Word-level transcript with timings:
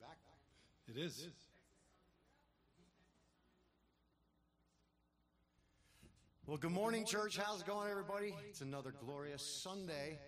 back. 0.00 0.18
It 0.88 0.96
is. 0.96 1.18
It 1.20 1.26
is. 1.26 1.32
Well, 6.46 6.56
good 6.56 6.70
morning, 6.70 7.04
church. 7.04 7.36
How's 7.36 7.60
it 7.60 7.66
going, 7.66 7.90
everybody? 7.90 8.34
It's 8.48 8.60
another, 8.60 8.92
glorious, 9.04 9.42
Sunday, 9.42 9.84
Sunday 9.84 10.18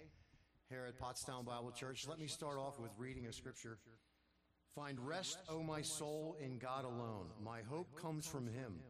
here 0.68 0.84
at 0.88 0.98
Pottstown 1.00 1.44
Bible 1.44 1.70
Church. 1.70 2.06
Let 2.08 2.18
me 2.18 2.26
start 2.26 2.58
off 2.58 2.80
with 2.80 2.90
reading 2.98 3.26
a 3.26 3.32
scripture. 3.32 3.78
Find 4.74 4.98
rest, 5.00 5.38
O 5.48 5.62
my 5.62 5.80
soul, 5.80 6.36
in 6.40 6.58
God 6.58 6.84
alone. 6.84 7.26
My 7.42 7.60
hope 7.62 8.00
comes 8.00 8.26
from 8.26 8.46
Him. 8.46 8.80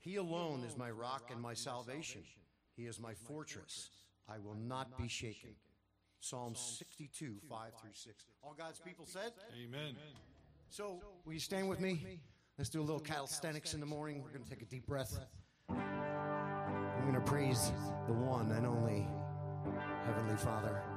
He 0.00 0.16
alone 0.16 0.64
is 0.64 0.76
my 0.76 0.90
rock 0.90 1.30
and 1.32 1.40
my 1.40 1.54
salvation. 1.54 2.22
He 2.76 2.84
is 2.84 3.00
my 3.00 3.14
fortress. 3.14 3.90
I 4.28 4.38
will 4.38 4.56
not 4.56 4.98
be 4.98 5.08
shaken. 5.08 5.50
Psalm 6.24 6.54
62, 6.54 7.36
5 7.50 7.72
through 7.78 7.90
6. 7.92 8.24
All 8.42 8.54
God's 8.56 8.80
people 8.80 9.04
said? 9.04 9.32
Amen. 9.62 9.94
So, 10.70 11.02
will 11.26 11.34
you 11.34 11.38
stand 11.38 11.68
with 11.68 11.80
me? 11.80 12.18
Let's 12.56 12.70
do 12.70 12.80
a 12.80 12.82
little 12.82 12.98
calisthenics 12.98 13.74
in 13.74 13.80
the 13.80 13.84
morning. 13.84 14.22
We're 14.22 14.30
going 14.30 14.42
to 14.42 14.48
take 14.48 14.62
a 14.62 14.64
deep 14.64 14.86
breath. 14.86 15.18
I'm 15.68 17.02
going 17.02 17.12
to 17.12 17.20
praise 17.20 17.72
the 18.06 18.14
one 18.14 18.50
and 18.52 18.66
only 18.66 19.06
Heavenly 20.06 20.36
Father. 20.38 20.93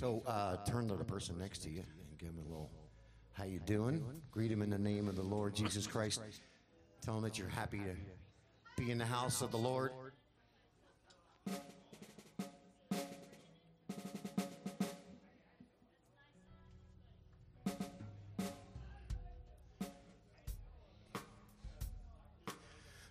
So 0.00 0.22
uh, 0.26 0.56
turn 0.64 0.88
to 0.88 0.96
the 0.96 1.04
person 1.04 1.36
next 1.38 1.58
to 1.58 1.68
you 1.68 1.80
and 1.80 2.18
give 2.18 2.30
him 2.30 2.38
a 2.38 2.48
little, 2.48 2.70
how 3.34 3.44
you 3.44 3.60
doing? 3.66 4.02
Greet 4.30 4.50
him 4.50 4.62
in 4.62 4.70
the 4.70 4.78
name 4.78 5.08
of 5.08 5.14
the 5.14 5.22
Lord 5.22 5.54
Jesus 5.54 5.86
Christ. 5.86 6.22
Tell 7.02 7.18
him 7.18 7.22
that 7.22 7.38
you're 7.38 7.50
happy 7.50 7.80
to 7.80 8.82
be 8.82 8.90
in 8.90 8.96
the 8.96 9.04
house 9.04 9.42
of 9.42 9.50
the 9.50 9.58
Lord. 9.58 9.92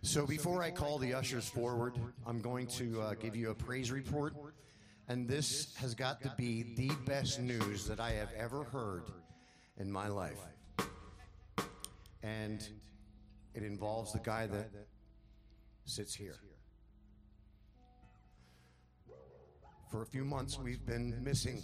So 0.01 0.25
before 0.25 0.63
I 0.63 0.72
call 0.72 0.98
the 0.98 1.13
ushers 1.13 1.48
forward, 1.48 1.93
I'm 2.25 2.41
going 2.41 2.65
to 2.65 3.00
uh, 3.00 3.13
give 3.13 3.36
you 3.36 3.51
a 3.51 3.53
praise 3.53 3.91
report. 3.91 4.34
And 5.09 5.27
this 5.27 5.75
has 5.77 5.95
got 5.95 6.21
to 6.21 6.31
be 6.37 6.75
the 6.77 6.91
best 7.07 7.39
news 7.39 7.85
that 7.87 7.99
I 7.99 8.11
have 8.11 8.29
ever 8.37 8.63
heard 8.63 9.05
in 9.77 9.91
my 9.91 10.07
life. 10.07 10.39
And 12.21 12.61
it 13.55 13.63
involves 13.63 14.13
the 14.13 14.19
guy 14.19 14.45
that 14.45 14.69
sits 15.85 16.13
here. 16.13 16.37
For 19.89 20.03
a 20.03 20.05
few 20.05 20.23
months, 20.23 20.59
we've 20.59 20.85
been 20.85 21.23
missing 21.23 21.63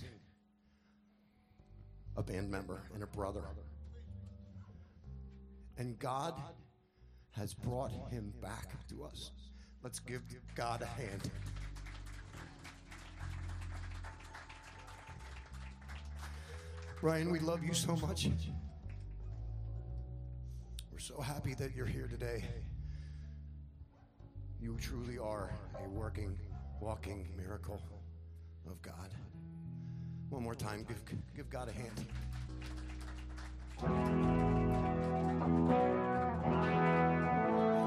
a 2.18 2.24
band 2.24 2.50
member 2.50 2.82
and 2.96 3.04
a 3.04 3.08
brother. 3.08 3.44
And 5.78 6.00
God 6.00 6.34
has 7.32 7.54
brought 7.54 7.92
him 8.10 8.34
back 8.42 8.72
to 8.90 9.04
us. 9.04 9.30
Let's 9.84 10.00
give 10.00 10.24
God 10.56 10.82
a 10.82 10.88
hand. 10.88 11.30
Ryan, 17.06 17.30
we 17.32 17.38
love 17.38 17.64
you 17.64 17.76
so 17.76 17.96
much. 17.98 18.28
We're 20.92 20.98
so 20.98 21.22
happy 21.22 21.54
that 21.54 21.76
you're 21.76 21.86
here 21.86 22.08
today. 22.08 22.44
You 24.60 24.76
truly 24.82 25.20
are 25.20 25.52
a 25.80 25.88
working, 25.88 26.36
walking 26.82 27.28
miracle 27.38 27.80
of 28.66 28.82
God. 28.82 29.14
One 30.32 30.42
more 30.42 30.56
time, 30.56 30.84
give, 30.88 31.04
give 31.36 31.48
God 31.48 31.70
a 31.70 31.74
hand. 31.74 32.08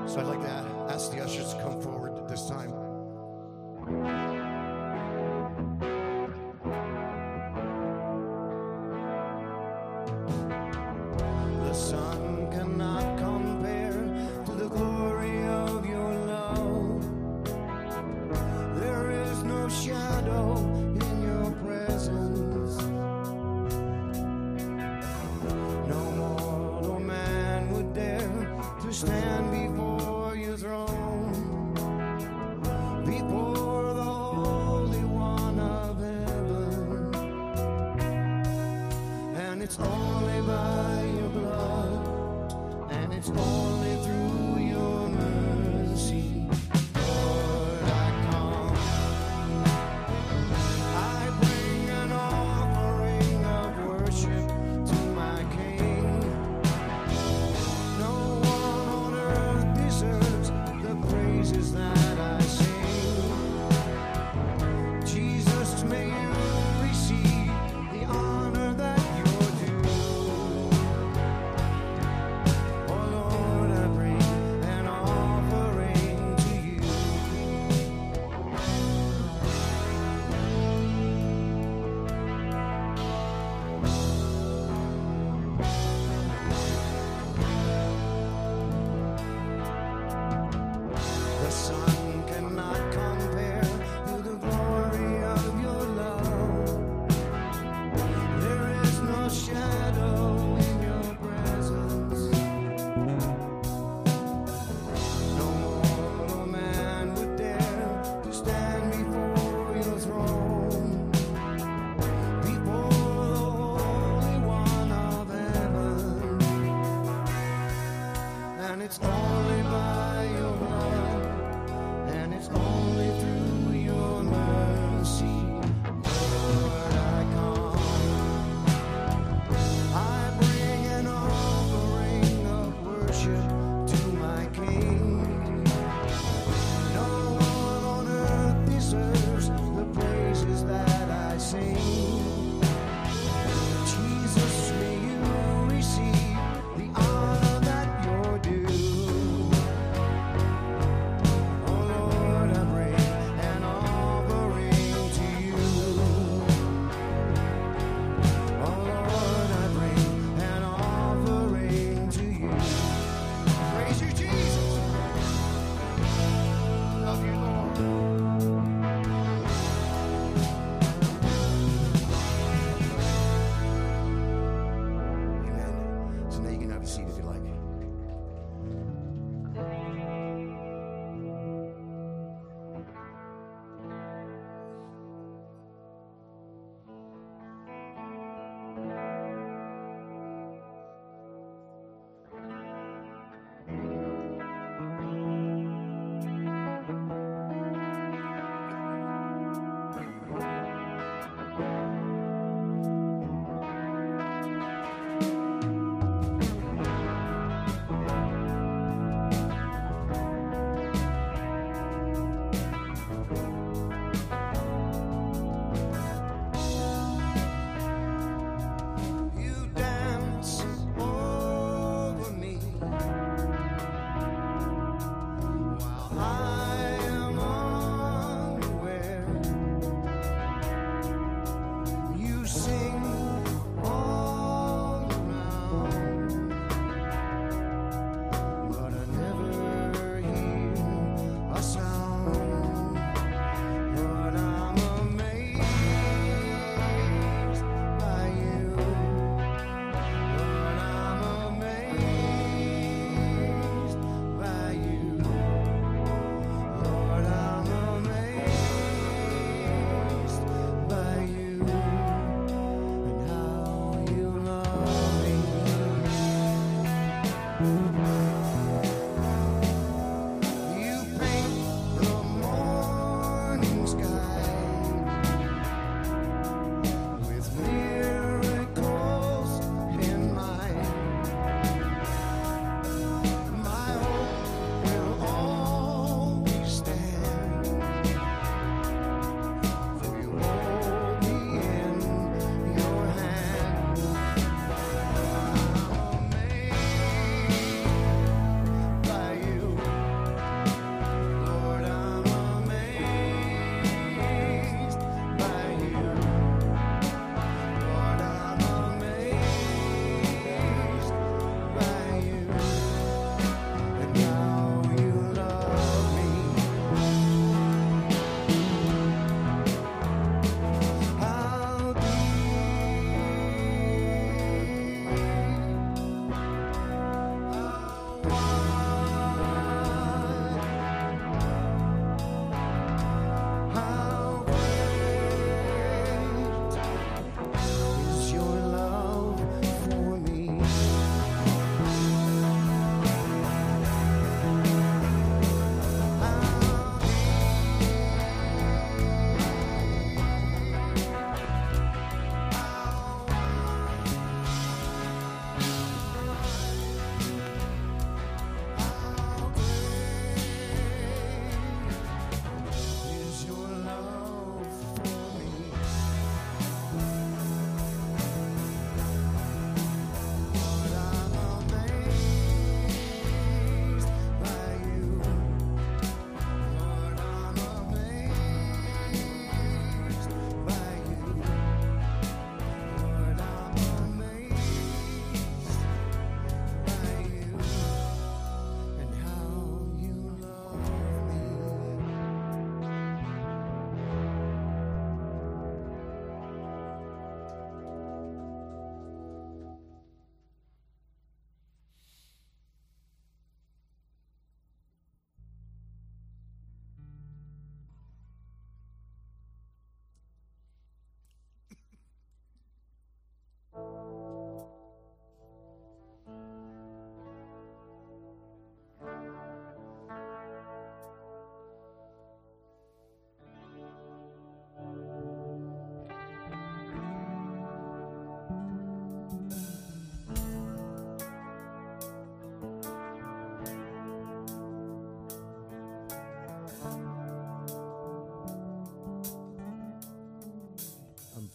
So 0.08 0.20
I'd 0.20 0.26
like 0.28 0.42
to 0.42 0.92
ask 0.94 1.10
the 1.10 1.24
ushers 1.24 1.54
to 1.54 1.60
come 1.60 1.82
forward 1.82 2.28
this 2.28 2.48
time. 2.48 2.87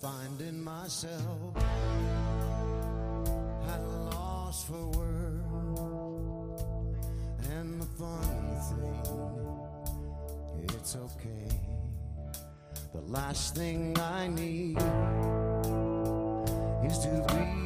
Finding 0.03 0.61
myself 0.61 1.55
at 3.69 3.79
a 3.79 3.97
loss 4.11 4.65
for 4.65 4.85
words. 4.97 6.63
And 7.51 7.81
the 7.81 7.85
funny 7.97 8.57
thing, 8.69 8.99
it's 10.63 10.97
okay. 10.97 11.47
The 12.93 13.01
last 13.07 13.55
thing 13.55 13.97
I 13.97 14.27
need 14.27 14.77
is 16.85 16.99
to 16.99 17.25
be 17.29 17.62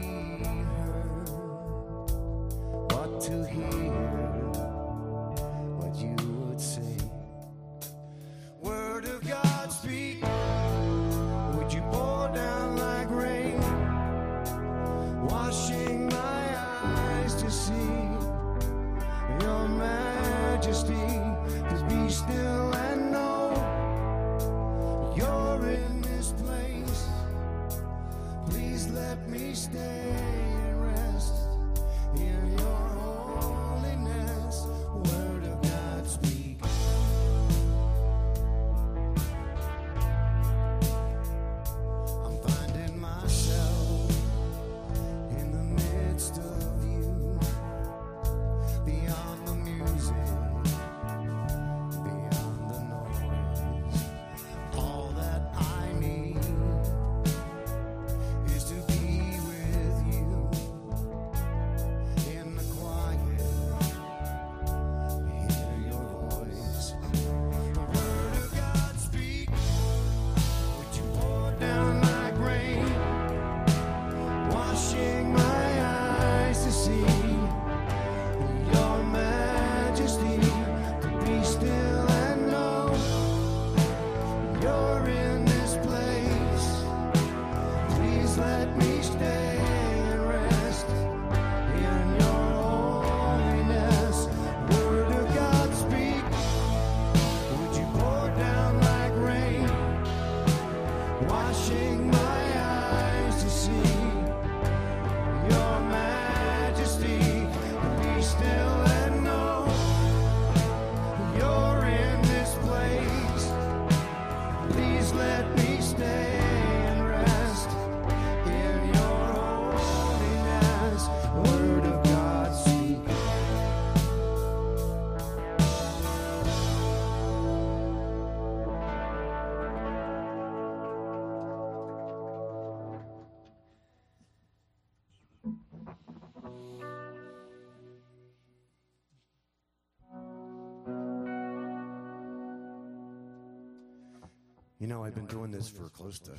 I've 145.07 145.15
been 145.15 145.25
doing 145.27 145.51
this 145.51 145.69
for 145.69 145.87
close 145.87 146.19
to 146.19 146.31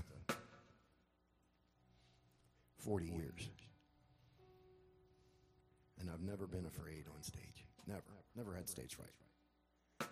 40 2.77 3.07
years. 3.07 3.49
And 5.99 6.11
I've 6.11 6.21
never 6.21 6.47
been 6.47 6.67
afraid 6.67 7.05
on 7.17 7.23
stage. 7.23 7.65
Never. 7.87 8.03
Never 8.37 8.55
had 8.55 8.69
stage 8.69 8.95
fright. 8.95 10.11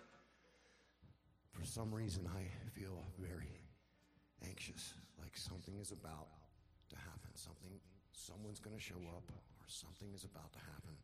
For 1.51 1.63
some 1.65 1.93
reason, 1.93 2.27
I 2.35 2.49
feel 2.71 3.05
very 3.19 3.61
anxious, 4.43 4.95
like 5.21 5.37
something 5.37 5.77
is 5.79 5.91
about 5.91 6.29
to 6.89 6.95
happen. 6.95 7.29
Something, 7.35 7.77
someone's 8.11 8.59
going 8.59 8.75
to 8.75 8.81
show 8.81 9.01
up, 9.15 9.29
or 9.29 9.67
something 9.67 10.09
is 10.15 10.23
about 10.23 10.51
to 10.53 10.59
happen. 10.59 10.97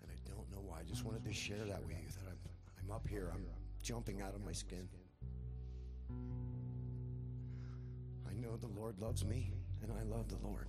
And 0.00 0.10
I 0.10 0.16
don't 0.26 0.50
know 0.50 0.62
why. 0.66 0.80
I 0.80 0.84
just 0.84 1.04
wanted 1.04 1.26
to 1.26 1.32
share 1.32 1.66
that 1.66 1.82
with 1.82 1.90
you 1.90 2.08
that 2.08 2.30
I'm, 2.30 2.38
I'm 2.82 2.90
up 2.90 3.06
here, 3.06 3.30
I'm 3.34 3.44
jumping 3.82 4.22
out 4.22 4.34
of 4.34 4.42
my 4.42 4.52
skin. 4.52 4.88
I 8.28 8.34
know 8.34 8.56
the 8.56 8.68
Lord 8.68 8.98
loves 8.98 9.24
me, 9.24 9.52
and 9.82 9.92
I 9.92 10.02
love 10.04 10.28
the 10.28 10.46
Lord. 10.46 10.68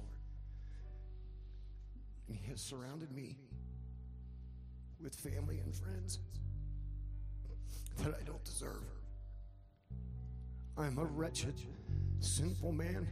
And 2.27 2.37
He 2.37 2.49
has 2.49 2.61
surrounded 2.61 3.11
me 3.11 3.37
with 5.01 5.15
family 5.15 5.59
and 5.59 5.75
friends 5.75 6.19
that 7.97 8.15
I 8.19 8.23
don't 8.23 8.43
deserve. 8.43 8.83
I'm 10.77 10.97
a 10.97 11.05
wretched, 11.05 11.55
sinful 12.19 12.71
man, 12.71 13.07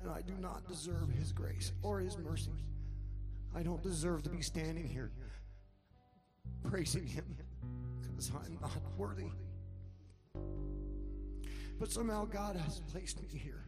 and 0.00 0.10
I 0.10 0.22
do 0.22 0.34
not 0.38 0.68
deserve 0.68 1.08
His 1.10 1.32
grace 1.32 1.72
or 1.82 1.98
His 2.00 2.16
mercy. 2.18 2.64
I 3.54 3.62
don't 3.62 3.82
deserve 3.82 4.22
to 4.24 4.30
be 4.30 4.42
standing 4.42 4.86
here 4.86 5.10
praising 6.62 7.06
Him 7.06 7.36
because 8.02 8.30
I'm 8.30 8.58
not 8.60 8.76
worthy. 8.96 9.30
But 11.78 11.92
somehow 11.92 12.24
God 12.24 12.56
has 12.56 12.80
placed 12.90 13.22
me 13.22 13.28
here. 13.28 13.64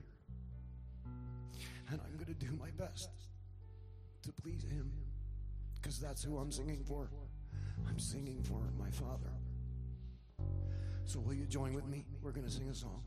And 1.91 2.01
I'm 2.05 2.15
going 2.15 2.27
to 2.27 2.35
do 2.35 2.53
my 2.59 2.71
best 2.77 3.11
to 4.23 4.33
please 4.33 4.65
Him 4.65 4.91
because 5.75 5.99
that's 5.99 6.23
who 6.23 6.39
I'm 6.39 6.53
singing 6.53 6.85
for. 6.85 7.11
I'm 7.89 7.99
singing 7.99 8.43
for 8.43 8.71
my 8.79 8.91
Father. 8.91 9.31
So, 11.05 11.19
will 11.21 11.35
you 11.35 11.47
join 11.47 11.75
with 11.75 11.87
me? 11.87 12.07
We're 12.23 12.33
going 12.33 12.47
to 12.47 12.53
sing 12.53 12.69
a 12.69 12.75
song. 12.75 13.03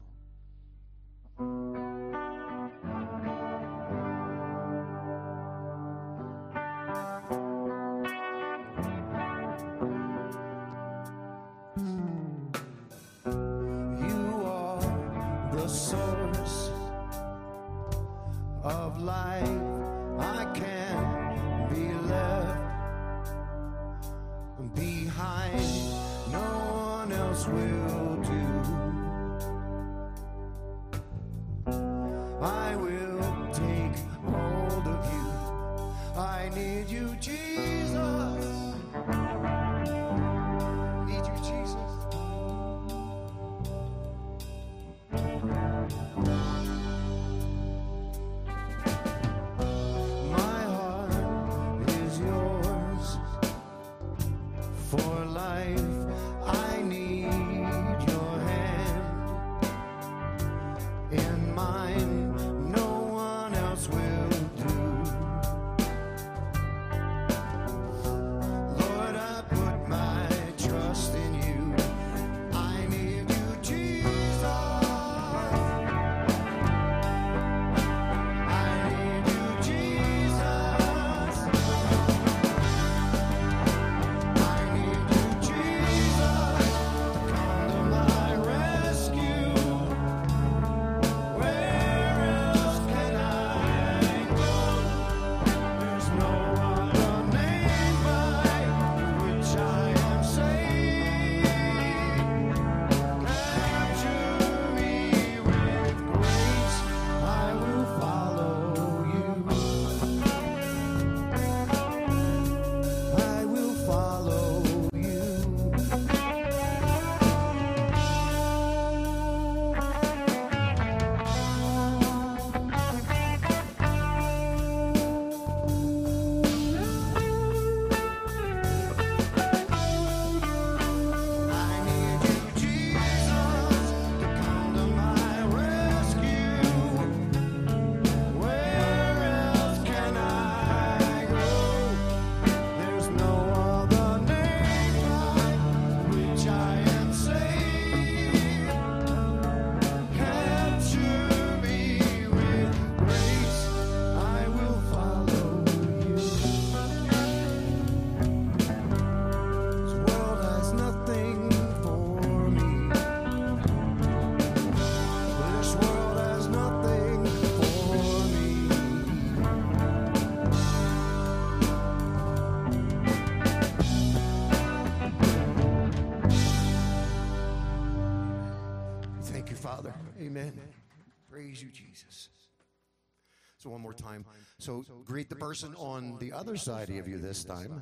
So, 183.64 183.70
one 183.70 183.80
more 183.80 183.94
time. 183.94 184.26
So, 184.58 184.84
greet 185.06 185.30
the 185.30 185.38
person 185.38 185.74
on 185.76 186.18
the 186.20 186.34
other 186.34 186.58
side 186.58 186.90
of 186.90 187.08
you 187.08 187.18
this 187.18 187.46
time. 187.46 187.82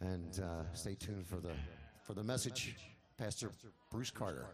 And 0.00 0.38
uh, 0.40 0.70
stay 0.74 0.94
tuned 0.94 1.26
for 1.26 1.36
the, 1.36 1.54
for 2.02 2.12
the 2.12 2.22
message, 2.22 2.76
Pastor 3.16 3.50
Bruce 3.90 4.10
Carter. 4.10 4.46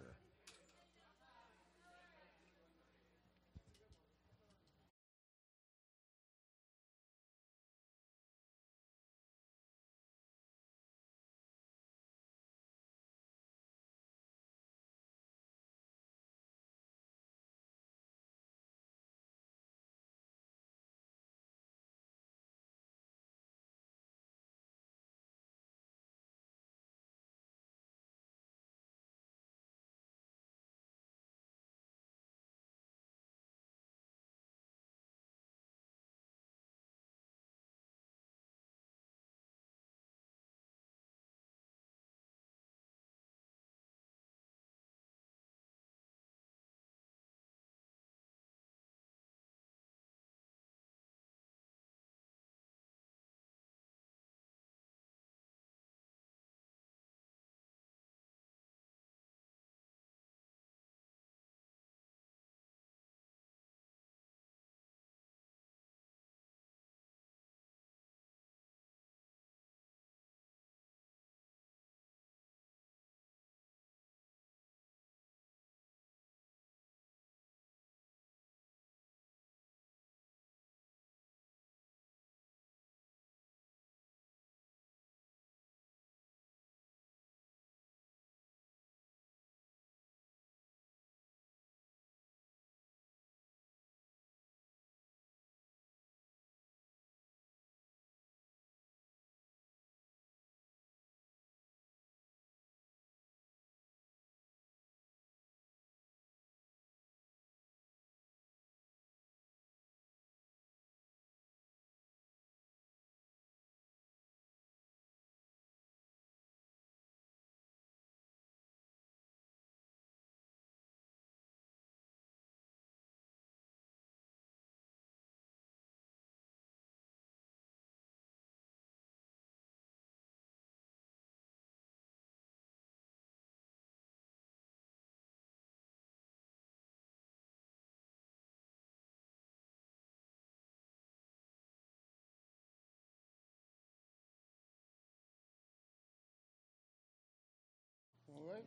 All 148.42 148.50
right? 148.50 148.66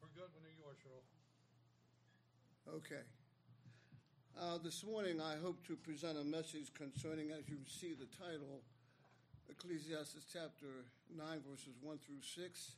We're 0.00 0.16
good 0.16 0.32
when 0.32 0.48
you 0.48 0.64
are, 0.64 0.72
Cheryl. 0.80 1.04
Okay. 2.80 3.04
Uh, 4.32 4.56
this 4.64 4.80
morning, 4.80 5.20
I 5.20 5.36
hope 5.36 5.60
to 5.68 5.76
present 5.76 6.16
a 6.16 6.24
message 6.24 6.72
concerning, 6.72 7.36
as 7.36 7.44
you 7.52 7.60
see 7.68 7.92
the 7.92 8.08
title, 8.16 8.64
Ecclesiastes 9.50 10.24
chapter 10.32 10.88
9, 11.12 11.20
verses 11.44 11.76
1 11.84 11.98
through 12.00 12.24
6. 12.24 12.72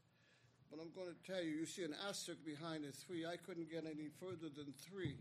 But 0.66 0.82
I'm 0.82 0.90
going 0.98 1.14
to 1.14 1.20
tell 1.22 1.38
you, 1.38 1.62
you 1.62 1.66
see 1.66 1.84
an 1.84 1.94
asterisk 2.08 2.42
behind 2.42 2.82
a 2.82 2.90
3. 2.90 3.26
I 3.26 3.36
couldn't 3.38 3.70
get 3.70 3.86
any 3.86 4.10
further 4.18 4.50
than 4.50 4.74
3. 4.82 5.14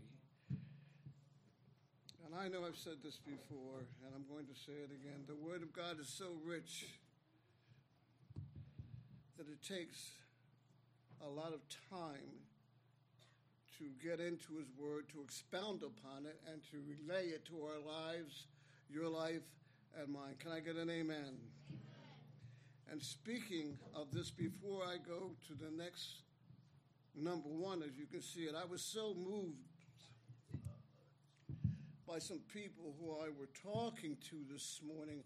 And 2.26 2.34
I 2.34 2.48
know 2.48 2.66
I've 2.66 2.74
said 2.74 2.98
this 3.04 3.22
before, 3.22 3.86
and 4.02 4.10
I'm 4.10 4.26
going 4.26 4.50
to 4.50 4.58
say 4.58 4.74
it 4.74 4.90
again. 4.90 5.22
The 5.30 5.38
Word 5.38 5.62
of 5.62 5.70
God 5.72 6.02
is 6.02 6.08
so 6.08 6.34
rich 6.42 6.98
that 9.38 9.46
it 9.46 9.62
takes 9.62 10.18
a 11.24 11.28
lot 11.28 11.52
of 11.52 11.60
time 11.90 12.44
to 13.78 13.84
get 14.02 14.20
into 14.20 14.56
His 14.58 14.68
Word, 14.78 15.08
to 15.12 15.22
expound 15.22 15.82
upon 15.82 16.26
it, 16.26 16.40
and 16.50 16.60
to 16.70 16.78
relay 16.86 17.28
it 17.28 17.44
to 17.46 17.62
our 17.62 17.78
lives, 17.78 18.46
your 18.90 19.08
life, 19.08 19.42
and 20.00 20.12
mine. 20.12 20.34
Can 20.38 20.52
I 20.52 20.60
get 20.60 20.76
an 20.76 20.90
amen? 20.90 21.16
amen? 21.16 21.36
And 22.90 23.02
speaking 23.02 23.78
of 23.94 24.10
this, 24.12 24.30
before 24.30 24.82
I 24.82 24.96
go 24.96 25.30
to 25.46 25.54
the 25.54 25.70
next 25.70 26.22
number 27.14 27.48
one, 27.48 27.82
as 27.82 27.96
you 27.98 28.06
can 28.06 28.22
see 28.22 28.42
it, 28.42 28.54
I 28.54 28.64
was 28.64 28.82
so 28.82 29.14
moved 29.14 29.56
by 32.06 32.18
some 32.18 32.40
people 32.52 32.94
who 32.98 33.12
I 33.12 33.28
were 33.38 33.50
talking 33.62 34.16
to 34.30 34.36
this 34.50 34.80
morning, 34.86 35.22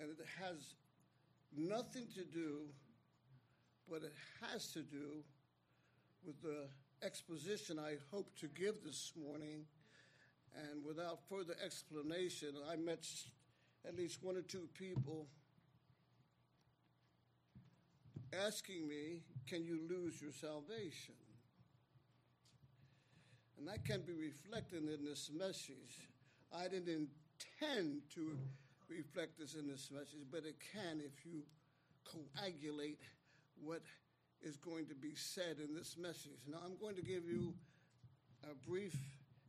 and 0.00 0.08
it 0.10 0.24
has 0.40 0.74
nothing 1.56 2.06
to 2.14 2.24
do, 2.24 2.60
but 3.90 4.02
it 4.02 4.14
has 4.40 4.68
to 4.72 4.80
do 4.80 5.22
with 6.24 6.40
the 6.42 6.68
exposition 7.02 7.78
I 7.78 7.96
hope 8.12 8.36
to 8.40 8.48
give 8.48 8.82
this 8.84 9.12
morning. 9.16 9.64
And 10.54 10.84
without 10.84 11.20
further 11.28 11.54
explanation, 11.64 12.54
I 12.70 12.76
met 12.76 13.06
at 13.86 13.96
least 13.96 14.22
one 14.22 14.36
or 14.36 14.42
two 14.42 14.68
people 14.74 15.26
asking 18.46 18.88
me, 18.88 19.22
Can 19.46 19.64
you 19.64 19.80
lose 19.88 20.20
your 20.20 20.32
salvation? 20.32 21.14
And 23.58 23.66
that 23.68 23.84
can 23.84 24.02
be 24.02 24.12
reflected 24.12 24.84
in 24.88 25.04
this 25.04 25.30
message. 25.36 26.08
I 26.56 26.68
didn't 26.68 27.08
intend 27.60 28.02
to 28.14 28.36
reflect 28.88 29.38
this 29.38 29.54
in 29.54 29.66
this 29.66 29.90
message, 29.92 30.24
but 30.30 30.44
it 30.44 30.56
can 30.72 31.00
if 31.00 31.26
you 31.26 31.42
coagulate 32.04 33.00
what 33.62 33.82
is 34.42 34.56
going 34.56 34.86
to 34.86 34.94
be 34.94 35.14
said 35.14 35.56
in 35.62 35.74
this 35.74 35.96
message. 35.96 36.46
Now, 36.48 36.58
I'm 36.64 36.76
going 36.80 36.94
to 36.96 37.02
give 37.02 37.24
you 37.24 37.54
a 38.44 38.54
brief 38.68 38.96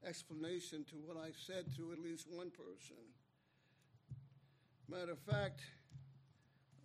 explanation 0.07 0.85
to 0.89 0.95
what 0.95 1.17
I 1.17 1.29
said 1.45 1.65
to 1.77 1.91
at 1.91 1.99
least 1.99 2.27
one 2.29 2.49
person. 2.49 2.97
Matter 4.89 5.11
of 5.11 5.19
fact, 5.19 5.61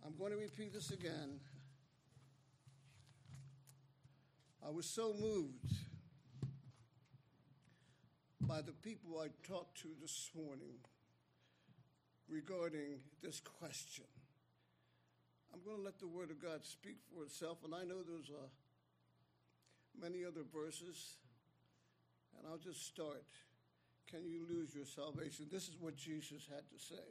I'm 0.05 0.15
going 0.17 0.31
to 0.31 0.37
repeat 0.37 0.73
this 0.73 0.91
again. 0.91 1.39
I 4.65 4.69
was 4.69 4.85
so 4.85 5.13
moved 5.19 5.73
by 8.41 8.61
the 8.61 8.71
people 8.71 9.19
I 9.19 9.27
talked 9.47 9.81
to 9.81 9.87
this 10.01 10.29
morning 10.35 10.75
regarding 12.29 12.99
this 13.21 13.39
question. 13.39 14.05
I'm 15.55 15.63
going 15.63 15.77
to 15.77 15.83
let 15.83 15.99
the 15.99 16.07
Word 16.07 16.31
of 16.31 16.41
God 16.41 16.65
speak 16.65 16.97
for 17.07 17.23
itself, 17.23 17.59
and 17.63 17.73
I 17.73 17.85
know 17.85 18.03
there's 18.03 18.29
uh, 18.29 18.43
many 19.97 20.25
other 20.25 20.41
verses, 20.53 21.15
and 22.37 22.45
I'll 22.45 22.57
just 22.57 22.85
start. 22.85 23.23
Can 24.11 24.25
you 24.27 24.45
lose 24.49 24.75
your 24.75 24.83
salvation? 24.83 25.47
This 25.49 25.69
is 25.69 25.77
what 25.79 25.95
Jesus 25.95 26.45
had 26.49 26.67
to 26.67 26.77
say. 26.77 27.07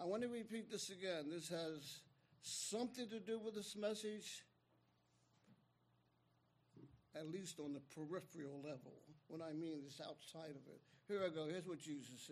I 0.00 0.06
want 0.06 0.22
to 0.22 0.28
repeat 0.28 0.72
this 0.72 0.90
again. 0.90 1.30
This 1.30 1.48
has 1.50 2.00
something 2.42 3.08
to 3.10 3.20
do 3.20 3.38
with 3.38 3.54
this 3.54 3.76
message 3.76 4.42
at 7.14 7.30
least 7.30 7.60
on 7.60 7.74
the 7.74 7.80
peripheral 7.94 8.60
level. 8.64 8.94
What 9.28 9.40
I 9.40 9.52
mean 9.52 9.82
is 9.86 10.00
outside 10.04 10.50
of 10.50 10.66
it. 10.66 10.80
Here 11.06 11.20
I 11.24 11.28
go. 11.28 11.46
Here's 11.48 11.66
what 11.66 11.78
Jesus 11.78 12.28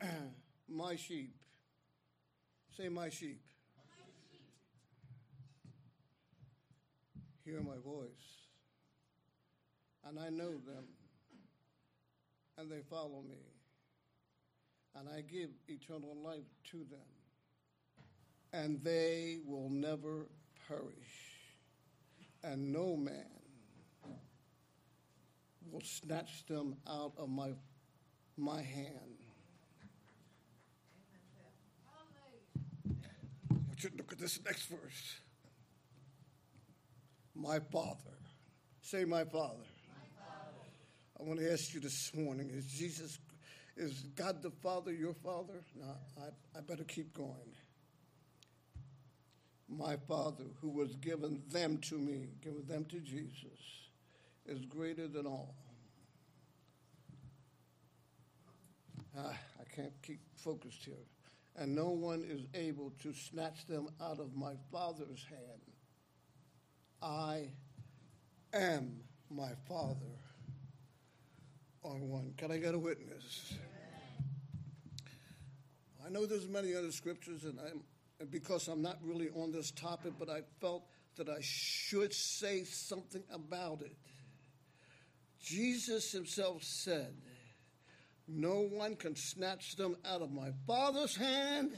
My 0.72 0.96
sheep. 0.96 1.34
Say, 2.76 2.88
my 2.88 3.10
sheep. 3.10 3.42
Hear 7.44 7.60
my 7.60 7.76
voice. 7.84 8.08
And 10.04 10.18
I 10.18 10.30
know 10.30 10.50
them. 10.50 10.84
And 12.56 12.70
they 12.70 12.80
follow 12.88 13.22
me. 13.28 13.44
And 14.94 15.08
I 15.08 15.20
give 15.22 15.50
eternal 15.68 16.16
life 16.24 16.48
to 16.70 16.78
them. 16.78 17.00
And 18.52 18.82
they 18.82 19.38
will 19.46 19.70
never 19.70 20.26
perish 20.68 21.32
and 22.44 22.72
no 22.72 22.96
man 22.96 23.26
will 25.70 25.80
snatch 25.80 26.44
them 26.46 26.76
out 26.88 27.12
of 27.16 27.28
my, 27.28 27.50
my 28.36 28.60
hand. 28.60 29.21
Look 33.96 34.12
at 34.12 34.18
this 34.18 34.40
next 34.44 34.66
verse. 34.66 35.20
My 37.34 37.58
Father. 37.58 38.16
Say, 38.80 39.04
My 39.04 39.24
Father. 39.24 39.64
My 39.88 40.24
Father. 40.24 41.20
I 41.20 41.22
want 41.22 41.40
to 41.40 41.52
ask 41.52 41.72
you 41.74 41.80
this 41.80 42.12
morning 42.14 42.50
is 42.50 42.66
Jesus, 42.66 43.18
is 43.76 44.02
God 44.14 44.42
the 44.42 44.50
Father 44.50 44.92
your 44.92 45.14
Father? 45.14 45.64
No, 45.78 45.96
I, 46.20 46.58
I 46.58 46.60
better 46.60 46.84
keep 46.84 47.14
going 47.14 47.54
my 49.78 49.96
Father 50.08 50.44
who 50.60 50.68
was 50.68 50.94
given 50.96 51.42
them 51.50 51.78
to 51.78 51.96
me, 51.96 52.28
given 52.42 52.64
them 52.66 52.84
to 52.86 53.00
Jesus, 53.00 53.58
is 54.46 54.64
greater 54.66 55.08
than 55.08 55.26
all. 55.26 55.54
Ah, 59.16 59.36
I 59.60 59.74
can't 59.74 59.92
keep 60.02 60.20
focused 60.36 60.84
here. 60.84 60.94
And 61.56 61.74
no 61.74 61.90
one 61.90 62.24
is 62.26 62.46
able 62.54 62.92
to 63.02 63.12
snatch 63.12 63.66
them 63.66 63.88
out 64.00 64.18
of 64.18 64.34
my 64.34 64.54
Father's 64.70 65.24
hand. 65.28 65.60
I 67.02 67.48
am 68.54 69.00
my 69.30 69.50
Father 69.68 70.18
are 71.84 71.98
one. 71.98 72.32
Can 72.36 72.52
I 72.52 72.58
get 72.58 72.74
a 72.74 72.78
witness? 72.78 73.54
I 76.04 76.10
know 76.10 76.26
there's 76.26 76.48
many 76.48 76.74
other 76.74 76.92
scriptures, 76.92 77.44
and 77.44 77.58
I'm 77.60 77.82
because 78.30 78.68
I'm 78.68 78.82
not 78.82 78.98
really 79.02 79.28
on 79.30 79.50
this 79.50 79.70
topic, 79.70 80.12
but 80.18 80.28
I 80.28 80.42
felt 80.60 80.84
that 81.16 81.28
I 81.28 81.40
should 81.40 82.12
say 82.12 82.64
something 82.64 83.22
about 83.32 83.82
it. 83.82 83.96
Jesus 85.42 86.12
himself 86.12 86.62
said, 86.62 87.14
No 88.28 88.60
one 88.60 88.96
can 88.96 89.16
snatch 89.16 89.76
them 89.76 89.96
out 90.04 90.22
of 90.22 90.30
my 90.30 90.50
Father's 90.66 91.16
hand, 91.16 91.76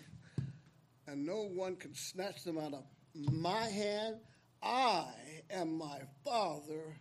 and 1.07 1.24
no 1.26 1.42
one 1.42 1.76
can 1.76 1.95
snatch 1.95 2.45
them 2.45 2.59
out 2.59 2.74
of 2.74 2.84
my 3.14 3.68
hand. 3.68 4.16
I 4.62 5.07
and 5.51 5.76
my 5.76 6.01
Father 6.24 6.99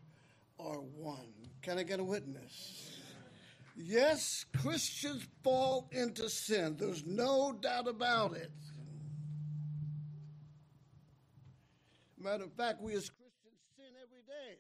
are 0.60 0.80
one. 0.80 1.34
Can 1.62 1.78
I 1.78 1.84
get 1.84 2.00
a 2.00 2.04
witness? 2.04 2.91
Yes, 3.76 4.46
Christians 4.62 5.26
fall 5.44 5.89
into 5.91 6.30
sin. 6.30 6.76
There's 6.78 7.06
no 7.06 7.58
doubt 7.60 7.88
about 7.88 8.36
it. 8.36 8.52
Matter 12.18 12.44
of 12.44 12.54
fact, 12.54 12.82
we 12.82 12.94
as 12.94 13.10
Christians 13.10 13.60
sin 13.76 13.91
every 14.02 14.22
day. 14.28 14.58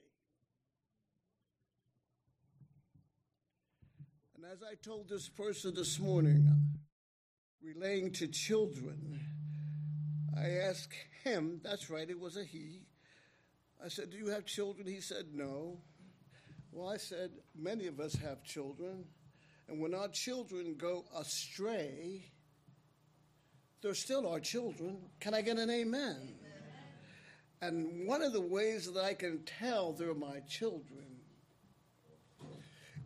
And 4.43 4.51
as 4.51 4.61
I 4.61 4.75
told 4.75 5.07
this 5.07 5.29
person 5.29 5.73
this 5.73 5.99
morning, 5.99 6.49
relating 7.63 8.11
to 8.13 8.27
children, 8.27 9.21
I 10.35 10.67
asked 10.67 10.93
him, 11.23 11.61
that's 11.63 11.89
right, 11.89 12.09
it 12.09 12.19
was 12.19 12.35
a 12.35 12.43
he. 12.43 12.81
I 13.83 13.87
said, 13.87 14.09
Do 14.09 14.17
you 14.17 14.27
have 14.27 14.45
children? 14.45 14.85
He 14.85 14.99
said, 14.99 15.27
No. 15.33 15.77
Well, 16.73 16.89
I 16.89 16.97
said, 16.97 17.31
Many 17.55 17.87
of 17.87 18.01
us 18.01 18.15
have 18.15 18.43
children. 18.43 19.05
And 19.69 19.79
when 19.79 19.93
our 19.93 20.09
children 20.09 20.75
go 20.77 21.05
astray, 21.17 22.25
they're 23.81 23.93
still 23.93 24.27
our 24.27 24.41
children. 24.41 24.97
Can 25.21 25.33
I 25.33 25.41
get 25.41 25.57
an 25.57 25.69
amen? 25.69 26.35
And 27.61 28.05
one 28.05 28.21
of 28.21 28.33
the 28.33 28.41
ways 28.41 28.91
that 28.91 29.05
I 29.05 29.13
can 29.13 29.45
tell 29.59 29.93
they're 29.93 30.13
my 30.13 30.41
children 30.49 31.21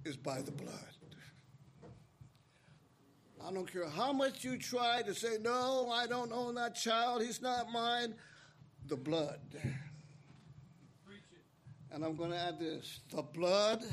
is 0.04 0.18
by 0.18 0.42
the 0.42 0.52
blood. 0.52 0.97
I 3.48 3.52
don't 3.54 3.72
care 3.72 3.88
how 3.88 4.12
much 4.12 4.44
you 4.44 4.58
try 4.58 5.02
to 5.04 5.16
say, 5.16 5.38
no, 5.40 5.90
I 5.90 6.06
don't 6.06 6.34
own 6.34 6.56
that 6.56 6.76
child, 6.76 7.24
he's 7.24 7.42
not 7.42 7.72
mine. 7.72 8.14
The 8.88 8.98
blood. 8.98 9.40
And 11.92 12.04
I'm 12.04 12.16
going 12.18 12.32
to 12.32 12.38
add 12.38 12.60
this 12.60 13.00
the 13.10 13.22
blood 13.22 13.86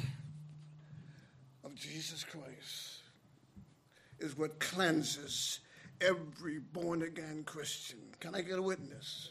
of 1.63 1.75
Jesus 1.77 2.25
Christ 2.25 3.03
is 4.19 4.37
what 4.37 4.59
cleanses 4.59 5.61
every 6.01 6.59
born 6.59 7.03
again 7.03 7.45
Christian. 7.47 8.01
Can 8.19 8.35
I 8.35 8.41
get 8.41 8.59
a 8.59 8.63
witness? 8.63 9.31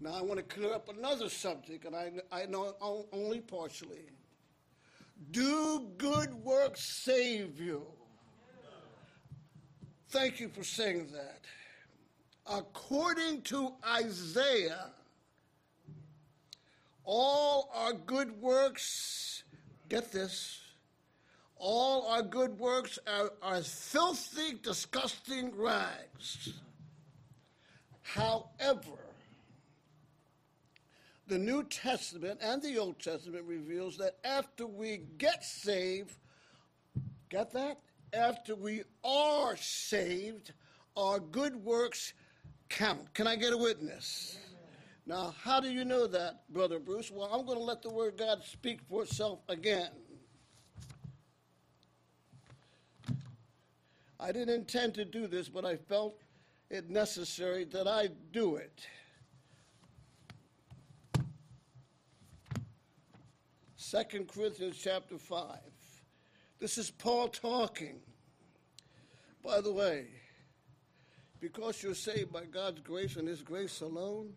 Now, 0.00 0.14
I 0.14 0.22
want 0.22 0.36
to 0.38 0.42
clear 0.42 0.72
up 0.72 0.88
another 0.88 1.28
subject, 1.28 1.84
and 1.84 1.94
I, 1.94 2.12
I 2.30 2.46
know 2.46 2.74
only 3.12 3.40
partially. 3.40 4.06
Do 5.30 5.88
good 5.98 6.32
works 6.34 7.02
save 7.04 7.60
you? 7.60 7.86
Thank 10.12 10.40
you 10.40 10.50
for 10.50 10.62
saying 10.62 11.08
that. 11.14 11.40
According 12.46 13.40
to 13.44 13.72
Isaiah, 13.82 14.90
all 17.02 17.70
our 17.74 17.94
good 17.94 18.30
works, 18.42 19.42
get 19.88 20.12
this, 20.12 20.60
all 21.56 22.06
our 22.08 22.20
good 22.20 22.58
works 22.58 22.98
are, 23.06 23.32
are 23.42 23.62
filthy, 23.62 24.58
disgusting 24.62 25.56
rags. 25.56 26.52
However, 28.02 28.98
the 31.26 31.38
New 31.38 31.64
Testament 31.64 32.38
and 32.42 32.60
the 32.60 32.76
Old 32.76 33.00
Testament 33.00 33.44
reveals 33.46 33.96
that 33.96 34.18
after 34.26 34.66
we 34.66 35.04
get 35.16 35.42
saved, 35.42 36.18
get 37.30 37.50
that? 37.54 37.78
After 38.12 38.54
we 38.54 38.82
are 39.02 39.56
saved, 39.56 40.52
our 40.96 41.18
good 41.18 41.56
works 41.56 42.12
count. 42.68 43.12
Can 43.14 43.26
I 43.26 43.36
get 43.36 43.54
a 43.54 43.56
witness? 43.56 44.38
Now, 45.06 45.34
how 45.42 45.60
do 45.60 45.70
you 45.70 45.84
know 45.84 46.06
that, 46.06 46.42
Brother 46.50 46.78
Bruce? 46.78 47.10
Well, 47.10 47.28
I'm 47.32 47.46
going 47.46 47.58
to 47.58 47.64
let 47.64 47.82
the 47.82 47.90
Word 47.90 48.14
of 48.14 48.18
God 48.18 48.44
speak 48.44 48.80
for 48.88 49.02
itself 49.02 49.40
again. 49.48 49.90
I 54.20 54.30
didn't 54.30 54.54
intend 54.54 54.94
to 54.94 55.04
do 55.04 55.26
this, 55.26 55.48
but 55.48 55.64
I 55.64 55.76
felt 55.76 56.20
it 56.70 56.90
necessary 56.90 57.64
that 57.64 57.88
I 57.88 58.10
do 58.30 58.56
it. 58.56 58.86
2 63.90 64.24
Corinthians 64.24 64.78
chapter 64.78 65.18
5. 65.18 65.58
This 66.62 66.78
is 66.78 66.92
Paul 66.92 67.26
talking. 67.26 67.98
By 69.44 69.60
the 69.60 69.72
way, 69.72 70.06
because 71.40 71.82
you're 71.82 71.92
saved 71.92 72.32
by 72.32 72.44
God's 72.44 72.78
grace 72.78 73.16
and 73.16 73.26
His 73.26 73.42
grace 73.42 73.80
alone, 73.80 74.34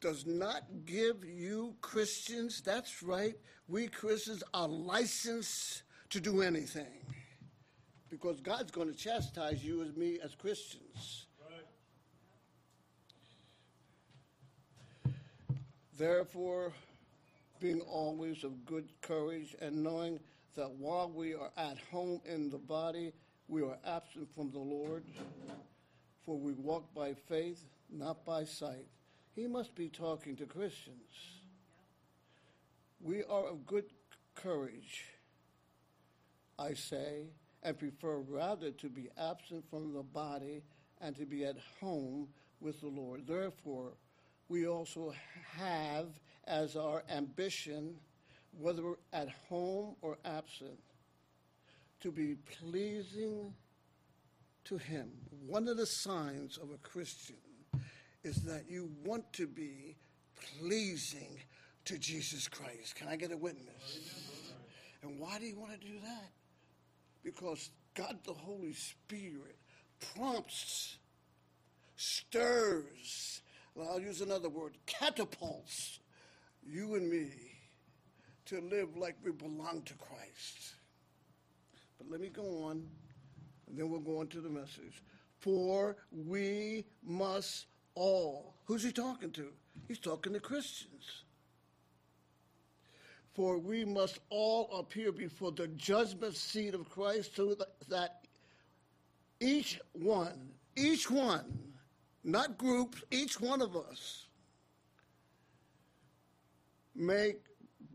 does 0.00 0.24
not 0.24 0.62
give 0.84 1.24
you 1.24 1.74
Christians, 1.80 2.60
that's 2.60 3.02
right, 3.02 3.34
we 3.66 3.88
Christians 3.88 4.44
are 4.54 4.68
licensed 4.68 5.82
to 6.10 6.20
do 6.20 6.42
anything. 6.42 7.04
Because 8.08 8.40
God's 8.40 8.70
going 8.70 8.92
to 8.92 8.96
chastise 8.96 9.64
you 9.64 9.82
as 9.82 9.96
me 9.96 10.20
as 10.22 10.36
Christians. 10.36 11.26
Right. 15.04 15.16
Therefore, 15.98 16.72
being 17.58 17.80
always 17.80 18.44
of 18.44 18.64
good 18.64 18.88
courage, 19.00 19.56
and 19.60 19.82
knowing 19.82 20.20
that 20.58 20.72
while 20.72 21.08
we 21.08 21.34
are 21.34 21.52
at 21.56 21.78
home 21.92 22.20
in 22.24 22.50
the 22.50 22.58
body, 22.58 23.12
we 23.46 23.62
are 23.62 23.78
absent 23.86 24.28
from 24.34 24.50
the 24.50 24.58
Lord. 24.58 25.04
For 26.26 26.36
we 26.36 26.52
walk 26.54 26.92
by 26.92 27.14
faith, 27.14 27.64
not 27.88 28.24
by 28.24 28.42
sight. 28.42 28.88
He 29.36 29.46
must 29.46 29.76
be 29.76 29.88
talking 29.88 30.34
to 30.34 30.46
Christians. 30.46 31.14
We 33.00 33.22
are 33.22 33.46
of 33.46 33.68
good 33.68 33.84
courage, 34.34 35.04
I 36.58 36.74
say, 36.74 37.28
and 37.62 37.78
prefer 37.78 38.16
rather 38.16 38.72
to 38.72 38.88
be 38.88 39.10
absent 39.16 39.64
from 39.70 39.94
the 39.94 40.02
body 40.02 40.64
and 41.00 41.14
to 41.18 41.24
be 41.24 41.44
at 41.44 41.56
home 41.80 42.26
with 42.60 42.80
the 42.80 42.88
Lord. 42.88 43.28
Therefore, 43.28 43.92
we 44.48 44.66
also 44.66 45.14
have 45.56 46.08
as 46.48 46.74
our 46.74 47.04
ambition, 47.08 47.94
whether 48.58 48.82
at 49.12 49.28
home 49.48 49.94
or 50.02 50.18
absent, 50.24 50.78
to 52.00 52.10
be 52.10 52.34
pleasing 52.60 53.54
to 54.64 54.78
Him. 54.78 55.10
One 55.46 55.68
of 55.68 55.76
the 55.76 55.86
signs 55.86 56.58
of 56.58 56.70
a 56.70 56.78
Christian 56.78 57.36
is 58.24 58.42
that 58.42 58.64
you 58.68 58.90
want 59.04 59.32
to 59.34 59.46
be 59.46 59.96
pleasing 60.58 61.40
to 61.84 61.98
Jesus 61.98 62.48
Christ. 62.48 62.94
Can 62.96 63.08
I 63.08 63.16
get 63.16 63.32
a 63.32 63.36
witness? 63.36 64.52
And 65.02 65.18
why 65.18 65.38
do 65.38 65.46
you 65.46 65.58
want 65.58 65.80
to 65.80 65.86
do 65.86 65.98
that? 66.02 66.30
Because 67.24 67.70
God 67.94 68.18
the 68.24 68.32
Holy 68.32 68.72
Spirit 68.72 69.56
prompts, 70.14 70.98
stirs, 71.96 73.40
well, 73.74 73.88
I'll 73.92 74.00
use 74.00 74.20
another 74.20 74.48
word, 74.48 74.76
catapults 74.86 76.00
you 76.64 76.94
and 76.96 77.08
me 77.08 77.57
to 78.48 78.60
live 78.60 78.96
like 78.96 79.16
we 79.22 79.30
belong 79.30 79.82
to 79.84 79.94
Christ. 79.94 80.74
But 81.98 82.10
let 82.10 82.20
me 82.20 82.28
go 82.28 82.64
on, 82.64 82.82
and 83.66 83.78
then 83.78 83.90
we'll 83.90 84.00
go 84.00 84.20
on 84.20 84.28
to 84.28 84.40
the 84.40 84.48
message. 84.48 85.02
For 85.38 85.96
we 86.10 86.84
must 87.04 87.66
all, 87.94 88.54
who's 88.64 88.82
he 88.82 88.92
talking 88.92 89.30
to? 89.32 89.48
He's 89.86 89.98
talking 89.98 90.32
to 90.32 90.40
Christians. 90.40 91.24
For 93.34 93.58
we 93.58 93.84
must 93.84 94.18
all 94.30 94.70
appear 94.78 95.12
before 95.12 95.52
the 95.52 95.68
judgment 95.68 96.34
seat 96.34 96.74
of 96.74 96.88
Christ 96.88 97.36
so 97.36 97.54
that 97.88 98.24
each 99.40 99.80
one, 99.92 100.50
each 100.74 101.10
one, 101.10 101.58
not 102.24 102.58
groups, 102.58 103.02
each 103.10 103.40
one 103.40 103.62
of 103.62 103.76
us 103.76 104.26
may 106.96 107.34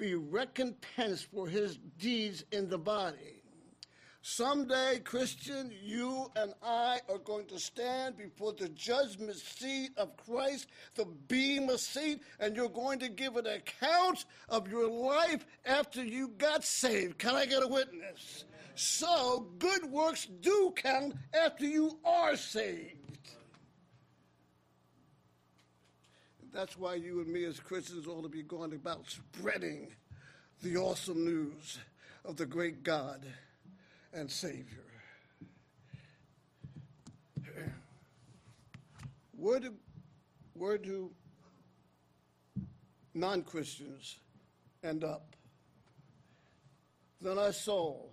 be 0.04 0.16
recompensed 0.16 1.32
for 1.34 1.48
his 1.48 1.78
deeds 1.98 2.44
in 2.52 2.68
the 2.68 2.78
body. 2.78 3.42
Someday, 4.22 5.00
Christian, 5.02 5.72
you 5.82 6.30
and 6.36 6.54
I 6.62 7.00
are 7.10 7.20
going 7.20 7.46
to 7.46 7.58
stand 7.58 8.18
before 8.18 8.52
the 8.52 8.68
judgment 8.68 9.38
seat 9.38 9.92
of 9.96 10.18
Christ, 10.18 10.68
the 10.96 11.06
Bema 11.06 11.78
seat, 11.78 12.22
and 12.42 12.54
you're 12.54 12.68
going 12.68 13.00
to 13.00 13.08
give 13.08 13.38
an 13.38 13.48
account 13.48 14.26
of 14.50 14.70
your 14.70 14.90
life 14.90 15.46
after 15.66 16.04
you 16.04 16.28
got 16.38 16.66
saved. 16.66 17.18
Can 17.18 17.36
I 17.36 17.46
get 17.46 17.64
a 17.64 17.68
witness? 17.68 18.44
So, 18.76 19.48
good 19.58 19.86
works 19.86 20.28
do 20.42 20.74
count 20.76 21.16
after 21.34 21.66
you 21.66 21.98
are 22.04 22.36
saved. 22.36 23.03
That's 26.54 26.78
why 26.78 26.96
you 26.96 27.20
and 27.20 27.34
me 27.34 27.46
as 27.46 27.60
Christians 27.60 28.06
ought 28.06 28.22
to 28.22 28.30
be 28.30 28.44
going 28.44 28.74
about 28.74 29.10
spreading 29.10 29.88
the 30.62 30.78
awesome 30.78 31.26
news 31.26 31.80
of 32.24 32.38
the 32.38 32.46
great 32.46 32.84
God 32.84 33.26
and 34.14 34.30
Savior. 34.30 34.86
Where 39.36 39.60
do, 39.60 39.74
where 40.54 40.78
do 40.78 41.10
non 43.16 43.42
Christians 43.42 44.20
end 44.84 45.04
up? 45.04 45.36
Then 47.20 47.40
I 47.40 47.50
saw 47.50 48.06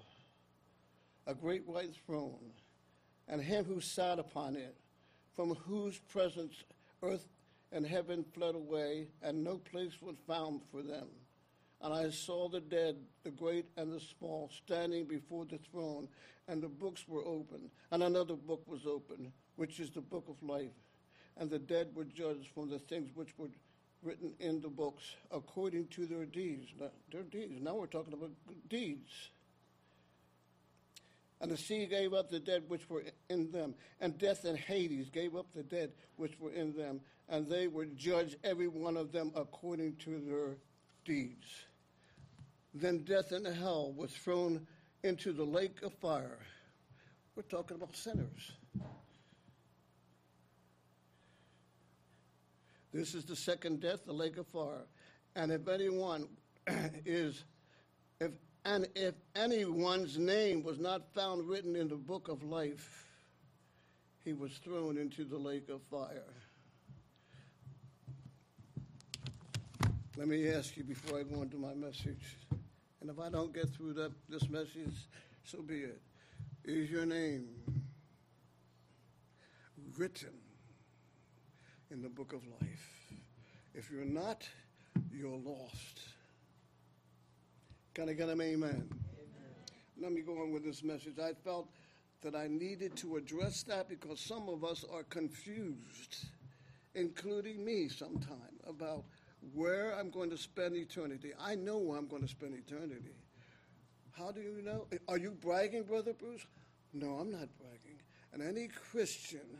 a 1.26 1.34
great 1.34 1.68
white 1.68 1.95
throne, 2.07 2.53
and 3.28 3.43
him 3.43 3.66
who 3.66 3.82
sat 3.82 4.18
upon 4.18 4.57
it, 4.57 4.76
from 5.36 5.55
whose 5.55 5.99
presence 5.99 6.64
earth 7.03 7.28
and 7.73 7.87
heaven 7.87 8.25
fled 8.35 8.55
away, 8.55 9.09
and 9.23 9.45
no 9.45 9.59
place 9.59 9.93
was 10.01 10.16
found 10.27 10.61
for 10.71 10.83
them. 10.83 11.07
And 11.83 11.95
I 11.95 12.11
saw 12.11 12.49
the 12.49 12.61
dead, 12.61 12.97
the 13.25 13.31
great 13.31 13.66
and 13.77 13.93
the 13.93 14.01
small, 14.01 14.51
standing 14.64 15.07
before 15.07 15.47
the 15.47 15.59
throne, 15.71 16.09
and 16.49 16.62
the 16.62 16.68
books 16.68 17.05
were 17.09 17.25
opened. 17.25 17.71
And 17.91 18.03
another 18.03 18.35
book 18.35 18.62
was 18.66 18.87
opened, 18.87 19.33
which 19.57 19.81
is 19.81 19.91
the 19.91 20.01
book 20.01 20.27
of 20.29 20.43
life. 20.47 20.73
And 21.37 21.49
the 21.49 21.59
dead 21.59 21.89
were 21.95 22.05
judged 22.05 22.49
from 22.55 22.68
the 22.68 22.79
things 22.79 23.11
which 23.14 23.31
were 23.39 23.49
written 24.03 24.33
in 24.41 24.61
the 24.61 24.68
books 24.68 25.03
according 25.31 25.87
to 25.89 26.07
their 26.07 26.27
deeds. 26.27 26.68
Now, 26.79 26.91
their 27.12 27.23
deeds. 27.23 27.61
Now 27.61 27.77
we're 27.77 27.87
talking 27.87 28.12
about 28.12 28.31
deeds. 28.68 29.31
And 31.41 31.51
the 31.51 31.57
sea 31.57 31.87
gave 31.87 32.12
up 32.12 32.31
the 32.31 32.41
dead 32.41 32.64
which 32.68 32.89
were 32.91 33.03
in 33.31 33.51
them, 33.51 33.75
and 34.01 34.18
death 34.18 34.45
and 34.45 34.59
Hades 34.59 35.09
gave 35.09 35.35
up 35.35 35.47
the 35.55 35.62
dead 35.62 35.93
which 36.16 36.39
were 36.39 36.53
in 36.53 36.75
them, 36.75 37.01
and 37.31 37.49
they 37.49 37.68
would 37.68 37.97
judge 37.97 38.37
every 38.43 38.68
one 38.68 38.97
of 38.97 39.12
them, 39.12 39.33
according 39.37 39.97
to 39.97 40.20
their 40.20 40.57
deeds. 41.05 41.47
Then 42.74 42.99
death 43.05 43.33
and 43.33 43.47
hell 43.47 43.93
was 43.97 44.11
thrown 44.11 44.66
into 45.05 45.33
the 45.33 45.45
lake 45.45 45.83
of 45.83 45.95
fire. 45.95 46.41
We're 47.37 47.43
talking 47.45 47.76
about 47.76 47.97
sinners. 47.97 48.53
This 52.93 53.14
is 53.14 53.24
the 53.24 53.37
second 53.37 53.81
death, 53.81 54.05
the 54.05 54.12
lake 54.12 54.37
of 54.37 54.49
fire. 54.49 54.87
And 55.37 55.53
if 55.53 55.68
anyone 55.68 56.26
is, 57.07 57.45
if 58.20 58.33
and 58.64 58.89
if 58.95 59.14
anyone's 59.37 60.18
name 60.18 60.62
was 60.62 60.78
not 60.78 61.14
found 61.14 61.49
written 61.49 61.76
in 61.76 61.89
the 61.89 61.97
book 61.97 62.28
of 62.28 62.43
life, 62.43 63.07
he 64.22 64.33
was 64.33 64.53
thrown 64.59 64.99
into 64.99 65.24
the 65.24 65.39
lake 65.39 65.68
of 65.70 65.81
fire. 65.91 66.35
Let 70.21 70.29
me 70.29 70.51
ask 70.51 70.77
you 70.77 70.85
before 70.85 71.18
I 71.18 71.23
go 71.23 71.41
into 71.41 71.57
my 71.57 71.73
message, 71.73 72.37
and 73.01 73.09
if 73.09 73.18
I 73.18 73.31
don't 73.31 73.55
get 73.55 73.71
through 73.71 73.95
that, 73.95 74.12
this 74.29 74.51
message, 74.51 75.09
so 75.45 75.62
be 75.62 75.79
it. 75.79 76.03
Is 76.62 76.91
your 76.91 77.07
name 77.07 77.47
written 79.97 80.35
in 81.91 82.03
the 82.03 82.11
book 82.11 82.35
of 82.35 82.47
life? 82.61 83.14
If 83.73 83.91
you're 83.91 84.05
not, 84.05 84.47
you're 85.11 85.39
lost. 85.39 86.01
Can 87.95 88.11
I 88.11 88.12
get 88.12 88.29
an 88.29 88.43
amen? 88.43 88.91
amen? 88.91 88.91
Let 89.99 90.12
me 90.12 90.21
go 90.21 90.33
on 90.43 90.53
with 90.53 90.66
this 90.66 90.85
message. 90.85 91.18
I 91.18 91.33
felt 91.33 91.71
that 92.21 92.35
I 92.35 92.47
needed 92.47 92.95
to 92.97 93.16
address 93.16 93.62
that 93.62 93.89
because 93.89 94.21
some 94.21 94.51
of 94.51 94.64
us 94.64 94.85
are 94.93 95.05
confused, 95.05 96.27
including 96.95 97.64
me 97.64 97.89
sometime, 97.89 98.61
about 98.68 99.05
where 99.55 99.95
I'm 99.99 100.11
going 100.11 100.30
to 100.30 100.38
spend 100.38 100.76
eternity. 100.76 101.32
I 101.41 101.55
know 101.55 101.78
where 101.78 101.99
I'm 101.99 102.09
going 102.09 102.22
to 102.22 102.28
spend 102.28 102.55
eternity. 102.55 103.16
How 104.12 104.32
do 104.32 104.41
you 104.41 104.62
know? 104.62 104.86
Are 105.09 105.18
you 105.18 105.30
bragging, 105.30 105.84
Brother 105.84 106.12
Bruce? 106.12 106.45
No, 106.93 107.14
I'm 107.14 107.30
not 107.30 107.49
bragging. 107.59 108.01
And 108.32 108.43
any 108.43 108.68
Christian 108.68 109.59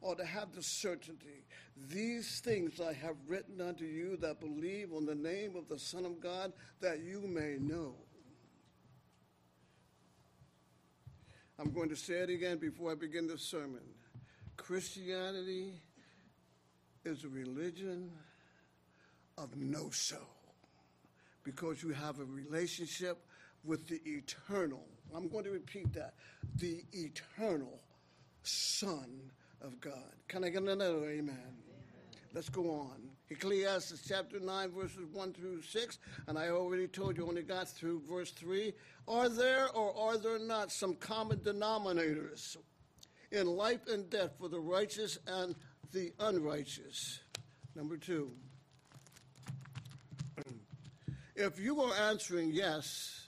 ought 0.00 0.18
to 0.18 0.24
have 0.24 0.54
the 0.54 0.62
certainty 0.62 1.44
these 1.76 2.40
things 2.40 2.80
I 2.80 2.92
have 2.92 3.16
written 3.26 3.60
unto 3.60 3.84
you 3.84 4.16
that 4.18 4.40
believe 4.40 4.92
on 4.92 5.06
the 5.06 5.14
name 5.14 5.56
of 5.56 5.68
the 5.68 5.78
Son 5.78 6.04
of 6.04 6.20
God, 6.20 6.52
that 6.80 7.00
you 7.00 7.22
may 7.26 7.56
know. 7.58 7.94
I'm 11.58 11.72
going 11.72 11.88
to 11.88 11.96
say 11.96 12.14
it 12.14 12.30
again 12.30 12.58
before 12.58 12.92
I 12.92 12.94
begin 12.94 13.26
the 13.26 13.38
sermon. 13.38 13.82
Christianity 14.56 15.74
is 17.04 17.24
a 17.24 17.28
religion 17.28 18.10
of 19.38 19.56
no 19.56 19.90
so 19.90 20.18
because 21.42 21.82
you 21.82 21.90
have 21.90 22.20
a 22.20 22.24
relationship 22.24 23.18
with 23.64 23.86
the 23.88 24.00
eternal. 24.04 24.84
I'm 25.14 25.28
going 25.28 25.44
to 25.44 25.50
repeat 25.50 25.92
that 25.94 26.14
the 26.56 26.84
eternal 26.92 27.80
Son 28.42 29.30
of 29.60 29.80
God. 29.80 30.12
Can 30.28 30.44
I 30.44 30.48
get 30.48 30.62
another 30.62 31.08
amen? 31.08 31.10
amen? 31.10 31.38
Let's 32.34 32.48
go 32.48 32.70
on. 32.70 33.10
Ecclesiastes 33.30 34.02
chapter 34.06 34.38
9, 34.38 34.70
verses 34.70 35.06
1 35.12 35.32
through 35.32 35.62
6, 35.62 35.98
and 36.26 36.38
I 36.38 36.48
already 36.50 36.86
told 36.86 37.16
you, 37.16 37.26
only 37.26 37.42
got 37.42 37.68
through 37.68 38.02
verse 38.08 38.30
3. 38.32 38.72
Are 39.08 39.28
there 39.28 39.68
or 39.70 39.96
are 39.96 40.18
there 40.18 40.38
not 40.38 40.70
some 40.70 40.94
common 40.96 41.38
denominators 41.38 42.56
in 43.30 43.46
life 43.46 43.86
and 43.88 44.08
death 44.10 44.32
for 44.38 44.48
the 44.48 44.60
righteous 44.60 45.18
and 45.26 45.54
the 45.92 46.12
unrighteous? 46.20 47.20
Number 47.74 47.96
two, 47.96 48.30
if 51.34 51.58
you 51.58 51.80
are 51.82 51.94
answering 51.94 52.50
yes, 52.52 53.26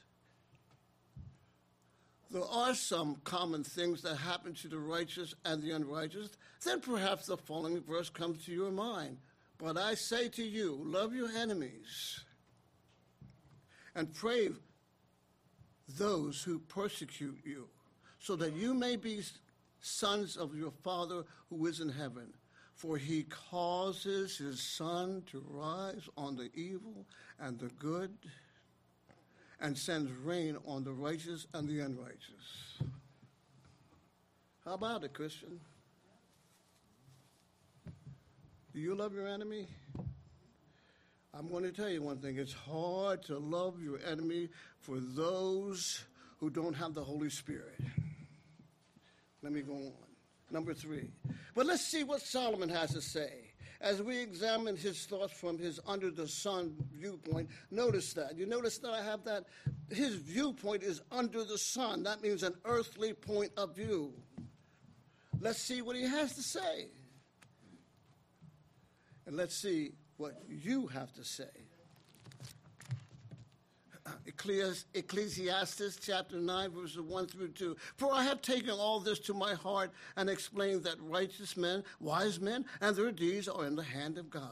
there 2.31 2.45
are 2.45 2.75
some 2.75 3.17
common 3.25 3.65
things 3.65 4.03
that 4.03 4.17
happen 4.17 4.55
to 4.55 4.69
the 4.69 4.79
righteous 4.79 5.35
and 5.45 5.63
the 5.63 5.71
unrighteous, 5.71 6.31
then 6.65 6.81
perhaps 6.81 7.27
the 7.27 7.37
following 7.37 7.81
verse 7.83 8.11
comes 8.11 8.45
to 8.45 8.53
your 8.53 8.71
mind. 8.71 9.19
But 9.59 9.79
I 9.79 9.95
say 9.95 10.29
to 10.31 10.43
you, 10.43 10.79
love 10.83 11.15
your 11.15 11.31
enemies 11.31 12.25
and 13.95 14.13
pray 14.13 14.51
those 15.97 16.43
who 16.43 16.59
persecute 16.59 17.39
you, 17.45 17.69
so 18.19 18.37
that 18.37 18.53
you 18.53 18.75
may 18.75 18.97
be 18.97 19.23
sons 19.81 20.37
of 20.37 20.57
your 20.57 20.73
Father 20.83 21.23
who 21.49 21.67
is 21.67 21.81
in 21.81 21.89
heaven. 21.89 22.33
For 22.77 22.99
he 22.99 23.23
causes 23.23 24.37
his 24.37 24.63
sun 24.63 25.23
to 25.33 25.43
rise 25.49 26.09
on 26.15 26.37
the 26.37 26.51
evil 26.55 27.07
and 27.41 27.59
the 27.59 27.71
good, 27.79 28.15
and 29.59 29.77
sends 29.77 30.13
rain 30.13 30.59
on 30.67 30.85
the 30.85 30.93
righteous 30.93 31.47
and 31.55 31.67
the 31.67 31.81
unrighteous. 31.81 32.83
How 34.63 34.75
about 34.75 35.05
it, 35.05 35.15
Christian? 35.15 35.59
Do 38.75 38.81
you 38.81 38.95
love 38.95 39.15
your 39.15 39.27
enemy? 39.27 39.67
I'm 41.33 41.49
going 41.49 41.65
to 41.65 41.73
tell 41.73 41.89
you 41.89 42.03
one 42.03 42.19
thing. 42.19 42.37
It's 42.37 42.53
hard 42.53 43.23
to 43.25 43.39
love 43.39 43.83
your 43.83 43.99
enemy 44.07 44.51
for 44.81 44.99
those 45.01 46.05
who 46.41 46.51
don't 46.51 46.75
have 46.75 46.93
the 46.93 47.03
Holy 47.03 47.31
Spirit. 47.31 47.81
Let 49.43 49.53
me 49.53 49.63
go 49.63 49.73
on. 49.73 50.06
Number 50.51 50.75
three. 50.75 51.11
But 51.55 51.67
let's 51.67 51.85
see 51.85 52.05
what 52.05 52.23
Solomon 52.23 52.69
has 52.69 52.93
to 52.93 53.01
say. 53.01 53.47
As 53.81 54.01
we 54.03 54.19
examine 54.19 54.77
his 54.77 55.05
thoughts 55.05 55.33
from 55.33 55.59
his 55.59 55.81
under 55.87 56.11
the 56.11 56.27
sun 56.27 56.75
viewpoint, 56.93 57.51
notice 57.71 58.15
that. 58.15 58.37
You 58.37 58.47
notice 58.47 58.79
that 58.79 58.91
I 58.91 59.03
have 59.03 59.25
that? 59.25 59.45
His 59.91 60.15
viewpoint 60.15 60.83
is 60.83 61.03
under 61.13 61.45
the 61.45 61.59
sun. 61.59 62.03
That 62.05 62.23
means 62.23 62.43
an 62.43 62.55
earthly 62.65 63.13
point 63.13 63.53
of 63.57 63.77
view. 63.77 64.15
Let's 65.41 65.59
see 65.59 65.83
what 65.83 65.97
he 65.97 66.03
has 66.03 66.35
to 66.37 66.43
say. 66.43 66.89
And 69.27 69.37
let's 69.37 69.57
see 69.57 69.93
what 70.17 70.41
you 70.49 70.87
have 70.87 71.13
to 71.15 71.25
say. 71.25 71.66
Ecclesiastes 74.95 75.99
chapter 76.01 76.37
9, 76.37 76.71
verses 76.71 77.01
1 77.01 77.27
through 77.27 77.49
2. 77.49 77.77
For 77.97 78.13
I 78.13 78.23
have 78.25 78.43
taken 78.43 78.71
all 78.71 79.01
this 79.01 79.19
to 79.21 79.35
my 79.35 79.55
heart 79.55 79.91
and 80.17 80.29
explained 80.29 80.85
that 80.85 81.01
righteous 81.01 81.57
men, 81.57 81.85
wise 82.01 82.41
men, 82.41 82.65
and 82.81 82.95
their 82.95 83.13
deeds 83.13 83.49
are 83.49 83.67
in 83.67 83.77
the 83.77 83.83
hand 83.83 84.19
of 84.19 84.31
God. 84.31 84.51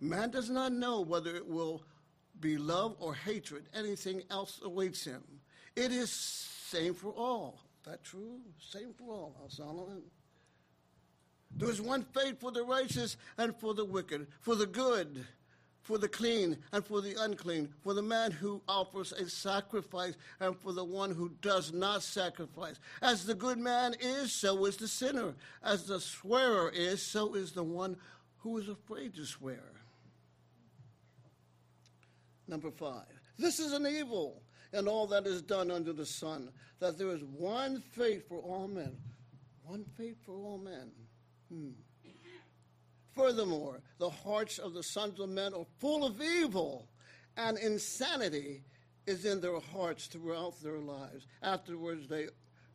Man 0.00 0.30
does 0.30 0.50
not 0.50 0.72
know 0.72 1.00
whether 1.00 1.34
it 1.34 1.46
will 1.46 1.82
be 2.40 2.56
love 2.56 2.96
or 2.98 3.14
hatred, 3.14 3.66
anything 3.74 4.22
else 4.30 4.60
awaits 4.64 5.04
him. 5.04 5.22
It 5.76 5.92
is 5.92 6.10
same 6.10 6.94
for 6.94 7.12
all. 7.12 7.60
That 7.84 8.04
true? 8.04 8.40
Same 8.58 8.92
for 8.92 9.12
all, 9.12 9.36
Solomon. 9.48 10.02
There 11.56 11.70
is 11.70 11.80
one 11.80 12.04
fate 12.14 12.40
for 12.40 12.50
the 12.50 12.64
righteous 12.64 13.16
and 13.36 13.54
for 13.56 13.74
the 13.74 13.84
wicked, 13.84 14.26
for 14.40 14.54
the 14.54 14.66
good, 14.66 15.26
for 15.82 15.98
the 15.98 16.08
clean 16.08 16.56
and 16.72 16.84
for 16.84 17.00
the 17.00 17.14
unclean, 17.20 17.68
for 17.82 17.92
the 17.92 18.02
man 18.02 18.30
who 18.30 18.62
offers 18.68 19.12
a 19.12 19.28
sacrifice 19.28 20.14
and 20.40 20.56
for 20.58 20.72
the 20.72 20.84
one 20.84 21.10
who 21.10 21.30
does 21.40 21.72
not 21.72 22.02
sacrifice. 22.02 22.76
As 23.00 23.24
the 23.24 23.34
good 23.34 23.58
man 23.58 23.94
is, 24.00 24.32
so 24.32 24.64
is 24.66 24.76
the 24.76 24.88
sinner. 24.88 25.34
As 25.62 25.84
the 25.84 26.00
swearer 26.00 26.70
is, 26.70 27.02
so 27.02 27.34
is 27.34 27.52
the 27.52 27.64
one 27.64 27.96
who 28.38 28.58
is 28.58 28.68
afraid 28.68 29.14
to 29.16 29.24
swear. 29.24 29.62
Number 32.46 32.70
five. 32.70 33.06
This 33.38 33.58
is 33.58 33.72
an 33.72 33.86
evil 33.86 34.42
and 34.72 34.88
all 34.88 35.06
that 35.08 35.26
is 35.26 35.42
done 35.42 35.70
under 35.70 35.92
the 35.92 36.06
sun, 36.06 36.48
that 36.80 36.96
there 36.98 37.08
is 37.08 37.22
one 37.24 37.80
fate 37.92 38.26
for 38.28 38.38
all 38.38 38.68
men. 38.68 38.96
One 39.64 39.84
fate 39.96 40.16
for 40.24 40.34
all 40.34 40.58
men. 40.58 40.90
Hmm. 41.52 41.70
Furthermore, 43.14 43.80
the 43.98 44.10
hearts 44.10 44.58
of 44.58 44.72
the 44.74 44.82
sons 44.82 45.20
of 45.20 45.28
men 45.28 45.52
are 45.54 45.66
full 45.78 46.04
of 46.04 46.20
evil, 46.20 46.88
and 47.36 47.58
insanity 47.58 48.62
is 49.06 49.24
in 49.24 49.40
their 49.40 49.58
hearts 49.58 50.06
throughout 50.06 50.60
their 50.62 50.78
lives. 50.78 51.26
Afterwards, 51.42 52.08
they 52.08 52.28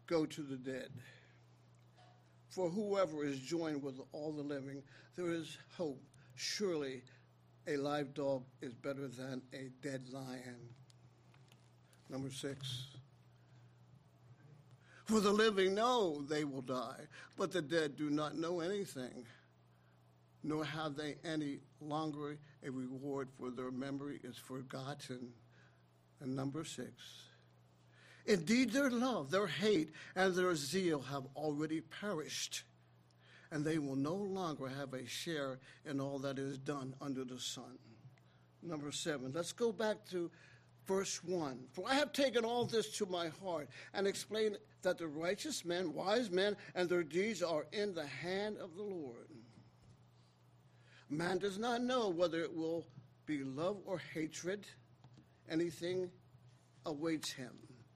go 0.06 0.26
to 0.26 0.42
the 0.42 0.58
dead. 0.58 0.90
For 2.50 2.70
whoever 2.70 3.24
is 3.24 3.40
joined 3.40 3.84
with 3.84 4.00
all 4.12 4.32
the 4.32 4.42
living, 4.42 4.84
there 5.16 5.32
is 5.32 5.58
hope. 5.76 6.02
Surely 6.36 7.02
a 7.68 7.78
live 7.78 8.14
dog 8.14 8.44
is 8.62 8.74
better 8.74 9.08
than 9.08 9.42
a 9.54 9.70
dead 9.82 10.08
lion. 10.12 10.70
Number 12.10 12.30
six. 12.30 12.88
For 15.06 15.20
the 15.20 15.32
living 15.32 15.74
know 15.74 16.22
they 16.22 16.44
will 16.44 16.62
die, 16.62 17.08
but 17.38 17.52
the 17.52 17.62
dead 17.62 17.96
do 17.96 18.10
not 18.10 18.38
know 18.38 18.60
anything, 18.60 19.26
nor 20.48 20.64
have 20.64 20.96
they 20.96 21.16
any 21.26 21.60
longer 21.82 22.38
a 22.66 22.72
reward, 22.72 23.28
for 23.38 23.52
their 23.52 23.70
memory 23.70 24.20
is 24.24 24.38
forgotten. 24.38 25.34
And 26.22 26.36
number 26.36 26.64
six. 26.64 26.94
Indeed, 28.26 28.72
their 28.72 28.90
love, 28.90 29.30
their 29.30 29.48
hate, 29.48 29.92
and 30.16 30.34
their 30.34 30.56
zeal 30.56 31.02
have 31.02 31.24
already 31.36 31.82
perished, 31.82 32.64
and 33.52 33.64
they 33.64 33.78
will 33.78 33.96
no 33.96 34.16
longer 34.16 34.68
have 34.68 34.94
a 34.94 35.06
share 35.06 35.60
in 35.86 36.00
all 36.00 36.20
that 36.20 36.40
is 36.40 36.58
done 36.58 36.96
under 37.02 37.26
the 37.26 37.40
sun. 37.40 37.78
Number 38.64 38.92
seven. 38.92 39.34
Let's 39.34 39.52
go 39.52 39.72
back 39.72 39.98
to 40.12 40.32
verse 40.88 41.22
1 41.24 41.60
For 41.74 41.86
I 41.88 41.96
have 41.96 42.14
taken 42.14 42.46
all 42.46 42.66
this 42.66 42.98
to 42.98 43.06
my 43.06 43.30
heart 43.44 43.68
and 43.94 44.08
explained 44.08 44.58
that 44.82 44.98
the 44.98 45.08
righteous 45.08 45.66
men, 45.66 45.94
wise 45.94 46.32
men, 46.32 46.56
and 46.74 46.90
their 46.90 47.04
deeds 47.04 47.44
are 47.44 47.66
in 47.74 47.94
the 47.94 48.08
hand 48.08 48.58
of 48.58 48.76
the 48.76 48.84
Lord. 48.84 49.27
Man 51.10 51.38
does 51.38 51.58
not 51.58 51.82
know 51.82 52.10
whether 52.10 52.42
it 52.42 52.56
will 52.56 52.86
be 53.26 53.44
love 53.44 53.78
or 53.86 54.02
hatred. 54.14 54.66
Anything 55.50 56.10
awaits 56.86 57.32
him. 57.32 57.54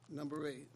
Number 0.09 0.47
eight. 0.47 0.70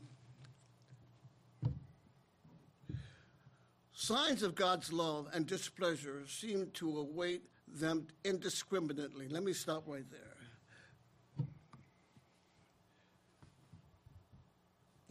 Signs 3.94 4.44
of 4.44 4.56
God's 4.56 4.92
love 4.92 5.28
and 5.34 5.46
displeasure 5.46 6.24
seem 6.28 6.70
to 6.76 7.00
await 7.00 7.44
them 7.68 8.08
indiscriminately. 8.24 9.28
Let 9.30 9.44
me 9.44 9.54
stop 9.54 9.84
right 9.88 10.10
there. 10.12 10.36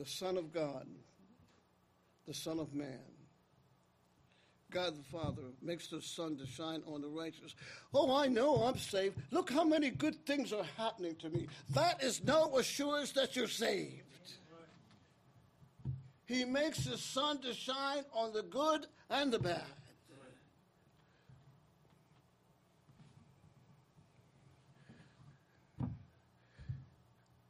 the 0.05 0.11
Son 0.11 0.37
of 0.37 0.53
God, 0.53 0.87
the 2.27 2.35
Son 2.35 2.59
of 2.59 2.75
Man. 2.75 3.14
God 4.75 4.99
the 4.99 5.05
Father 5.05 5.43
makes 5.62 5.87
the 5.87 6.03
sun 6.03 6.37
to 6.37 6.47
shine 6.47 6.83
on 6.85 7.01
the 7.01 7.07
righteous. 7.09 7.55
Oh, 7.95 8.16
I 8.16 8.27
know 8.27 8.57
I'm 8.57 8.77
saved. 8.77 9.16
Look 9.31 9.49
how 9.49 9.62
many 9.62 9.89
good 9.89 10.27
things 10.27 10.53
are 10.53 10.66
happening 10.77 11.14
to 11.20 11.31
me. 11.31 11.47
That 11.70 12.03
is 12.03 12.25
no 12.25 12.59
assurance 12.59 13.12
that 13.12 13.37
you're 13.37 13.47
saved. 13.47 14.03
He 16.27 16.45
makes 16.45 16.85
the 16.85 16.99
sun 16.99 17.41
to 17.43 17.55
shine 17.55 18.03
on 18.12 18.33
the 18.33 18.43
good 18.43 18.87
and 19.09 19.33
the 19.33 19.39
bad. 19.39 19.62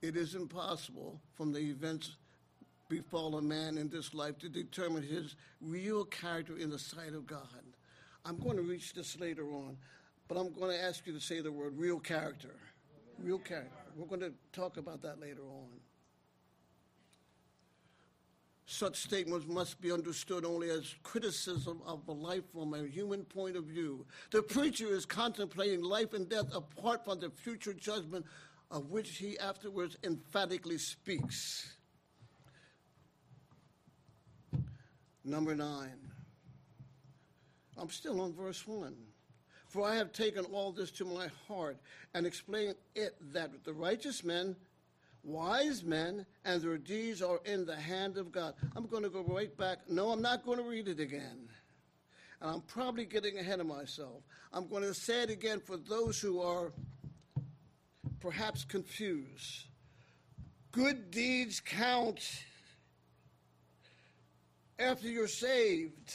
It 0.02 0.14
is 0.18 0.34
impossible 0.34 1.22
from 1.32 1.52
the 1.52 1.60
events 1.60 2.16
befall 2.88 3.36
a 3.36 3.42
man 3.42 3.78
in 3.78 3.88
this 3.88 4.14
life 4.14 4.38
to 4.38 4.48
determine 4.48 5.02
his 5.02 5.36
real 5.60 6.04
character 6.04 6.56
in 6.56 6.70
the 6.70 6.78
sight 6.78 7.14
of 7.14 7.26
God. 7.26 7.62
I'm 8.24 8.38
going 8.38 8.56
to 8.56 8.62
reach 8.62 8.94
this 8.94 9.18
later 9.18 9.50
on, 9.52 9.76
but 10.28 10.36
I'm 10.36 10.52
going 10.52 10.70
to 10.70 10.82
ask 10.82 11.06
you 11.06 11.12
to 11.12 11.20
say 11.20 11.40
the 11.40 11.52
word 11.52 11.74
real 11.76 11.98
character. 11.98 12.54
Real 13.18 13.38
character. 13.38 13.70
We're 13.96 14.06
going 14.06 14.20
to 14.20 14.32
talk 14.52 14.76
about 14.76 15.02
that 15.02 15.20
later 15.20 15.42
on. 15.42 15.68
Such 18.66 18.96
statements 18.96 19.46
must 19.46 19.80
be 19.80 19.92
understood 19.92 20.44
only 20.44 20.70
as 20.70 20.94
criticism 21.02 21.82
of 21.86 22.08
life 22.08 22.44
from 22.52 22.72
a 22.72 22.86
human 22.86 23.24
point 23.24 23.56
of 23.56 23.64
view. 23.64 24.06
The 24.30 24.42
preacher 24.42 24.86
is 24.86 25.04
contemplating 25.04 25.82
life 25.82 26.14
and 26.14 26.28
death 26.28 26.46
apart 26.52 27.04
from 27.04 27.20
the 27.20 27.28
future 27.30 27.74
judgment 27.74 28.24
of 28.70 28.90
which 28.90 29.18
he 29.18 29.38
afterwards 29.38 29.98
emphatically 30.02 30.78
speaks. 30.78 31.73
Number 35.24 35.54
nine. 35.54 35.98
I'm 37.76 37.90
still 37.90 38.20
on 38.20 38.34
verse 38.34 38.66
one. 38.66 38.94
For 39.68 39.88
I 39.88 39.96
have 39.96 40.12
taken 40.12 40.44
all 40.44 40.70
this 40.70 40.90
to 40.92 41.04
my 41.04 41.28
heart 41.48 41.78
and 42.14 42.26
explained 42.26 42.76
it 42.94 43.16
that 43.32 43.64
the 43.64 43.72
righteous 43.72 44.22
men, 44.22 44.54
wise 45.24 45.82
men, 45.82 46.24
and 46.44 46.62
their 46.62 46.78
deeds 46.78 47.22
are 47.22 47.40
in 47.44 47.66
the 47.66 47.74
hand 47.74 48.16
of 48.16 48.30
God. 48.30 48.54
I'm 48.76 48.86
going 48.86 49.02
to 49.02 49.08
go 49.08 49.22
right 49.22 49.56
back. 49.56 49.78
No, 49.88 50.10
I'm 50.10 50.22
not 50.22 50.44
going 50.44 50.58
to 50.58 50.64
read 50.64 50.86
it 50.86 51.00
again. 51.00 51.48
And 52.40 52.50
I'm 52.50 52.60
probably 52.60 53.04
getting 53.04 53.38
ahead 53.38 53.58
of 53.58 53.66
myself. 53.66 54.22
I'm 54.52 54.68
going 54.68 54.84
to 54.84 54.94
say 54.94 55.22
it 55.22 55.30
again 55.30 55.60
for 55.60 55.76
those 55.76 56.20
who 56.20 56.40
are 56.40 56.72
perhaps 58.20 58.64
confused. 58.64 59.64
Good 60.70 61.10
deeds 61.10 61.60
count 61.60 62.20
after 64.78 65.08
you're 65.08 65.28
saved. 65.28 66.14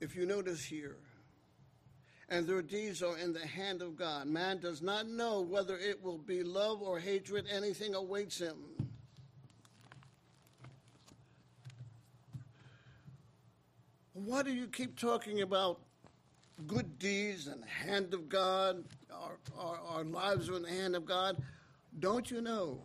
If 0.00 0.16
you 0.16 0.26
notice 0.26 0.64
here, 0.64 0.96
and 2.32 2.46
their 2.46 2.62
deeds 2.62 3.02
are 3.02 3.18
in 3.18 3.34
the 3.34 3.46
hand 3.46 3.82
of 3.82 3.94
God. 3.94 4.26
Man 4.26 4.58
does 4.58 4.80
not 4.80 5.06
know 5.06 5.42
whether 5.42 5.76
it 5.76 6.02
will 6.02 6.16
be 6.16 6.42
love 6.42 6.80
or 6.80 6.98
hatred, 6.98 7.44
anything 7.52 7.94
awaits 7.94 8.38
him. 8.38 8.56
Why 14.14 14.42
do 14.42 14.50
you 14.50 14.66
keep 14.66 14.98
talking 14.98 15.42
about 15.42 15.80
good 16.66 16.98
deeds 16.98 17.48
and 17.48 17.62
hand 17.64 18.14
of 18.14 18.30
God? 18.30 18.82
Our, 19.12 19.38
our, 19.58 19.80
our 19.88 20.04
lives 20.04 20.48
are 20.48 20.56
in 20.56 20.62
the 20.62 20.70
hand 20.70 20.96
of 20.96 21.04
God. 21.04 21.36
Don't 21.98 22.30
you 22.30 22.40
know? 22.40 22.80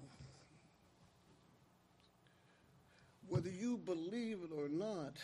Whether 3.28 3.50
you 3.50 3.78
believe 3.78 4.40
it 4.44 4.52
or 4.56 4.70
not, 4.70 5.18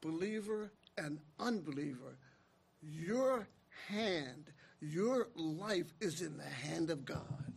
believer 0.00 0.70
and 0.98 1.18
unbeliever, 1.38 2.18
your 2.82 3.48
hand, 3.88 4.52
your 4.80 5.28
life 5.34 5.92
is 6.00 6.20
in 6.20 6.36
the 6.36 6.44
hand 6.44 6.90
of 6.90 7.04
God. 7.04 7.52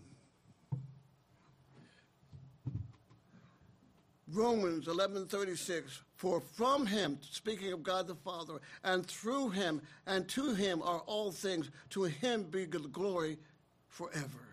Romans 4.32 4.88
11:36 4.88 6.02
For 6.16 6.40
from 6.40 6.86
him 6.86 7.18
speaking 7.22 7.74
of 7.74 7.82
God 7.82 8.08
the 8.08 8.16
Father 8.16 8.62
and 8.84 9.06
through 9.06 9.50
him 9.50 9.82
and 10.06 10.28
to 10.30 10.54
him 10.54 10.82
are 10.84 11.00
all 11.02 11.32
things 11.32 11.72
to 11.92 12.04
him 12.04 12.44
be 12.44 12.66
the 12.66 12.80
glory 12.80 13.40
forever. 13.88 14.49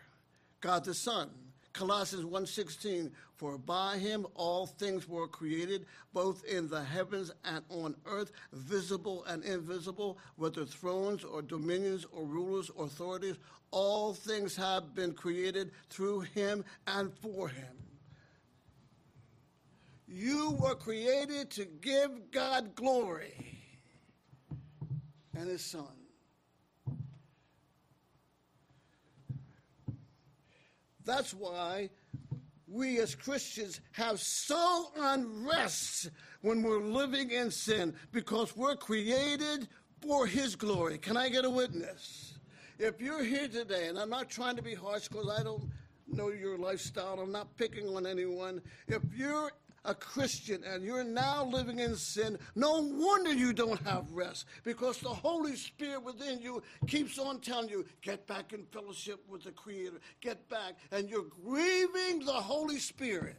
God 0.61 0.85
the 0.85 0.95
Son. 0.95 1.31
Colossians 1.77 2.25
1:16 2.25 3.13
For 3.35 3.59
by 3.59 3.99
him 3.99 4.27
all 4.35 4.67
things 4.67 5.07
were 5.07 5.29
created 5.29 5.85
both 6.15 6.43
in 6.45 6.69
the 6.69 6.83
heavens 6.83 7.31
and 7.45 7.63
on 7.69 7.95
earth 8.07 8.33
visible 8.53 9.25
and 9.25 9.45
invisible 9.45 10.19
whether 10.37 10.65
thrones 10.65 11.23
or 11.23 11.43
dominions 11.43 12.07
or 12.13 12.25
rulers 12.25 12.71
or 12.71 12.87
authorities 12.87 13.37
all 13.73 14.15
things 14.15 14.57
have 14.57 14.95
been 14.95 15.13
created 15.13 15.71
through 15.91 16.21
him 16.21 16.65
and 16.87 17.13
for 17.19 17.49
him. 17.49 17.77
You 20.09 20.53
were 20.53 20.77
created 20.77 21.51
to 21.53 21.67
give 21.67 22.31
God 22.31 22.75
glory 22.75 23.35
and 25.35 25.49
his 25.49 25.63
son 25.63 25.96
That's 31.07 31.33
why 31.33 31.89
we 32.69 32.99
as 32.99 33.15
Christians 33.15 33.81
have 33.93 34.21
so 34.21 34.91
unrest 34.99 36.11
when 36.43 36.63
we're 36.63 36.83
living 36.83 37.31
in 37.31 37.51
sin 37.51 37.95
because 38.13 38.57
we're 38.57 38.77
created 38.77 39.69
for 40.03 40.27
His 40.27 40.57
glory. 40.57 40.99
Can 40.99 41.17
I 41.17 41.29
get 41.29 41.45
a 41.45 41.51
witness? 41.51 42.35
If 42.79 43.01
you're 43.01 43.23
here 43.23 43.49
today, 43.49 43.87
and 43.87 43.99
I'm 43.99 44.11
not 44.11 44.29
trying 44.29 44.57
to 44.57 44.63
be 44.63 44.75
harsh 44.75 45.09
because 45.09 45.31
I 45.31 45.43
don't 45.43 45.71
know 46.09 46.31
your 46.31 46.59
lifestyle, 46.59 47.21
I'm 47.21 47.33
not 47.33 47.57
picking 47.57 47.89
on 47.97 48.05
anyone. 48.05 48.61
If 48.89 49.03
you're 49.17 49.53
a 49.87 49.95
Christian 49.95 50.63
and 50.65 50.85
you're 50.85 51.05
now 51.05 51.45
living 51.45 51.79
in 51.79 51.97
sin, 51.97 52.39
no 52.55 52.81
wonder 52.81 53.33
you 53.33 53.53
don't 53.53 53.81
have 53.83 54.11
rest 54.13 54.47
because 54.65 54.99
the 54.99 55.09
Holy 55.09 55.57
Spirit 55.57 56.03
within 56.03 56.41
you 56.41 56.63
keeps 56.87 57.19
on 57.19 57.41
telling 57.41 57.69
you, 57.69 57.85
get 58.03 58.27
back 58.27 58.53
in 58.53 58.65
fellowship 58.67 59.21
with 59.29 59.45
the 59.45 59.53
Creator, 59.53 60.01
get 60.21 60.49
back. 60.49 60.75
And 60.93 61.09
you're 61.09 61.27
grieving 61.45 62.25
the 62.25 62.33
Holy 62.33 62.79
Spirit. 62.79 63.37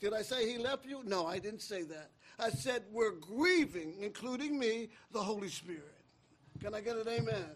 Did 0.00 0.12
I 0.12 0.22
say 0.22 0.50
he 0.50 0.58
left 0.58 0.84
you? 0.84 1.02
No, 1.04 1.26
I 1.26 1.38
didn't 1.38 1.62
say 1.62 1.82
that. 1.82 2.10
I 2.38 2.50
said 2.50 2.82
we're 2.90 3.12
grieving, 3.12 3.94
including 4.00 4.58
me, 4.58 4.88
the 5.12 5.20
Holy 5.20 5.48
Spirit. 5.48 5.94
Can 6.60 6.74
I 6.74 6.80
get 6.80 6.96
an 6.96 7.08
amen? 7.08 7.46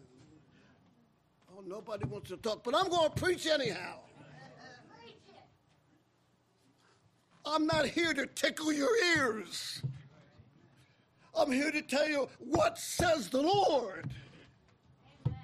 Oh, 1.50 1.62
nobody 1.66 2.04
wants 2.06 2.28
to 2.30 2.36
talk, 2.36 2.62
but 2.62 2.74
I'm 2.74 2.88
going 2.88 3.10
to 3.10 3.20
preach 3.20 3.46
anyhow. 3.46 3.98
I'm 7.46 7.66
not 7.66 7.86
here 7.86 8.12
to 8.12 8.26
tickle 8.26 8.72
your 8.72 8.90
ears. 9.16 9.80
I'm 11.38 11.52
here 11.52 11.70
to 11.70 11.82
tell 11.82 12.08
you 12.08 12.28
what 12.38 12.76
says 12.76 13.28
the 13.28 13.40
Lord. 13.40 14.10
Amen. 15.26 15.38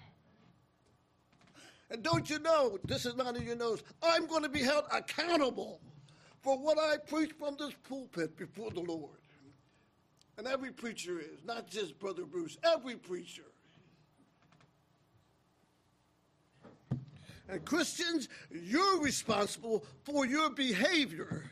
And 1.91 2.03
don't 2.03 2.29
you 2.29 2.41
know, 2.41 2.79
this 2.85 3.07
is 3.07 3.15
not 3.15 3.37
in 3.37 3.45
your 3.45 3.57
nose, 3.57 3.85
I'm 4.03 4.27
going 4.27 4.43
to 4.43 4.49
be 4.49 4.63
held 4.63 4.85
accountable 4.91 5.81
for 6.41 6.59
what 6.59 6.79
I 6.79 6.97
preach 6.97 7.33
from 7.39 7.57
this 7.59 7.75
pulpit 7.89 8.37
before 8.37 8.71
the 8.71 8.81
Lord. 8.81 9.19
And 10.39 10.47
every 10.47 10.73
preacher 10.73 11.21
is, 11.21 11.45
not 11.45 11.69
just 11.69 12.01
Brother 12.01 12.25
Bruce, 12.25 12.57
every 12.65 12.97
preacher. 12.97 13.43
And 17.49 17.65
Christians, 17.65 18.29
you're 18.51 19.01
responsible 19.01 19.85
for 20.05 20.27
your 20.27 20.51
behavior 20.51 21.52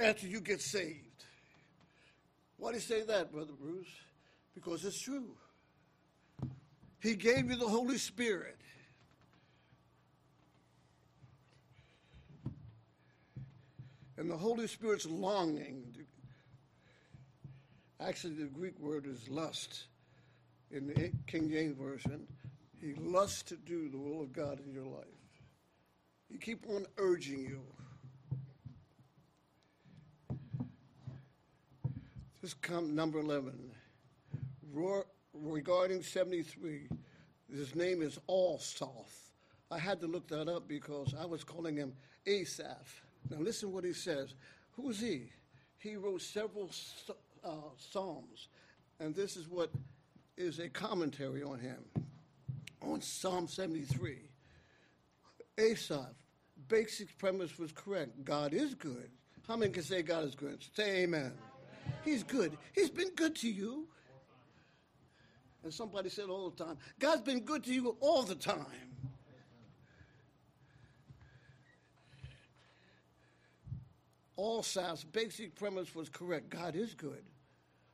after 0.00 0.26
you 0.26 0.40
get 0.40 0.60
saved. 0.60 1.24
Why 2.56 2.70
do 2.70 2.76
you 2.76 2.80
say 2.80 3.02
that, 3.02 3.32
Brother 3.32 3.52
Bruce? 3.58 3.88
Because 4.54 4.84
it's 4.84 5.00
true. 5.00 5.30
He 7.00 7.14
gave 7.14 7.50
you 7.50 7.56
the 7.56 7.68
Holy 7.68 7.98
Spirit. 7.98 8.56
And 14.16 14.30
the 14.30 14.36
Holy 14.36 14.66
Spirit's 14.66 15.06
longing. 15.06 15.96
Actually, 18.00 18.34
the 18.34 18.44
Greek 18.44 18.78
word 18.78 19.06
is 19.06 19.28
lust. 19.28 19.84
In 20.70 20.86
the 20.86 21.10
King 21.26 21.50
James 21.50 21.76
Version, 21.76 22.26
he 22.80 22.94
lusts 22.94 23.42
to 23.44 23.56
do 23.56 23.88
the 23.88 23.98
will 23.98 24.20
of 24.20 24.32
God 24.32 24.60
in 24.64 24.72
your 24.72 24.84
life. 24.84 25.06
He 26.30 26.38
keep 26.38 26.64
on 26.68 26.86
urging 26.96 27.40
you. 27.40 27.62
This 32.40 32.54
come 32.54 32.94
number 32.94 33.18
11. 33.18 33.52
regarding 35.34 36.02
73, 36.02 36.88
his 37.54 37.74
name 37.74 38.00
is 38.00 38.18
Asaph. 38.28 38.88
I 39.70 39.78
had 39.78 40.00
to 40.00 40.06
look 40.06 40.26
that 40.28 40.48
up 40.48 40.66
because 40.66 41.14
I 41.20 41.26
was 41.26 41.44
calling 41.44 41.76
him 41.76 41.92
Asaph. 42.26 43.02
Now 43.28 43.38
listen 43.38 43.72
what 43.72 43.84
he 43.84 43.92
says. 43.92 44.34
Who's 44.72 45.00
he? 45.00 45.30
He 45.78 45.96
wrote 45.96 46.22
several 46.22 46.70
uh, 47.44 47.50
psalms, 47.76 48.48
and 48.98 49.14
this 49.14 49.36
is 49.36 49.46
what 49.48 49.70
is 50.38 50.58
a 50.60 50.68
commentary 50.68 51.42
on 51.42 51.58
him. 51.58 51.84
On 52.80 53.02
Psalm 53.02 53.46
73, 53.46 54.16
Asaph, 55.58 56.14
basic 56.68 57.16
premise 57.18 57.58
was 57.58 57.70
correct. 57.72 58.24
God 58.24 58.54
is 58.54 58.74
good. 58.74 59.10
How 59.46 59.56
many 59.56 59.72
can 59.72 59.82
say 59.82 60.00
God 60.00 60.24
is 60.24 60.34
good? 60.34 60.64
Say 60.74 61.02
amen. 61.02 61.32
He's 62.04 62.22
good. 62.22 62.56
He's 62.74 62.90
been 62.90 63.10
good 63.14 63.36
to 63.36 63.50
you. 63.50 63.86
And 65.62 65.72
somebody 65.72 66.08
said 66.08 66.30
all 66.30 66.50
the 66.50 66.64
time, 66.64 66.78
God's 66.98 67.22
been 67.22 67.40
good 67.40 67.64
to 67.64 67.74
you 67.74 67.96
all 68.00 68.22
the 68.22 68.34
time. 68.34 68.66
Asaph's 74.38 75.04
basic 75.04 75.54
premise 75.54 75.94
was 75.94 76.08
correct. 76.08 76.48
God 76.48 76.74
is 76.74 76.94
good. 76.94 77.22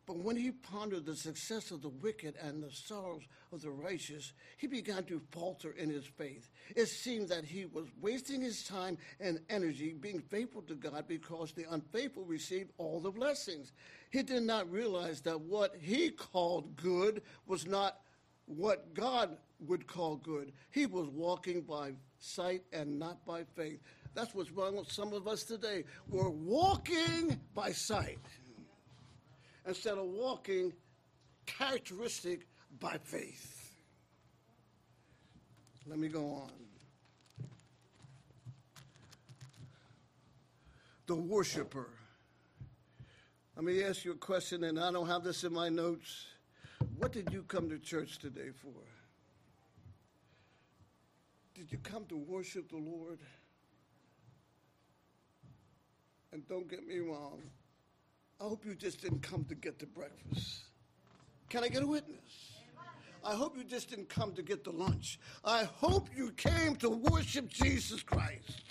But 0.07 0.18
when 0.18 0.36
he 0.36 0.52
pondered 0.52 1.04
the 1.04 1.16
success 1.16 1.72
of 1.72 1.82
the 1.82 1.88
wicked 1.88 2.36
and 2.40 2.62
the 2.62 2.70
sorrows 2.70 3.22
of 3.52 3.62
the 3.62 3.70
righteous, 3.70 4.32
he 4.57 4.68
began 4.68 5.02
to 5.04 5.20
falter 5.32 5.72
in 5.72 5.90
his 5.90 6.07
faith. 6.07 6.48
It 6.76 6.86
seemed 6.86 7.28
that 7.30 7.44
he 7.44 7.66
was 7.66 7.86
wasting 8.00 8.40
his 8.40 8.62
time 8.62 8.98
and 9.18 9.40
energy 9.50 9.94
being 9.94 10.20
faithful 10.20 10.62
to 10.62 10.74
God 10.76 11.07
because 11.09 11.52
the 11.52 11.66
unfaithful 11.70 12.24
received 12.24 12.70
all 12.78 13.00
the 13.00 13.11
blessings. 13.11 13.72
He 14.11 14.22
did 14.22 14.44
not 14.44 14.70
realize 14.70 15.20
that 15.22 15.40
what 15.40 15.74
he 15.80 16.11
called 16.11 16.76
good 16.76 17.22
was 17.48 17.66
not 17.66 17.98
what 18.46 18.94
God 18.94 19.36
would 19.66 19.88
call 19.88 20.16
good. 20.16 20.52
He 20.70 20.86
was 20.86 21.09
walking 21.09 21.62
by 21.62 21.94
sight 22.20 22.62
and 22.72 22.98
not 22.98 23.24
by 23.26 23.42
faith. 23.57 23.80
That's 24.14 24.34
what's 24.34 24.52
wrong 24.52 24.76
with 24.76 24.90
some 24.90 25.12
of 25.12 25.26
us 25.26 25.42
today. 25.42 25.82
We're 26.09 26.28
walking 26.28 27.40
by 27.54 27.72
sight 27.72 28.18
instead 29.66 29.98
of 29.98 30.06
walking 30.06 30.72
characteristic 31.44 32.46
by 32.80 32.98
faith. 33.02 33.74
Let 35.86 35.98
me 35.98 36.08
go 36.08 36.24
on. 36.24 36.50
The 41.06 41.14
worshiper. 41.14 41.88
Let 43.54 43.64
me 43.64 43.82
ask 43.84 44.04
you 44.04 44.12
a 44.12 44.16
question, 44.16 44.64
and 44.64 44.78
I 44.78 44.90
don't 44.90 45.06
have 45.06 45.22
this 45.22 45.44
in 45.44 45.52
my 45.52 45.68
notes. 45.68 46.26
What 46.98 47.12
did 47.12 47.32
you 47.32 47.42
come 47.44 47.70
to 47.70 47.78
church 47.78 48.18
today 48.18 48.50
for? 48.54 48.72
Did 51.54 51.72
you 51.72 51.78
come 51.78 52.04
to 52.06 52.16
worship 52.16 52.68
the 52.68 52.76
Lord? 52.76 53.18
And 56.32 56.46
don't 56.48 56.68
get 56.68 56.86
me 56.86 56.98
wrong, 56.98 57.40
I 58.41 58.45
hope 58.45 58.64
you 58.66 58.74
just 58.74 59.01
didn't 59.01 59.22
come 59.22 59.45
to 59.45 59.55
get 59.55 59.78
the 59.78 59.87
breakfast. 59.87 60.64
Can 61.49 61.64
I 61.64 61.68
get 61.68 61.82
a 61.82 61.87
witness? 61.87 62.53
I 63.24 63.34
hope 63.34 63.57
you 63.57 63.64
just 63.64 63.91
didn't 63.91 64.09
come 64.09 64.32
to 64.34 64.43
get 64.43 64.62
the 64.62 64.70
lunch. 64.70 65.18
I 65.45 65.64
hope 65.64 66.09
you 66.14 66.30
came 66.32 66.76
to 66.76 66.91
worship 66.91 67.49
Jesus 67.49 68.03
Christ. 68.03 68.62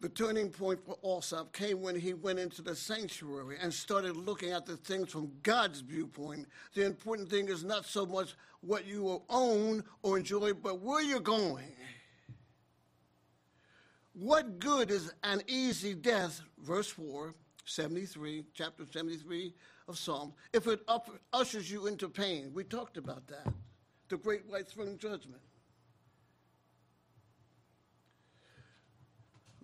The 0.00 0.08
turning 0.08 0.50
point 0.50 0.84
for 0.84 0.98
Alsop 1.04 1.52
came 1.52 1.80
when 1.80 1.94
he 1.94 2.12
went 2.12 2.40
into 2.40 2.60
the 2.60 2.74
sanctuary 2.74 3.56
and 3.62 3.72
started 3.72 4.16
looking 4.16 4.50
at 4.50 4.66
the 4.66 4.76
things 4.76 5.12
from 5.12 5.30
God's 5.44 5.80
viewpoint. 5.80 6.48
The 6.74 6.84
important 6.84 7.30
thing 7.30 7.48
is 7.48 7.62
not 7.62 7.86
so 7.86 8.04
much 8.04 8.34
what 8.62 8.84
you 8.84 9.04
will 9.04 9.24
own 9.30 9.84
or 10.02 10.18
enjoy, 10.18 10.54
but 10.54 10.80
where 10.80 11.02
you're 11.02 11.20
going. 11.20 11.72
What 14.14 14.58
good 14.58 14.90
is 14.90 15.12
an 15.24 15.42
easy 15.46 15.94
death, 15.94 16.42
verse 16.58 16.88
4, 16.88 17.34
73, 17.64 18.44
chapter 18.52 18.84
73 18.90 19.54
of 19.88 19.98
Psalms, 19.98 20.34
if 20.52 20.66
it 20.66 20.80
ushers 21.32 21.70
you 21.70 21.86
into 21.86 22.08
pain? 22.08 22.50
We 22.52 22.64
talked 22.64 22.98
about 22.98 23.26
that. 23.28 23.52
The 24.08 24.18
great 24.18 24.42
white 24.46 24.68
throne 24.68 24.98
judgment. 24.98 25.40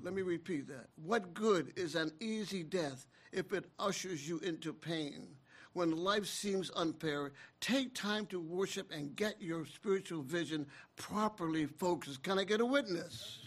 Let 0.01 0.15
me 0.15 0.23
repeat 0.23 0.69
that. 0.69 0.87
What 0.97 1.35
good 1.35 1.73
is 1.77 1.95
an 1.95 2.13
easy 2.21 2.63
death 2.63 3.07
if 3.33 3.53
it 3.53 3.67
ushers 3.79 4.27
you 4.27 4.39
into 4.39 4.73
pain? 4.73 5.29
When 5.75 5.91
life 5.91 6.27
seems 6.27 6.71
unfair, 6.75 7.33
take 7.61 7.95
time 7.95 8.25
to 8.27 8.41
worship 8.41 8.91
and 8.91 9.15
get 9.15 9.43
your 9.43 9.67
spiritual 9.67 10.23
vision 10.23 10.67
properly 10.97 11.67
focused. 11.67 12.23
Can 12.23 12.39
I 12.39 12.45
get 12.45 12.61
a 12.61 12.67
witness? 12.67 13.41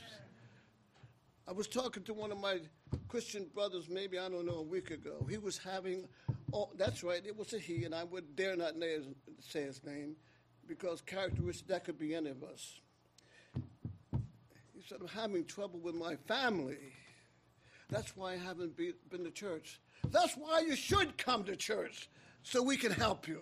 I 1.48 1.52
was 1.52 1.68
talking 1.68 2.04
to 2.04 2.14
one 2.14 2.32
of 2.32 2.40
my 2.40 2.60
Christian 3.08 3.48
brothers, 3.54 3.90
maybe, 3.90 4.18
I 4.20 4.30
don't 4.30 4.46
know, 4.46 4.60
a 4.60 4.62
week 4.62 4.92
ago. 4.92 5.26
He 5.30 5.38
was 5.38 5.58
having, 5.58 6.08
oh, 6.54 6.70
that's 6.78 7.04
right, 7.04 7.22
it 7.26 7.38
was 7.38 7.54
a 7.54 7.60
he, 7.60 7.84
and 7.84 7.96
I 7.96 8.04
would 8.04 8.36
dare 8.36 8.56
not 8.56 8.78
name, 8.78 9.16
say 9.40 9.64
his 9.64 9.84
name 9.84 10.16
because 10.68 11.02
characteristic, 11.02 11.68
that 11.68 11.84
could 11.84 12.00
be 12.00 12.16
any 12.16 12.30
of 12.30 12.44
us. 12.44 12.80
He 14.74 14.82
said, 14.88 15.00
I'm 15.02 15.08
having 15.08 15.44
trouble 15.44 15.80
with 15.80 15.96
my 15.96 16.16
family. 16.16 16.94
That's 17.90 18.16
why 18.16 18.34
I 18.34 18.38
haven't 18.38 18.78
be, 18.78 18.94
been 19.10 19.26
to 19.26 19.32
church. 19.32 19.82
That's 20.12 20.36
why 20.36 20.62
you 20.62 20.76
should 20.76 21.18
come 21.18 21.44
to 21.44 21.56
church, 21.56 22.10
so 22.44 22.64
we 22.64 22.78
can 22.78 22.92
help 22.92 23.28
you. 23.28 23.42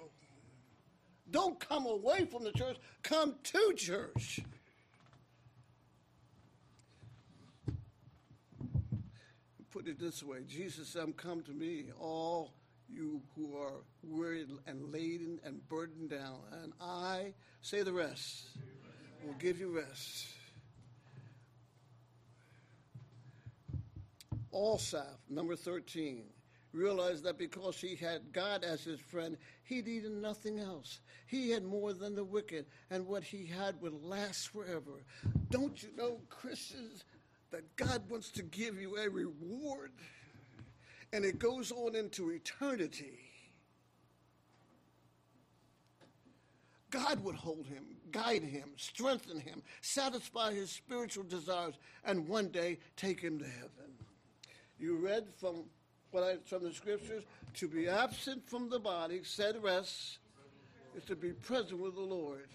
Don't 1.30 1.60
come 1.60 1.86
away 1.86 2.26
from 2.26 2.43
the 2.43 2.52
church, 2.52 2.78
come 3.04 3.36
to 3.43 3.74
church. 3.76 4.39
Put 9.72 9.88
it 9.88 9.99
this 9.99 10.24
way 10.24 10.39
Jesus 10.47 10.89
said, 10.89 11.15
Come 11.17 11.41
to 11.43 11.51
me, 11.51 11.86
all 11.99 12.53
you 12.91 13.22
who 13.36 13.55
are 13.57 13.84
weary 14.03 14.45
and 14.65 14.91
laden 14.91 15.39
and 15.43 15.67
burdened 15.70 16.09
down, 16.09 16.39
and 16.63 16.74
I, 16.82 17.34
say 17.61 17.84
the 17.84 17.93
rest, 17.93 18.47
will 19.24 19.36
give 19.39 19.59
you 19.59 19.70
rest. 19.70 20.28
Asaph, 24.51 25.20
number 25.30 25.55
13, 25.55 26.24
realized 26.74 27.24
that 27.24 27.38
because 27.38 27.80
he 27.80 27.95
had 27.95 28.34
God 28.34 28.63
as 28.63 28.84
his 28.84 28.99
friend, 28.99 29.38
he 29.63 29.82
needed 29.82 30.11
nothing 30.11 30.59
else. 30.59 30.99
He 31.28 31.51
had 31.51 31.63
more 31.63 31.93
than 31.93 32.15
the 32.15 32.24
wicked, 32.24 32.65
and 32.89 33.05
what 33.05 33.24
he 33.24 33.45
had 33.45 33.80
would 33.82 33.93
last 34.03 34.49
forever. 34.49 35.03
Don't 35.51 35.82
you 35.84 35.89
know, 35.95 36.20
Christians, 36.30 37.03
that 37.52 37.76
God 37.76 38.04
wants 38.10 38.30
to 38.32 38.43
give 38.43 38.80
you 38.80 38.97
a 38.97 39.10
reward? 39.10 39.91
And 41.12 41.26
it 41.26 41.39
goes 41.39 41.72
on 41.72 41.95
into 41.95 42.32
eternity. 42.32 43.20
God 46.91 47.24
would 47.24 47.36
hold 47.36 47.68
him, 47.68 47.86
guide 48.12 48.43
him, 48.43 48.70
strengthen 48.76 49.39
him, 49.39 49.62
satisfy 49.82 50.54
his 50.54 50.72
spiritual 50.72 51.24
desires, 51.24 51.76
and 52.04 52.28
one 52.28 52.50
day 52.50 52.80
take 52.95 53.20
him 53.20 53.39
to 53.39 53.45
heaven. 53.45 53.93
You 54.80 54.95
read 54.95 55.28
from 55.38 55.66
what 56.12 56.24
I 56.24 56.38
from 56.45 56.64
the 56.64 56.74
scriptures 56.74 57.24
to 57.56 57.68
be 57.68 57.88
absent 57.88 58.47
from 58.50 58.70
the 58.70 58.80
body, 58.80 59.22
said 59.24 59.62
rest, 59.62 60.18
is 60.95 61.04
to 61.06 61.16
be 61.16 61.32
present 61.32 61.80
with 61.80 61.95
the 61.95 62.02
Lord. 62.02 62.47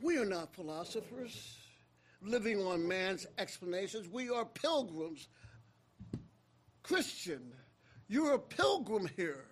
We 0.00 0.18
are 0.18 0.26
not 0.26 0.54
philosophers 0.54 1.61
living 2.22 2.62
on 2.62 2.86
man's 2.86 3.26
explanations. 3.38 4.08
We 4.08 4.30
are 4.30 4.44
pilgrims. 4.44 5.28
Christian, 6.82 7.52
you're 8.08 8.34
a 8.34 8.38
pilgrim 8.38 9.08
here. 9.16 9.44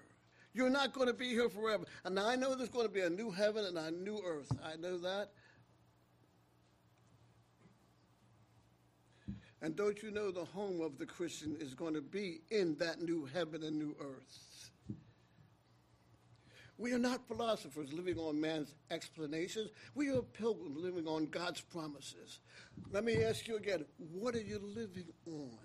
You're 0.53 0.71
not 0.71 0.93
going 0.93 1.07
to 1.07 1.15
be 1.15 1.29
here 1.29 1.49
forever. 1.49 1.85
And 2.05 2.19
I 2.19 2.35
know 2.35 2.55
there's 2.55 2.71
going 2.71 2.87
to 2.87 2.93
be 2.93 3.01
a 3.01 3.11
new 3.11 3.31
heaven 3.31 3.65
and 3.65 3.79
a 3.79 3.91
new 3.91 4.21
earth. 4.25 4.51
I 4.65 4.77
know 4.77 4.99
that. 4.99 5.31
And 9.63 9.77
don't 9.77 10.03
you 10.03 10.11
know 10.11 10.31
the 10.31 10.45
home 10.45 10.81
of 10.81 10.99
the 10.99 11.07
Christian 11.07 11.57
is 11.61 11.75
going 11.75 11.95
to 11.95 12.01
be 12.01 12.41
in 12.51 12.77
that 12.77 13.03
new 13.03 13.27
heaven 13.27 13.63
and 13.63 13.79
new 13.79 13.95
earth? 14.01 14.50
We 16.81 16.95
are 16.95 16.99
not 16.99 17.29
philosophers 17.29 17.93
living 17.93 18.17
on 18.17 18.41
man's 18.41 18.73
explanations. 18.91 19.69
We 19.95 20.09
are 20.11 20.23
pilgrims 20.23 20.79
living 20.79 21.07
on 21.07 21.27
God's 21.27 21.61
promises. 21.61 22.41
Let 22.91 23.05
me 23.05 23.23
ask 23.23 23.47
you 23.47 23.57
again 23.57 23.85
what 24.15 24.35
are 24.35 24.41
you 24.41 24.59
living 24.59 25.05
on? 25.27 25.59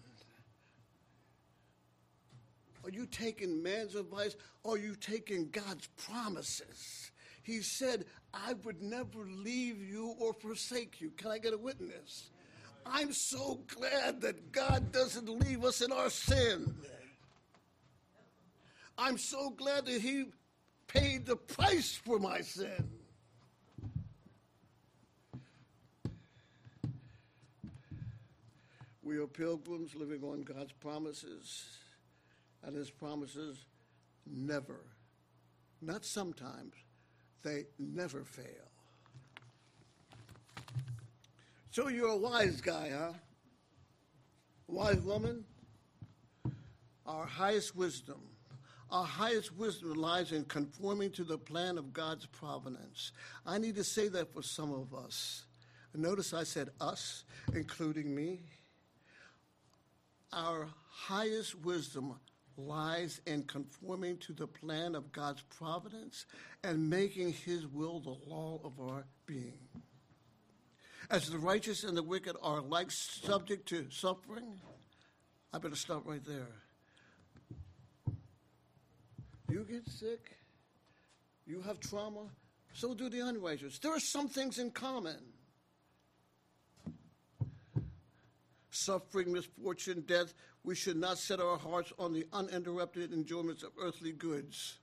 Are 2.83 2.89
you 2.89 3.05
taking 3.05 3.63
man's 3.63 3.95
advice? 3.95 4.35
Or 4.63 4.75
are 4.75 4.77
you 4.77 4.95
taking 4.95 5.49
God's 5.51 5.87
promises? 6.05 7.11
He 7.43 7.61
said, 7.61 8.05
I 8.33 8.53
would 8.65 8.81
never 8.81 9.25
leave 9.25 9.81
you 9.81 10.15
or 10.19 10.33
forsake 10.33 10.99
you. 10.99 11.11
Can 11.11 11.31
I 11.31 11.37
get 11.37 11.53
a 11.53 11.57
witness? 11.57 12.29
I'm 12.85 13.13
so 13.13 13.61
glad 13.67 14.19
that 14.21 14.51
God 14.51 14.91
doesn't 14.91 15.29
leave 15.29 15.63
us 15.63 15.81
in 15.81 15.91
our 15.93 16.09
sin. 16.09 16.75
I'm 18.97 19.17
so 19.17 19.49
glad 19.49 19.85
that 19.85 20.01
He 20.01 20.25
paid 20.95 21.25
the 21.25 21.35
price 21.35 21.99
for 22.05 22.19
my 22.19 22.41
sin. 22.41 22.89
We 29.03 29.17
are 29.17 29.27
pilgrims 29.27 29.93
living 29.93 30.23
on 30.23 30.41
God's 30.41 30.71
promises, 30.73 31.65
and 32.63 32.75
His 32.75 32.89
promises 32.89 33.65
never, 34.25 34.81
not 35.81 36.03
sometimes, 36.05 36.73
they 37.43 37.65
never 37.77 38.23
fail. 38.23 38.45
So 41.69 41.89
you're 41.89 42.07
a 42.07 42.17
wise 42.17 42.61
guy, 42.61 42.89
huh? 42.97 43.13
Wise 44.67 45.01
woman? 45.01 45.43
Our 47.05 47.25
highest 47.25 47.75
wisdom. 47.75 48.21
Our 48.91 49.05
highest 49.05 49.55
wisdom 49.55 49.93
lies 49.93 50.31
in 50.31 50.45
conforming 50.45 51.11
to 51.11 51.23
the 51.23 51.37
plan 51.37 51.77
of 51.77 51.91
God's 51.91 52.25
providence. 52.27 53.11
I 53.45 53.57
need 53.57 53.75
to 53.75 53.83
say 53.83 54.07
that 54.09 54.33
for 54.33 54.43
some 54.43 54.71
of 54.71 54.93
us. 54.93 55.45
Notice 55.93 56.33
I 56.33 56.43
said 56.43 56.69
us, 56.79 57.23
including 57.53 58.13
me. 58.13 58.41
Our 60.33 60.67
highest 60.89 61.55
wisdom 61.55 62.15
lies 62.57 63.21
in 63.25 63.43
conforming 63.43 64.17
to 64.17 64.33
the 64.33 64.47
plan 64.47 64.95
of 64.95 65.11
God's 65.11 65.41
providence 65.41 66.25
and 66.63 66.89
making 66.89 67.33
His 67.33 67.65
will 67.67 67.99
the 67.99 68.17
law 68.29 68.59
of 68.63 68.79
our 68.79 69.05
being. 69.25 69.59
As 71.09 71.29
the 71.29 71.37
righteous 71.37 71.83
and 71.83 71.95
the 71.95 72.03
wicked 72.03 72.35
are 72.41 72.59
alike 72.59 72.91
subject 72.91 73.67
to 73.69 73.87
suffering, 73.89 74.59
I 75.53 75.59
better 75.59 75.75
stop 75.75 76.03
right 76.05 76.23
there. 76.25 76.64
You 79.55 79.63
get 79.63 79.87
sick, 79.87 80.35
you 81.47 81.61
have 81.61 81.79
trauma, 81.79 82.27
so 82.73 82.93
do 82.93 83.07
the 83.07 83.21
unrighteous. 83.21 83.79
There 83.79 83.95
are 83.95 84.01
some 84.01 84.27
things 84.27 84.59
in 84.59 84.69
common 84.69 85.15
suffering, 88.69 89.31
misfortune, 89.31 90.03
death. 90.05 90.33
We 90.65 90.75
should 90.75 90.97
not 90.97 91.19
set 91.19 91.39
our 91.39 91.57
hearts 91.57 91.93
on 91.97 92.11
the 92.11 92.25
uninterrupted 92.33 93.13
enjoyments 93.13 93.63
of 93.63 93.71
earthly 93.81 94.11
goods, 94.11 94.77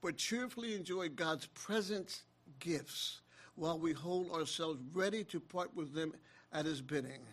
but 0.00 0.16
cheerfully 0.16 0.74
enjoy 0.74 1.10
God's 1.10 1.44
present 1.48 2.22
gifts 2.60 3.20
while 3.56 3.78
we 3.78 3.92
hold 3.92 4.30
ourselves 4.30 4.80
ready 4.94 5.22
to 5.24 5.38
part 5.38 5.76
with 5.76 5.92
them 5.92 6.14
at 6.50 6.64
his 6.64 6.80
bidding. 6.80 7.26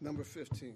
Number 0.00 0.24
15. 0.24 0.74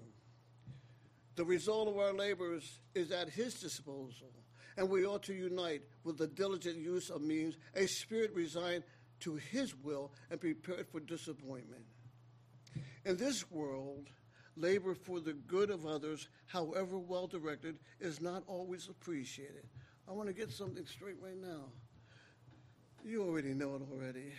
The 1.37 1.45
result 1.45 1.87
of 1.87 1.99
our 1.99 2.13
labors 2.13 2.79
is 2.95 3.11
at 3.11 3.29
his 3.29 3.53
disposal, 3.53 4.31
and 4.75 4.89
we 4.89 5.05
ought 5.05 5.21
to 5.23 5.35
unite 5.35 5.83
with 6.03 6.17
the 6.17 6.25
diligent 6.25 6.77
use 6.77 7.11
of 7.11 7.21
means, 7.21 7.57
a 7.75 7.85
spirit 7.85 8.31
resigned 8.33 8.83
to 9.19 9.35
his 9.35 9.75
will 9.75 10.11
and 10.31 10.41
prepared 10.41 10.87
for 10.87 10.99
disappointment. 10.99 11.85
In 13.05 13.17
this 13.17 13.51
world, 13.51 14.09
labor 14.55 14.95
for 14.95 15.19
the 15.19 15.33
good 15.33 15.69
of 15.69 15.85
others, 15.85 16.27
however 16.47 16.97
well 16.97 17.27
directed, 17.27 17.77
is 17.99 18.19
not 18.19 18.41
always 18.47 18.89
appreciated. 18.89 19.67
I 20.09 20.13
want 20.13 20.29
to 20.29 20.33
get 20.33 20.49
something 20.49 20.87
straight 20.87 21.21
right 21.21 21.39
now. 21.39 21.65
You 23.05 23.23
already 23.23 23.53
know 23.53 23.75
it 23.75 23.83
already. 23.91 24.33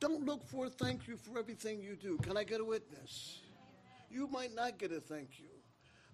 Don't 0.00 0.24
look 0.24 0.46
for 0.46 0.70
thank 0.70 1.06
you 1.06 1.18
for 1.18 1.38
everything 1.38 1.82
you 1.82 1.94
do. 1.94 2.16
Can 2.22 2.38
I 2.38 2.44
get 2.44 2.62
a 2.62 2.64
witness? 2.64 3.42
You 4.10 4.26
might 4.28 4.54
not 4.54 4.78
get 4.78 4.92
a 4.92 5.00
thank 5.00 5.38
you, 5.38 5.50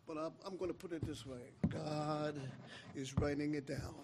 but 0.06 0.16
I'm, 0.16 0.32
I'm 0.44 0.56
going 0.56 0.70
to 0.70 0.76
put 0.76 0.92
it 0.92 1.06
this 1.06 1.24
way 1.24 1.52
God 1.68 2.40
is 2.94 3.16
writing 3.18 3.54
it 3.54 3.66
down. 3.66 3.94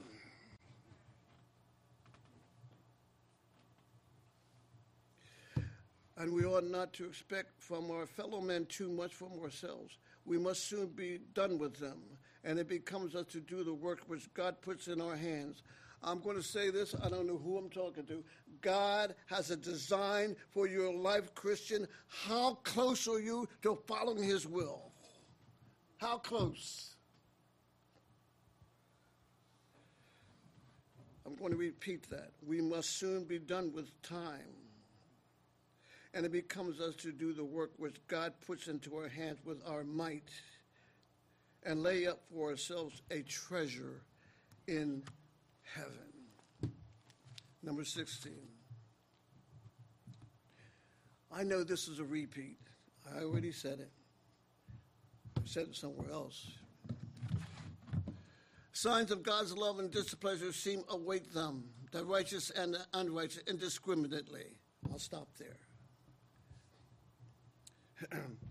And 6.16 6.34
we 6.34 6.44
ought 6.44 6.64
not 6.64 6.92
to 6.94 7.06
expect 7.06 7.62
from 7.62 7.90
our 7.90 8.04
fellow 8.04 8.42
men 8.42 8.66
too 8.66 8.90
much 8.90 9.14
from 9.14 9.40
ourselves. 9.42 9.96
We 10.26 10.36
must 10.36 10.68
soon 10.68 10.88
be 10.88 11.18
done 11.32 11.58
with 11.58 11.78
them, 11.78 12.02
and 12.44 12.58
it 12.58 12.68
becomes 12.68 13.14
us 13.14 13.24
to 13.28 13.40
do 13.40 13.64
the 13.64 13.72
work 13.72 14.00
which 14.06 14.32
God 14.34 14.60
puts 14.60 14.86
in 14.86 15.00
our 15.00 15.16
hands. 15.16 15.62
I'm 16.02 16.20
going 16.20 16.36
to 16.36 16.42
say 16.42 16.70
this, 16.70 16.94
I 17.02 17.08
don't 17.08 17.26
know 17.26 17.36
who 17.36 17.58
I'm 17.58 17.68
talking 17.68 18.06
to. 18.06 18.24
God 18.62 19.14
has 19.26 19.50
a 19.50 19.56
design 19.56 20.36
for 20.50 20.66
your 20.66 20.92
life, 20.92 21.34
Christian. 21.34 21.86
How 22.08 22.54
close 22.62 23.06
are 23.06 23.20
you 23.20 23.48
to 23.62 23.78
following 23.86 24.22
His 24.22 24.46
will? 24.46 24.92
How 25.98 26.18
close? 26.18 26.94
I'm 31.26 31.36
going 31.36 31.52
to 31.52 31.58
repeat 31.58 32.08
that. 32.10 32.32
We 32.46 32.60
must 32.60 32.98
soon 32.98 33.24
be 33.24 33.38
done 33.38 33.72
with 33.72 33.90
time. 34.02 34.56
And 36.12 36.26
it 36.26 36.32
becomes 36.32 36.80
us 36.80 36.96
to 36.96 37.12
do 37.12 37.32
the 37.32 37.44
work 37.44 37.70
which 37.76 37.96
God 38.08 38.32
puts 38.44 38.66
into 38.66 38.96
our 38.96 39.08
hands 39.08 39.38
with 39.44 39.62
our 39.66 39.84
might 39.84 40.30
and 41.62 41.82
lay 41.82 42.06
up 42.06 42.20
for 42.32 42.50
ourselves 42.50 43.02
a 43.10 43.22
treasure 43.22 44.02
in 44.66 45.02
heaven. 45.74 46.72
Number 47.62 47.84
16. 47.84 48.32
I 51.32 51.42
know 51.42 51.62
this 51.62 51.88
is 51.88 51.98
a 51.98 52.04
repeat. 52.04 52.58
I 53.14 53.22
already 53.22 53.52
said 53.52 53.80
it. 53.80 53.90
I 55.38 55.42
said 55.44 55.68
it 55.68 55.76
somewhere 55.76 56.10
else. 56.10 56.46
Signs 58.72 59.10
of 59.10 59.22
God's 59.22 59.56
love 59.56 59.78
and 59.78 59.90
displeasure 59.90 60.52
seem 60.52 60.82
await 60.88 61.32
them, 61.34 61.64
the 61.92 62.04
righteous 62.04 62.50
and 62.50 62.74
the 62.74 62.86
unrighteous, 62.94 63.42
indiscriminately. 63.46 64.56
I'll 64.90 64.98
stop 64.98 65.28
there. 65.38 65.58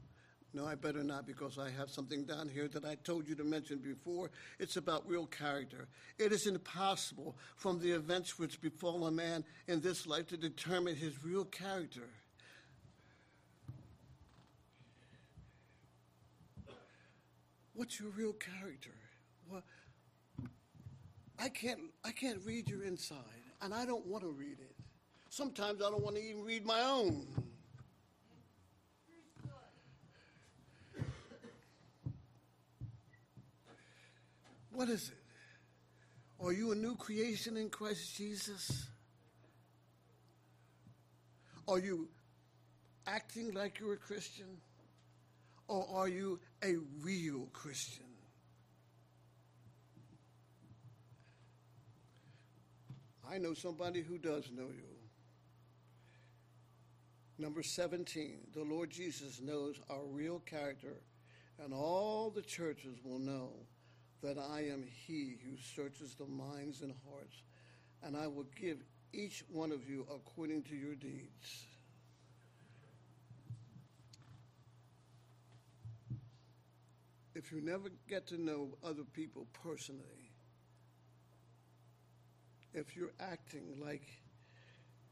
no, 0.53 0.65
I 0.65 0.75
better 0.75 1.03
not 1.03 1.27
because 1.27 1.59
I 1.59 1.69
have 1.69 1.91
something 1.91 2.23
down 2.23 2.49
here 2.49 2.67
that 2.69 2.83
I 2.83 2.95
told 2.95 3.27
you 3.27 3.35
to 3.35 3.43
mention 3.43 3.77
before. 3.77 4.31
It's 4.57 4.77
about 4.77 5.07
real 5.07 5.27
character. 5.27 5.87
It 6.17 6.31
is 6.31 6.47
impossible 6.47 7.37
from 7.55 7.79
the 7.79 7.91
events 7.91 8.39
which 8.39 8.59
befall 8.59 9.05
a 9.05 9.11
man 9.11 9.43
in 9.67 9.79
this 9.79 10.07
life 10.07 10.27
to 10.27 10.37
determine 10.37 10.95
his 10.95 11.23
real 11.23 11.45
character. 11.45 12.09
What's 17.75 17.99
your 17.99 18.09
real 18.09 18.33
character? 18.33 18.91
I 21.41 21.47
can't, 21.47 21.79
I 22.03 22.11
can't 22.11 22.39
read 22.43 22.67
your 22.67 22.83
inside, 22.83 23.17
and 23.61 23.73
I 23.73 23.85
don't 23.85 24.05
want 24.05 24.23
to 24.23 24.29
read 24.29 24.57
it. 24.59 24.75
Sometimes 25.29 25.81
I 25.81 25.89
don't 25.89 26.03
want 26.03 26.17
to 26.17 26.21
even 26.21 26.43
read 26.43 26.65
my 26.65 26.81
own. 26.81 27.27
What 34.71 34.89
is 34.89 35.09
it? 35.09 36.43
Are 36.43 36.53
you 36.53 36.71
a 36.71 36.75
new 36.75 36.95
creation 36.95 37.57
in 37.57 37.69
Christ 37.69 38.15
Jesus? 38.15 38.87
Are 41.67 41.79
you 41.79 42.07
acting 43.05 43.51
like 43.53 43.79
you're 43.79 43.93
a 43.93 43.97
Christian? 43.97 44.57
Or 45.67 45.85
are 45.93 46.07
you 46.07 46.39
a 46.63 46.75
real 47.01 47.47
Christian? 47.53 48.05
I 53.31 53.37
know 53.37 53.53
somebody 53.53 54.01
who 54.01 54.17
does 54.17 54.49
know 54.51 54.69
you. 54.75 54.89
Number 57.37 57.61
17, 57.61 58.39
the 58.53 58.63
Lord 58.63 58.89
Jesus 58.89 59.39
knows 59.39 59.79
our 59.89 60.03
real 60.05 60.39
character, 60.39 61.01
and 61.63 61.73
all 61.73 62.31
the 62.31 62.41
churches 62.41 62.97
will 63.03 63.19
know 63.19 63.51
that 64.21 64.37
I 64.37 64.61
am 64.61 64.83
he 65.07 65.37
who 65.43 65.55
searches 65.57 66.15
the 66.15 66.25
minds 66.25 66.81
and 66.81 66.93
hearts, 67.09 67.43
and 68.03 68.17
I 68.17 68.27
will 68.27 68.47
give 68.59 68.77
each 69.13 69.43
one 69.51 69.71
of 69.71 69.89
you 69.89 70.05
according 70.13 70.63
to 70.63 70.75
your 70.75 70.95
deeds. 70.95 71.65
If 77.35 77.51
you 77.51 77.61
never 77.61 77.89
get 78.09 78.27
to 78.27 78.41
know 78.41 78.77
other 78.83 79.03
people 79.13 79.47
personally, 79.63 80.31
if 82.73 82.95
you're 82.95 83.13
acting 83.19 83.79
like 83.81 84.03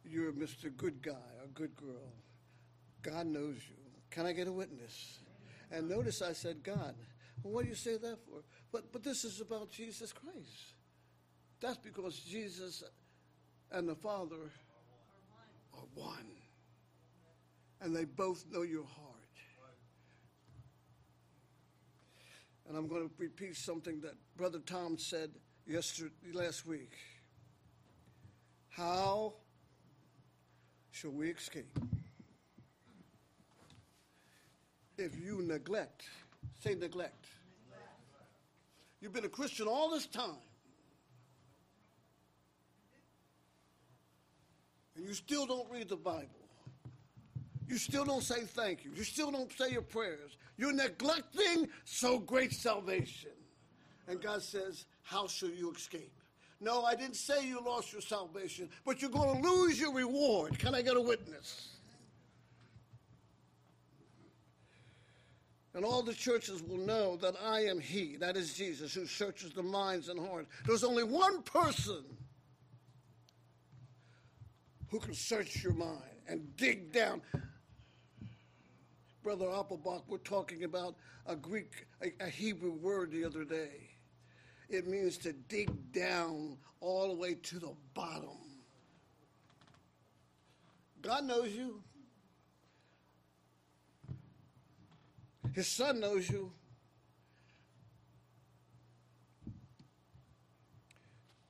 you're 0.03 0.31
Mr. 0.31 0.75
Good 0.75 1.01
Guy 1.01 1.11
or 1.11 1.47
Good 1.53 1.75
Girl, 1.75 2.13
God 3.01 3.27
knows 3.27 3.55
you. 3.69 3.75
Can 4.11 4.25
I 4.25 4.33
get 4.33 4.47
a 4.47 4.51
witness? 4.51 5.19
And 5.71 5.89
notice 5.89 6.21
I 6.21 6.33
said 6.33 6.63
God. 6.63 6.95
Well, 7.43 7.53
what 7.53 7.63
do 7.63 7.69
you 7.69 7.75
say 7.75 7.97
that 7.97 8.17
for? 8.25 8.43
But, 8.71 8.91
but 8.91 9.03
this 9.03 9.23
is 9.23 9.41
about 9.41 9.71
Jesus 9.71 10.11
Christ. 10.11 10.73
That's 11.61 11.77
because 11.77 12.19
Jesus 12.19 12.83
and 13.71 13.87
the 13.87 13.95
Father 13.95 14.51
are 15.73 15.85
one. 15.93 16.27
And 17.81 17.95
they 17.95 18.05
both 18.05 18.45
know 18.51 18.63
your 18.63 18.85
heart. 18.85 19.13
And 22.67 22.77
I'm 22.77 22.87
going 22.87 23.07
to 23.07 23.11
repeat 23.17 23.55
something 23.55 24.01
that 24.01 24.15
Brother 24.35 24.59
Tom 24.59 24.97
said 24.97 25.29
yesterday, 25.65 26.11
last 26.33 26.65
week. 26.65 26.91
How 28.69 29.33
shall 30.91 31.11
we 31.11 31.29
escape? 31.29 31.79
If 34.97 35.17
you 35.17 35.41
neglect, 35.43 36.03
say 36.59 36.75
neglect. 36.75 37.27
You've 39.07 39.13
been 39.13 39.23
a 39.23 39.29
Christian 39.29 39.69
all 39.69 39.89
this 39.89 40.05
time. 40.05 40.35
And 44.97 45.05
you 45.05 45.13
still 45.13 45.45
don't 45.45 45.71
read 45.71 45.87
the 45.87 45.95
Bible. 45.95 46.27
You 47.69 47.77
still 47.77 48.03
don't 48.03 48.21
say 48.21 48.41
thank 48.41 48.83
you. 48.83 48.91
You 48.93 49.05
still 49.05 49.31
don't 49.31 49.49
say 49.53 49.71
your 49.71 49.81
prayers. 49.81 50.35
You're 50.57 50.73
neglecting 50.73 51.69
so 51.85 52.19
great 52.19 52.51
salvation. 52.51 53.31
And 54.09 54.21
God 54.21 54.43
says, 54.43 54.87
How 55.03 55.25
shall 55.27 55.51
you 55.51 55.71
escape? 55.71 56.11
No, 56.59 56.83
I 56.83 56.93
didn't 56.93 57.15
say 57.15 57.47
you 57.47 57.61
lost 57.61 57.93
your 57.93 58.01
salvation, 58.01 58.69
but 58.83 59.01
you're 59.01 59.09
going 59.09 59.41
to 59.41 59.49
lose 59.49 59.79
your 59.79 59.93
reward. 59.93 60.59
Can 60.59 60.75
I 60.75 60.81
get 60.81 60.97
a 60.97 61.01
witness? 61.01 61.76
And 65.77 65.85
all 65.85 66.01
the 66.01 66.11
churches 66.11 66.63
will 66.63 66.79
know 66.79 67.17
that 67.17 67.35
I 67.39 67.65
am 67.65 67.79
He, 67.79 68.15
that 68.15 68.35
is 68.35 68.55
Jesus, 68.55 68.95
who 68.95 69.05
searches 69.05 69.51
the 69.51 69.61
minds 69.61 70.09
and 70.09 70.19
hearts. 70.19 70.49
There's 70.65 70.83
only 70.83 71.03
one 71.03 71.43
person 71.43 72.03
who 74.89 74.99
can 74.99 75.13
search 75.13 75.63
your 75.63 75.73
mind 75.73 76.01
and 76.27 76.57
dig 76.57 76.91
down. 76.91 77.21
Brother 79.21 79.45
Appelbach, 79.45 80.01
we're 80.07 80.17
talking 80.17 80.63
about 80.63 80.95
a 81.27 81.35
Greek, 81.35 81.85
a, 82.01 82.11
a 82.21 82.27
Hebrew 82.27 82.71
word 82.71 83.11
the 83.11 83.23
other 83.23 83.43
day. 83.43 83.91
It 84.69 84.87
means 84.87 85.19
to 85.19 85.31
dig 85.31 85.69
down 85.93 86.57
all 86.79 87.09
the 87.09 87.21
way 87.21 87.35
to 87.35 87.59
the 87.59 87.73
bottom. 87.93 88.39
God 91.03 91.25
knows 91.25 91.51
you. 91.51 91.83
His 95.57 95.67
son 95.67 95.99
knows 95.99 96.29
you. 96.29 96.51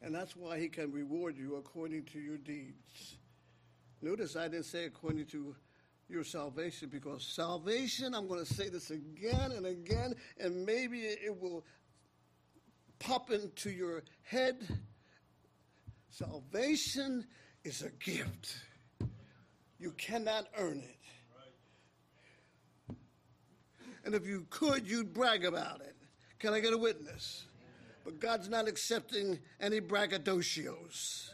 And 0.01 0.15
that's 0.15 0.33
why 0.33 0.57
he 0.57 0.69
can 0.69 0.93
reward 0.93 1.35
you 1.37 1.57
according 1.57 2.05
to 2.13 2.19
your 2.19 2.37
deeds. 2.37 3.17
Notice 4.01 4.37
I 4.37 4.47
didn't 4.47 4.63
say 4.63 4.85
according 4.85 5.25
to 5.25 5.53
your 6.07 6.23
salvation 6.23 6.87
because 6.87 7.21
salvation, 7.21 8.15
I'm 8.15 8.29
going 8.29 8.45
to 8.45 8.53
say 8.53 8.69
this 8.69 8.91
again 8.91 9.51
and 9.51 9.65
again, 9.65 10.13
and 10.39 10.65
maybe 10.65 11.01
it 11.01 11.37
will 11.41 11.65
pop 12.99 13.29
into 13.29 13.69
your 13.69 14.03
head. 14.21 14.55
Salvation 16.11 17.27
is 17.65 17.81
a 17.81 17.89
gift, 17.89 18.55
you 19.77 19.91
cannot 19.97 20.47
earn 20.57 20.77
it. 20.79 20.96
And 24.07 24.15
if 24.15 24.25
you 24.25 24.47
could, 24.49 24.89
you'd 24.89 25.13
brag 25.13 25.43
about 25.43 25.81
it. 25.81 25.93
Can 26.39 26.53
I 26.53 26.61
get 26.61 26.71
a 26.71 26.77
witness? 26.77 27.43
But 28.05 28.21
God's 28.21 28.47
not 28.47 28.65
accepting 28.65 29.37
any 29.59 29.81
braggadocios. 29.81 31.31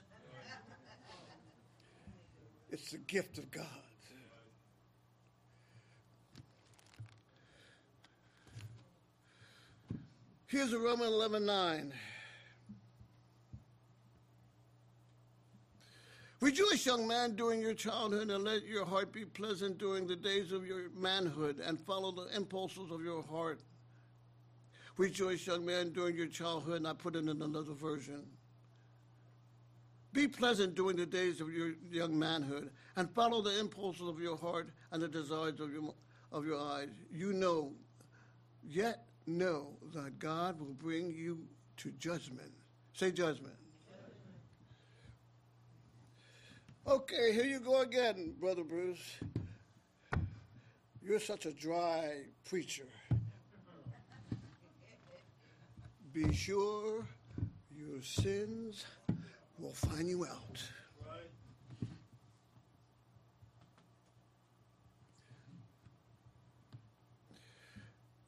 It's 2.72 2.90
the 2.90 2.98
gift 2.98 3.38
of 3.38 3.52
God. 3.52 3.68
Here's 10.48 10.74
a 10.74 10.80
Roman 10.80 11.10
11 11.10 11.46
9. 11.46 11.94
Rejoice, 16.44 16.86
young 16.86 17.08
man, 17.08 17.38
during 17.38 17.62
your 17.62 17.74
childhood, 17.74 18.30
and 18.30 18.44
let 18.44 18.66
your 18.66 18.84
heart 18.84 19.14
be 19.14 19.24
pleasant 19.24 19.78
during 19.78 20.06
the 20.06 20.18
days 20.18 20.52
of 20.52 20.68
your 20.68 20.90
manhood, 20.94 21.62
and 21.66 21.80
follow 21.80 22.12
the 22.12 22.36
impulses 22.36 22.92
of 22.92 23.02
your 23.02 23.24
heart. 23.24 23.62
Rejoice, 24.98 25.48
young 25.48 25.66
man, 25.66 25.94
during 25.94 26.18
your 26.18 26.28
childhood, 26.28 26.80
and 26.80 26.88
I 26.88 26.92
put 26.96 27.16
it 27.16 27.20
in 27.20 27.30
another 27.30 27.72
version. 27.72 28.26
Be 30.12 30.28
pleasant 30.28 30.76
during 30.76 30.98
the 30.98 31.06
days 31.06 31.40
of 31.40 31.54
your 31.54 31.76
young 31.90 32.20
manhood, 32.20 32.72
and 32.98 33.10
follow 33.12 33.42
the 33.42 33.58
impulses 33.58 34.06
of 34.06 34.20
your 34.20 34.36
heart 34.36 34.68
and 34.92 35.02
the 35.02 35.08
desires 35.08 35.62
of 35.62 35.72
your, 35.72 35.94
of 36.34 36.46
your 36.46 36.60
eyes. 36.60 36.90
You 37.10 37.32
know, 37.32 37.72
yet 38.62 39.06
know 39.26 39.78
that 39.94 40.20
God 40.20 40.60
will 40.60 40.74
bring 40.74 41.10
you 41.10 41.48
to 41.78 41.92
judgment. 41.92 42.52
Say 42.92 43.12
judgment. 43.12 43.56
Okay, 46.86 47.32
here 47.32 47.46
you 47.46 47.62
go 47.62 47.80
again, 47.80 48.34
Brother 48.42 48.66
Bruce. 48.66 49.18
You're 51.02 51.22
such 51.22 51.46
a 51.46 51.52
dry 51.52 52.24
preacher. 52.44 52.88
Be 56.12 56.34
sure 56.34 57.06
your 57.74 58.02
sins 58.02 58.86
will 59.58 59.74
find 59.74 60.10
you 60.10 60.26
out. 60.26 60.62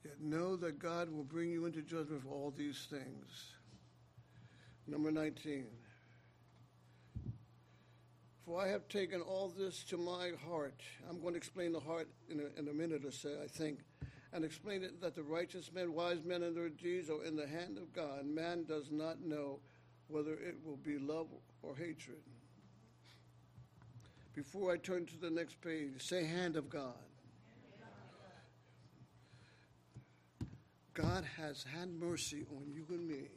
Yet 0.06 0.22
know 0.22 0.56
that 0.56 0.80
God 0.80 1.12
will 1.12 1.26
bring 1.26 1.50
you 1.52 1.66
into 1.66 1.82
judgment 1.82 2.24
for 2.24 2.30
all 2.30 2.54
these 2.56 2.88
things. 2.90 3.52
Number 4.88 5.12
19. 5.12 5.66
For 8.46 8.62
I 8.62 8.68
have 8.68 8.88
taken 8.88 9.22
all 9.22 9.52
this 9.58 9.84
to 9.86 9.98
my 9.98 10.32
heart. 10.48 10.80
I'm 11.10 11.20
going 11.20 11.34
to 11.34 11.38
explain 11.38 11.72
the 11.72 11.80
heart 11.80 12.08
in 12.30 12.40
a, 12.40 12.60
in 12.60 12.68
a 12.68 12.74
minute 12.74 13.04
or 13.04 13.12
so, 13.12 13.30
I 13.44 13.48
think, 13.48 13.80
and 14.32 14.46
explain 14.46 14.84
it 14.84 15.02
that 15.02 15.16
the 15.16 15.24
righteous 15.24 15.72
men, 15.74 15.94
wise 15.94 16.24
men, 16.24 16.44
and 16.44 16.56
their 16.56 16.70
deeds 16.70 17.10
are 17.10 17.24
in 17.24 17.36
the 17.36 17.48
hand 17.48 17.80
of 17.80 17.92
God. 17.92 18.26
Man 18.28 18.66
does 18.66 18.92
not 18.92 19.22
know 19.22 19.60
whether 20.10 20.34
it 20.34 20.58
will 20.64 20.78
be 20.78 21.00
love 21.00 21.28
or 21.64 21.76
hatred. 21.76 22.22
Before 24.36 24.72
I 24.72 24.78
turn 24.78 25.08
to 25.08 25.18
the 25.18 25.32
next 25.32 25.60
page, 25.62 25.90
say 25.98 26.26
hand 26.26 26.56
of 26.56 26.70
God. 26.70 26.94
God 30.94 31.26
has 31.38 31.64
had 31.64 31.90
mercy 31.90 32.46
on 32.56 32.72
you 32.72 32.86
and 32.90 33.08
me. 33.08 33.28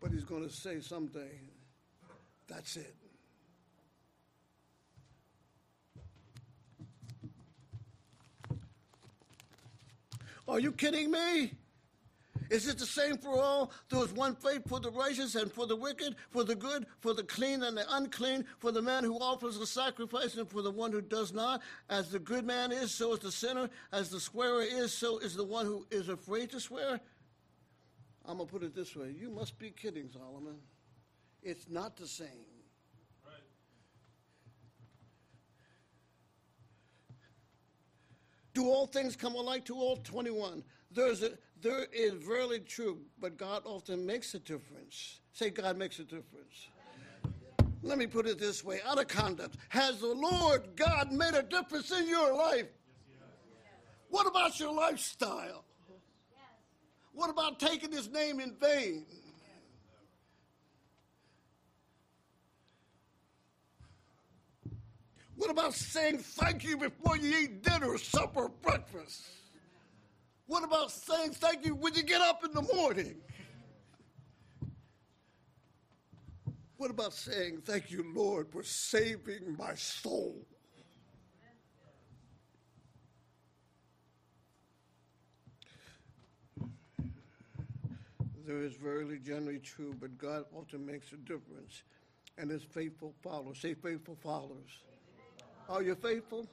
But 0.00 0.12
he's 0.12 0.24
going 0.24 0.48
to 0.48 0.52
say 0.52 0.80
someday, 0.80 1.40
that's 2.48 2.76
it. 2.76 2.94
Are 10.48 10.60
you 10.60 10.72
kidding 10.72 11.10
me? 11.10 11.52
Is 12.50 12.68
it 12.68 12.78
the 12.78 12.86
same 12.86 13.18
for 13.18 13.42
all? 13.42 13.72
There 13.88 14.02
is 14.04 14.12
one 14.12 14.36
faith 14.36 14.62
for 14.68 14.78
the 14.78 14.90
righteous 14.90 15.34
and 15.34 15.50
for 15.50 15.66
the 15.66 15.74
wicked, 15.74 16.14
for 16.30 16.44
the 16.44 16.54
good, 16.54 16.86
for 17.00 17.12
the 17.12 17.24
clean 17.24 17.62
and 17.64 17.76
the 17.76 17.84
unclean, 17.96 18.44
for 18.58 18.70
the 18.70 18.82
man 18.82 19.02
who 19.02 19.16
offers 19.16 19.56
a 19.56 19.66
sacrifice 19.66 20.36
and 20.36 20.48
for 20.48 20.62
the 20.62 20.70
one 20.70 20.92
who 20.92 21.00
does 21.00 21.32
not. 21.32 21.62
As 21.90 22.10
the 22.10 22.20
good 22.20 22.44
man 22.44 22.70
is, 22.70 22.94
so 22.94 23.14
is 23.14 23.20
the 23.20 23.32
sinner. 23.32 23.68
As 23.92 24.10
the 24.10 24.20
swearer 24.20 24.62
is, 24.62 24.92
so 24.92 25.18
is 25.18 25.34
the 25.34 25.44
one 25.44 25.66
who 25.66 25.86
is 25.90 26.08
afraid 26.08 26.50
to 26.50 26.60
swear. 26.60 27.00
I'm 28.24 28.36
going 28.36 28.48
to 28.48 28.52
put 28.52 28.62
it 28.62 28.74
this 28.74 28.94
way 28.96 29.14
You 29.18 29.30
must 29.30 29.58
be 29.58 29.70
kidding, 29.70 30.08
Solomon. 30.12 30.56
It's 31.46 31.68
not 31.70 31.96
the 31.96 32.08
same. 32.08 32.26
Do 38.52 38.68
all 38.68 38.88
things 38.88 39.14
come 39.14 39.36
alike 39.36 39.64
to 39.66 39.76
all? 39.76 39.98
21. 39.98 40.64
There's 40.90 41.22
a, 41.22 41.38
there 41.60 41.84
is 41.92 42.14
very 42.14 42.58
true, 42.58 42.98
but 43.20 43.36
God 43.36 43.62
often 43.64 44.04
makes 44.04 44.34
a 44.34 44.40
difference. 44.40 45.20
Say, 45.34 45.50
God 45.50 45.76
makes 45.76 46.00
a 46.00 46.04
difference. 46.04 46.68
Let 47.80 47.98
me 47.98 48.08
put 48.08 48.26
it 48.26 48.40
this 48.40 48.64
way 48.64 48.80
out 48.84 48.98
of 48.98 49.06
conduct. 49.06 49.56
Has 49.68 50.00
the 50.00 50.08
Lord 50.08 50.74
God 50.74 51.12
made 51.12 51.34
a 51.34 51.44
difference 51.44 51.92
in 51.92 52.08
your 52.08 52.34
life? 52.34 52.66
What 54.08 54.26
about 54.26 54.58
your 54.58 54.74
lifestyle? 54.74 55.64
What 57.12 57.30
about 57.30 57.60
taking 57.60 57.92
his 57.92 58.10
name 58.10 58.40
in 58.40 58.56
vain? 58.60 59.06
What 65.46 65.52
about 65.52 65.74
saying 65.74 66.18
thank 66.18 66.64
you 66.64 66.76
before 66.76 67.16
you 67.16 67.32
eat 67.38 67.62
dinner, 67.62 67.96
supper, 67.98 68.48
breakfast? 68.62 69.22
What 70.48 70.64
about 70.64 70.90
saying 70.90 71.34
thank 71.34 71.64
you 71.64 71.76
when 71.76 71.94
you 71.94 72.02
get 72.02 72.20
up 72.20 72.44
in 72.44 72.50
the 72.50 72.62
morning? 72.74 73.14
What 76.78 76.90
about 76.90 77.12
saying 77.12 77.62
thank 77.64 77.92
you, 77.92 78.12
Lord, 78.12 78.48
for 78.50 78.64
saving 78.64 79.56
my 79.56 79.76
soul? 79.76 80.34
There 88.44 88.64
is 88.64 88.74
verily 88.74 89.20
generally 89.20 89.60
true, 89.60 89.94
but 90.00 90.18
God 90.18 90.46
often 90.52 90.84
makes 90.84 91.12
a 91.12 91.16
difference, 91.18 91.84
and 92.36 92.50
his 92.50 92.64
faithful 92.64 93.14
followers. 93.22 93.60
Say 93.60 93.74
faithful 93.74 94.16
followers. 94.16 94.80
Are 95.68 95.82
you 95.82 95.94
faithful? 95.94 96.48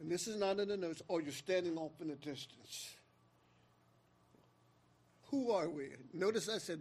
And 0.00 0.10
this 0.10 0.28
is 0.28 0.36
not 0.36 0.58
in 0.60 0.68
the 0.68 0.76
notes, 0.76 1.02
or 1.08 1.20
you're 1.20 1.32
standing 1.32 1.76
off 1.76 1.92
in 2.00 2.08
the 2.08 2.16
distance. 2.16 2.94
Who 5.30 5.50
are 5.50 5.68
we? 5.68 5.88
Notice 6.12 6.48
I 6.48 6.58
said 6.58 6.80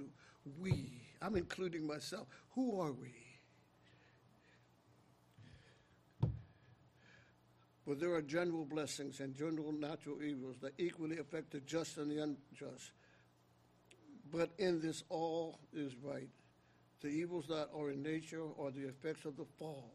we. 0.60 1.02
I'm 1.22 1.36
including 1.36 1.88
myself. 1.88 2.28
Who 2.54 2.80
are 2.80 2.92
we? 2.92 3.14
But 7.88 8.00
there 8.00 8.14
are 8.14 8.22
general 8.22 8.66
blessings 8.66 9.20
and 9.20 9.36
general 9.36 9.72
natural 9.72 10.22
evils 10.22 10.58
that 10.62 10.74
equally 10.78 11.20
affect 11.20 11.52
the 11.52 11.60
just 11.62 11.98
and 11.98 12.12
the 12.12 12.22
unjust. 12.22 12.92
But 14.32 14.50
in 14.58 14.82
this, 14.82 15.04
all 15.10 15.60
is 15.74 15.94
right. 16.04 16.30
The 17.02 17.10
evils 17.10 17.46
that 17.48 17.70
are 17.76 17.92
in 17.92 18.02
nature 18.02 18.44
are 18.60 18.72
the 18.72 18.88
effects 18.88 19.26
of 19.26 19.38
the 19.38 19.46
fall. 19.60 19.94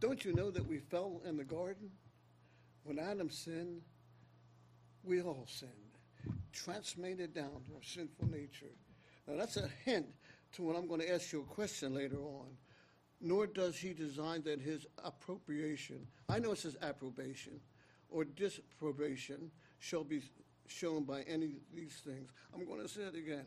Don't 0.00 0.24
you 0.24 0.32
know 0.32 0.50
that 0.50 0.66
we 0.66 0.78
fell 0.78 1.22
in 1.24 1.36
the 1.36 1.44
garden? 1.44 1.90
When 2.84 2.98
Adam 2.98 3.30
sinned, 3.30 3.82
we 5.02 5.22
all 5.22 5.46
sinned, 5.48 5.72
transmitted 6.52 7.34
down 7.34 7.62
to 7.66 7.74
our 7.74 7.82
sinful 7.82 8.28
nature. 8.28 8.72
Now, 9.26 9.36
that's 9.36 9.56
a 9.56 9.68
hint 9.84 10.06
to 10.52 10.62
when 10.62 10.76
I'm 10.76 10.86
going 10.86 11.00
to 11.00 11.12
ask 11.12 11.32
you 11.32 11.40
a 11.40 11.54
question 11.54 11.94
later 11.94 12.18
on. 12.18 12.46
Nor 13.20 13.46
does 13.46 13.78
he 13.78 13.94
design 13.94 14.42
that 14.42 14.60
his 14.60 14.86
appropriation, 15.02 16.06
I 16.28 16.38
know 16.38 16.52
it 16.52 16.58
says 16.58 16.76
approbation, 16.82 17.58
or 18.10 18.24
disprobation 18.24 19.50
shall 19.78 20.04
be 20.04 20.22
shown 20.68 21.04
by 21.04 21.22
any 21.22 21.46
of 21.46 21.52
these 21.74 22.02
things. 22.04 22.30
I'm 22.54 22.66
going 22.66 22.82
to 22.82 22.88
say 22.88 23.02
it 23.02 23.14
again. 23.14 23.46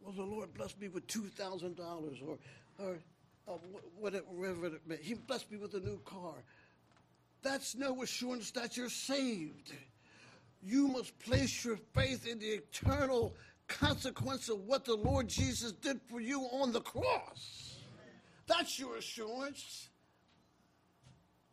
Well, 0.00 0.12
the 0.12 0.22
Lord 0.22 0.52
blessed 0.54 0.80
me 0.80 0.88
with 0.88 1.06
$2,000 1.08 1.78
or, 2.28 2.38
or 2.78 2.98
Oh, 3.48 3.54
of 3.54 3.60
whatever 3.98 4.66
it 4.66 4.80
may. 4.86 4.96
He 4.96 5.14
blessed 5.14 5.50
me 5.50 5.58
with 5.58 5.74
a 5.74 5.80
new 5.80 6.00
car. 6.04 6.34
That's 7.42 7.76
no 7.76 8.02
assurance 8.02 8.50
that 8.52 8.76
you're 8.76 8.88
saved. 8.88 9.72
You 10.62 10.88
must 10.88 11.16
place 11.20 11.64
your 11.64 11.78
faith 11.94 12.26
in 12.26 12.40
the 12.40 12.46
eternal 12.46 13.36
consequence 13.68 14.48
of 14.48 14.60
what 14.60 14.84
the 14.84 14.96
Lord 14.96 15.28
Jesus 15.28 15.72
did 15.72 16.00
for 16.08 16.20
you 16.20 16.42
on 16.52 16.72
the 16.72 16.80
cross. 16.80 17.78
That's 18.46 18.78
your 18.78 18.96
assurance. 18.96 19.90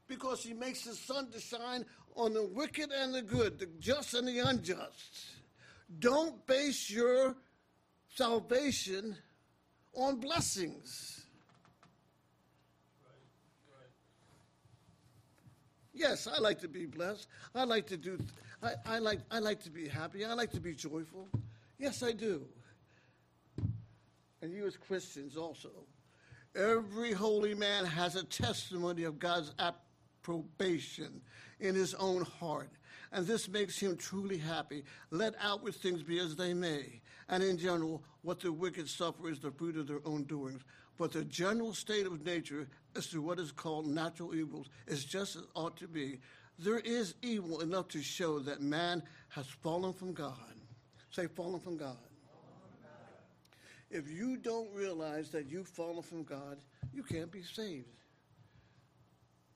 Because 0.07 0.44
he 0.44 0.53
makes 0.53 0.84
the 0.84 0.94
sun 0.95 1.30
to 1.32 1.40
shine 1.40 1.86
on 2.15 2.34
the 2.34 2.44
wicked 2.44 2.91
and 2.91 3.14
the 3.14 3.22
good, 3.22 3.60
the 3.60 3.68
just 3.80 4.14
and 4.14 4.28
the 4.28 4.40
unjust. 4.40 5.26
Don't 5.99 6.45
base 6.48 6.90
your 6.90 7.36
salvation 8.15 9.15
on 9.94 10.20
blessings. 10.20 11.22
Yes, 15.94 16.28
I 16.28 16.40
like 16.40 16.60
to 16.61 16.68
be 16.68 16.86
blessed. 16.86 17.28
I 17.53 17.64
like 17.65 17.86
to 17.88 17.98
do. 17.98 18.18
I, 18.61 18.74
I 18.86 18.99
like. 18.99 19.20
I 19.30 19.40
like 19.40 19.61
to 19.64 19.70
be 19.70 19.88
happy. 19.88 20.26
I 20.26 20.34
like 20.34 20.52
to 20.52 20.60
be 20.60 20.74
joyful. 20.74 21.28
Yes, 21.78 22.02
I 22.02 22.11
do. 22.14 22.45
and 24.41 24.52
you 24.53 24.65
as 24.65 24.76
Christians 24.76 25.38
also, 25.38 25.70
every 26.56 27.14
holy 27.14 27.53
man 27.53 27.86
has 27.86 28.15
a 28.15 28.24
testimony 28.24 29.03
of 29.03 29.18
God's 29.20 29.53
approbation 29.60 31.22
in 31.60 31.76
his 31.76 31.94
own 31.94 32.24
heart, 32.24 32.70
and 33.11 33.26
this 33.26 33.48
makes 33.48 33.80
him 33.80 33.95
truly 33.95 34.38
happy. 34.38 34.84
Let 35.11 35.34
outward 35.40 35.76
things 35.76 36.03
be 36.03 36.20
as 36.20 36.36
they 36.36 36.53
may, 36.53 37.02
and 37.30 37.41
in 37.41 37.57
general, 37.57 38.03
what 38.22 38.40
the 38.40 38.52
wicked 38.52 38.90
suffer 38.90 39.30
is 39.30 39.40
the 39.40 39.52
fruit 39.52 39.78
of 39.78 39.88
their 39.88 40.02
own 40.06 40.24
doings. 40.24 40.61
But 40.98 41.11
the 41.11 41.24
general 41.24 41.74
state 41.74 42.06
of 42.06 42.26
nature 42.26 42.68
as 42.95 43.07
to 43.07 43.22
what 43.22 43.40
is 43.40 43.52
called 43.52 43.88
natural 43.88 44.36
evils 44.36 44.70
is 44.88 45.03
just 45.03 45.36
as 45.36 45.44
ought 45.56 45.78
to 45.78 45.88
be. 45.88 46.20
There 46.60 46.80
is 46.80 47.15
evil 47.22 47.61
enough 47.61 47.88
to 47.90 48.02
show 48.02 48.40
that 48.40 48.61
man 48.61 49.02
has 49.30 49.48
fallen 49.48 49.94
from 49.94 50.14
God. 50.14 50.36
Say, 51.10 51.28
fallen 51.28 51.60
from 51.60 51.78
God. 51.78 51.98
If 53.90 54.10
you 54.10 54.38
don't 54.38 54.74
realize 54.74 55.30
that 55.30 55.49
you've 55.49 55.68
fallen 55.68 56.02
from 56.02 56.24
God, 56.24 56.57
you 56.94 57.03
can't 57.03 57.32
be 57.32 57.44
saved. 57.44 57.86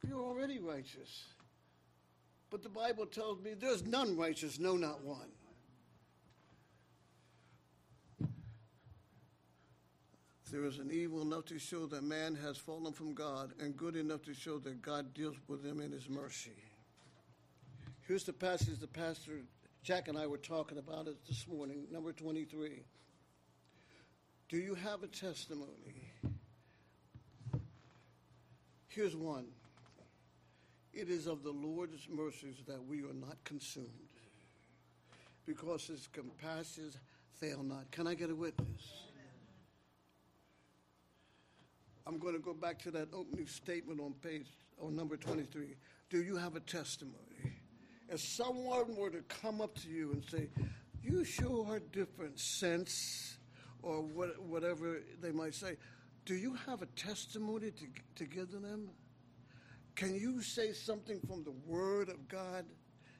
You're 0.07 0.23
already 0.23 0.59
righteous. 0.59 1.25
But 2.49 2.63
the 2.63 2.69
Bible 2.69 3.05
tells 3.05 3.41
me 3.41 3.53
there's 3.53 3.85
none 3.85 4.15
righteous, 4.15 4.59
no, 4.59 4.75
not 4.75 5.03
one. 5.03 5.29
There 10.49 10.63
is 10.63 10.79
an 10.79 10.91
evil 10.91 11.21
enough 11.21 11.45
to 11.45 11.59
show 11.59 11.87
that 11.87 12.03
man 12.03 12.33
has 12.35 12.57
fallen 12.57 12.93
from 12.93 13.13
God, 13.13 13.51
and 13.59 13.75
good 13.75 13.97
enough 13.97 14.23
to 14.23 14.33
show 14.33 14.59
that 14.59 14.81
God 14.81 15.13
deals 15.13 15.35
with 15.47 15.61
them 15.61 15.81
in 15.81 15.91
his 15.91 16.07
mercy. 16.09 16.55
Here's 18.07 18.23
the 18.23 18.33
passage 18.33 18.79
the 18.79 18.87
pastor 18.87 19.41
Jack 19.83 20.07
and 20.07 20.17
I 20.17 20.25
were 20.27 20.37
talking 20.37 20.77
about 20.77 21.07
it 21.07 21.17
this 21.27 21.47
morning, 21.47 21.85
number 21.91 22.13
23. 22.13 22.83
Do 24.49 24.57
you 24.57 24.75
have 24.75 25.03
a 25.03 25.07
testimony? 25.07 26.11
Here's 28.87 29.15
one. 29.15 29.47
It 30.93 31.09
is 31.09 31.27
of 31.27 31.43
the 31.43 31.51
Lord's 31.51 32.07
mercies 32.09 32.55
that 32.67 32.83
we 32.83 33.01
are 33.01 33.13
not 33.13 33.37
consumed, 33.43 33.87
because 35.45 35.87
his 35.87 36.07
compassions 36.07 36.97
fail 37.39 37.63
not. 37.63 37.91
Can 37.91 38.07
I 38.07 38.13
get 38.13 38.29
a 38.29 38.35
witness? 38.35 39.06
I'm 42.07 42.19
going 42.19 42.35
to 42.35 42.39
go 42.39 42.53
back 42.53 42.79
to 42.83 42.91
that 42.91 43.09
opening 43.13 43.47
statement 43.47 43.99
on 43.99 44.13
page, 44.13 44.47
on 44.81 44.95
number 44.95 45.17
23. 45.17 45.75
Do 46.09 46.23
you 46.23 46.37
have 46.37 46.55
a 46.55 46.61
testimony? 46.61 47.17
If 48.07 48.21
someone 48.21 48.95
were 48.95 49.09
to 49.09 49.21
come 49.23 49.59
up 49.59 49.75
to 49.79 49.89
you 49.89 50.13
and 50.13 50.23
say, 50.23 50.47
You 51.03 51.25
sure 51.25 51.67
are 51.67 51.79
different 51.79 52.39
since, 52.39 53.37
or 53.81 54.01
what, 54.01 54.41
whatever 54.41 55.01
they 55.21 55.31
might 55.31 55.53
say, 55.53 55.75
do 56.25 56.35
you 56.35 56.53
have 56.65 56.81
a 56.81 56.85
testimony 56.87 57.71
to, 57.71 57.85
to 58.15 58.25
give 58.25 58.51
to 58.51 58.57
them? 58.57 58.89
Can 59.95 60.15
you 60.15 60.41
say 60.41 60.71
something 60.71 61.19
from 61.27 61.43
the 61.43 61.53
Word 61.65 62.07
of 62.07 62.29
God, 62.29 62.65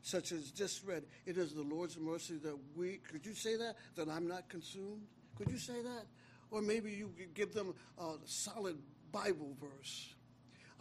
such 0.02 0.32
as 0.32 0.52
just 0.52 0.86
read, 0.86 1.04
It 1.26 1.38
is 1.38 1.54
the 1.54 1.62
Lord's 1.62 1.98
mercy 1.98 2.38
that 2.38 2.58
we, 2.74 3.00
could 3.12 3.26
you 3.26 3.34
say 3.34 3.58
that? 3.58 3.76
That 3.98 4.08
I'm 4.08 4.30
not 4.30 4.48
consumed? 4.48 5.02
Could 5.38 5.52
you 5.52 5.58
say 5.58 5.82
that? 5.82 6.06
Or 6.52 6.62
maybe 6.62 6.92
you 6.92 7.12
could 7.18 7.34
give 7.34 7.54
them 7.54 7.74
a 8.00 8.14
solid 8.26 8.78
Bible 9.12 9.56
verse. 9.60 10.14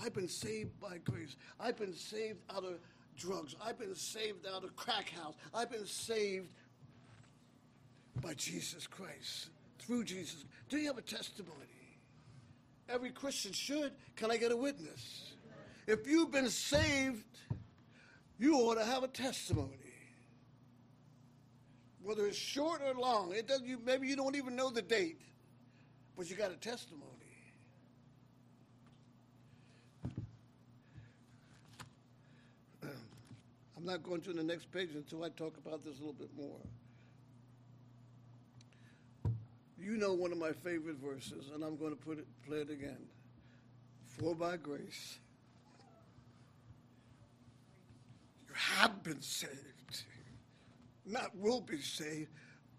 I've 0.02 0.14
been 0.14 0.28
saved 0.28 0.78
by 0.80 0.98
grace. 0.98 1.36
I've 1.58 1.76
been 1.76 1.94
saved 1.94 2.40
out 2.50 2.64
of 2.64 2.74
drugs. 3.16 3.56
I've 3.64 3.78
been 3.78 3.94
saved 3.94 4.46
out 4.46 4.62
of 4.62 4.76
crack 4.76 5.10
house. 5.10 5.34
I've 5.54 5.70
been 5.70 5.86
saved 5.86 6.52
by 8.20 8.34
Jesus 8.34 8.86
Christ, 8.86 9.50
through 9.78 10.04
Jesus. 10.04 10.44
Do 10.68 10.78
you 10.78 10.86
have 10.86 10.98
a 10.98 11.02
testimony? 11.02 11.52
Every 12.88 13.10
Christian 13.10 13.52
should. 13.52 13.92
Can 14.16 14.30
I 14.30 14.36
get 14.36 14.52
a 14.52 14.56
witness? 14.56 15.32
If 15.86 16.06
you've 16.06 16.30
been 16.30 16.48
saved, 16.48 17.24
you 18.38 18.54
ought 18.56 18.74
to 18.76 18.84
have 18.84 19.02
a 19.02 19.08
testimony. 19.08 19.70
Whether 22.02 22.26
it's 22.26 22.36
short 22.36 22.80
or 22.82 22.94
long, 22.94 23.32
it 23.34 23.48
doesn't. 23.48 23.84
Maybe 23.84 24.06
you 24.06 24.16
don't 24.16 24.36
even 24.36 24.54
know 24.54 24.70
the 24.70 24.82
date 24.82 25.20
but 26.16 26.30
you 26.30 26.36
got 26.36 26.50
a 26.50 26.56
testimony. 26.56 27.04
I'm 33.76 33.84
not 33.84 34.02
going 34.02 34.22
to 34.22 34.32
the 34.32 34.42
next 34.42 34.72
page 34.72 34.90
until 34.94 35.22
I 35.24 35.28
talk 35.28 35.58
about 35.58 35.84
this 35.84 35.98
a 35.98 35.98
little 35.98 36.14
bit 36.14 36.30
more. 36.36 36.60
You 39.78 39.98
know 39.98 40.14
one 40.14 40.32
of 40.32 40.38
my 40.38 40.52
favorite 40.52 40.96
verses, 40.96 41.50
and 41.54 41.62
I'm 41.62 41.76
going 41.76 41.90
to 41.90 41.96
put 41.96 42.18
it, 42.18 42.26
play 42.46 42.58
it 42.58 42.70
again. 42.70 43.06
For 44.18 44.34
by 44.34 44.56
grace, 44.56 45.18
you 48.48 48.54
have 48.54 49.02
been 49.02 49.20
saved. 49.20 50.02
Not 51.04 51.36
will 51.36 51.60
be 51.60 51.80
saved, 51.80 52.30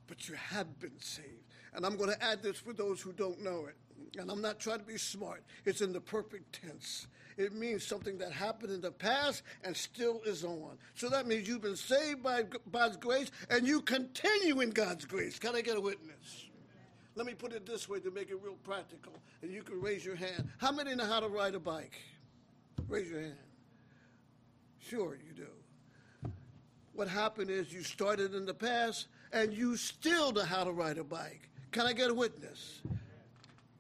but 0.08 0.28
you 0.28 0.36
have 0.36 0.80
been 0.80 1.00
saved. 1.00 1.47
And 1.78 1.86
I'm 1.86 1.96
going 1.96 2.10
to 2.10 2.24
add 2.24 2.42
this 2.42 2.58
for 2.58 2.74
those 2.74 3.02
who 3.02 3.14
don't 3.14 3.40
know 3.44 3.68
it. 3.68 4.20
And 4.20 4.32
I'm 4.32 4.42
not 4.42 4.60
trying 4.60 4.80
to 4.80 4.84
be 4.84 4.98
smart. 4.98 5.44
It's 5.64 5.82
in 5.82 5.94
the 5.94 6.02
perfect 6.02 6.60
tense. 6.64 7.06
It 7.38 7.54
means 7.54 7.86
something 7.86 8.18
that 8.18 8.32
happened 8.32 8.72
in 8.74 8.82
the 8.82 8.90
past 8.90 9.44
and 9.64 9.78
still 9.78 10.20
is 10.26 10.44
on. 10.44 10.80
So 10.96 11.08
that 11.10 11.28
means 11.28 11.48
you've 11.48 11.62
been 11.62 11.76
saved 11.76 12.24
by 12.24 12.46
God's 12.72 12.98
grace 12.98 13.30
and 13.52 13.68
you 13.68 13.82
continue 13.82 14.60
in 14.62 14.72
God's 14.72 15.06
grace. 15.06 15.38
Can 15.38 15.56
I 15.56 15.62
get 15.62 15.78
a 15.78 15.80
witness? 15.82 16.48
Let 17.14 17.28
me 17.28 17.36
put 17.36 17.54
it 17.54 17.68
this 17.68 17.88
way 17.88 18.00
to 18.00 18.10
make 18.10 18.32
it 18.32 18.40
real 18.44 18.58
practical, 18.64 19.14
and 19.42 19.52
you 19.52 19.64
can 19.64 19.82
raise 19.82 20.06
your 20.06 20.16
hand. 20.16 20.50
How 20.60 20.72
many 20.72 20.94
know 20.94 21.06
how 21.06 21.20
to 21.20 21.28
ride 21.28 21.56
a 21.56 21.60
bike? 21.60 22.00
Raise 22.88 23.10
your 23.10 23.22
hand. 23.22 23.34
Sure, 24.80 25.18
you 25.28 25.34
do. 25.34 26.32
What 26.94 27.08
happened 27.08 27.50
is 27.50 27.74
you 27.74 27.84
started 27.84 28.34
in 28.34 28.46
the 28.46 28.54
past 28.54 29.08
and 29.32 29.54
you 29.54 29.78
still 29.78 30.32
know 30.32 30.44
how 30.44 30.64
to 30.64 30.72
ride 30.72 30.98
a 30.98 31.04
bike. 31.04 31.50
Can 31.72 31.86
I 31.86 31.94
get 31.94 32.10
a 32.10 32.14
witness? 32.14 32.82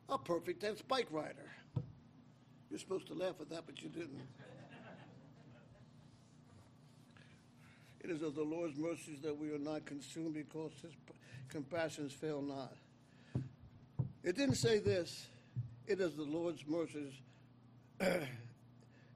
A 0.09 0.18
perfect 0.18 0.61
tense 0.61 0.81
bike 0.81 1.07
rider. 1.11 1.49
You're 2.69 2.80
supposed 2.80 3.07
to 3.07 3.14
laugh 3.14 3.35
at 3.41 3.49
that, 3.49 3.64
but 3.65 3.81
you 3.81 3.89
didn't. 3.89 4.22
It 8.01 8.09
is 8.09 8.22
of 8.22 8.35
the 8.35 8.43
Lord's 8.43 8.77
mercies 8.77 9.19
that 9.22 9.38
we 9.38 9.51
are 9.51 9.59
not 9.59 9.85
consumed 9.85 10.34
because 10.34 10.72
his 10.81 10.93
compassions 11.49 12.14
fail 12.14 12.41
not. 12.41 12.73
It 14.23 14.35
didn't 14.35 14.55
say 14.55 14.80
this. 14.80 15.27
It 15.88 15.99
is 15.99 16.15
the 16.15 16.23
Lord's 16.23 16.65
mercies. 16.68 17.14
it 17.99 18.27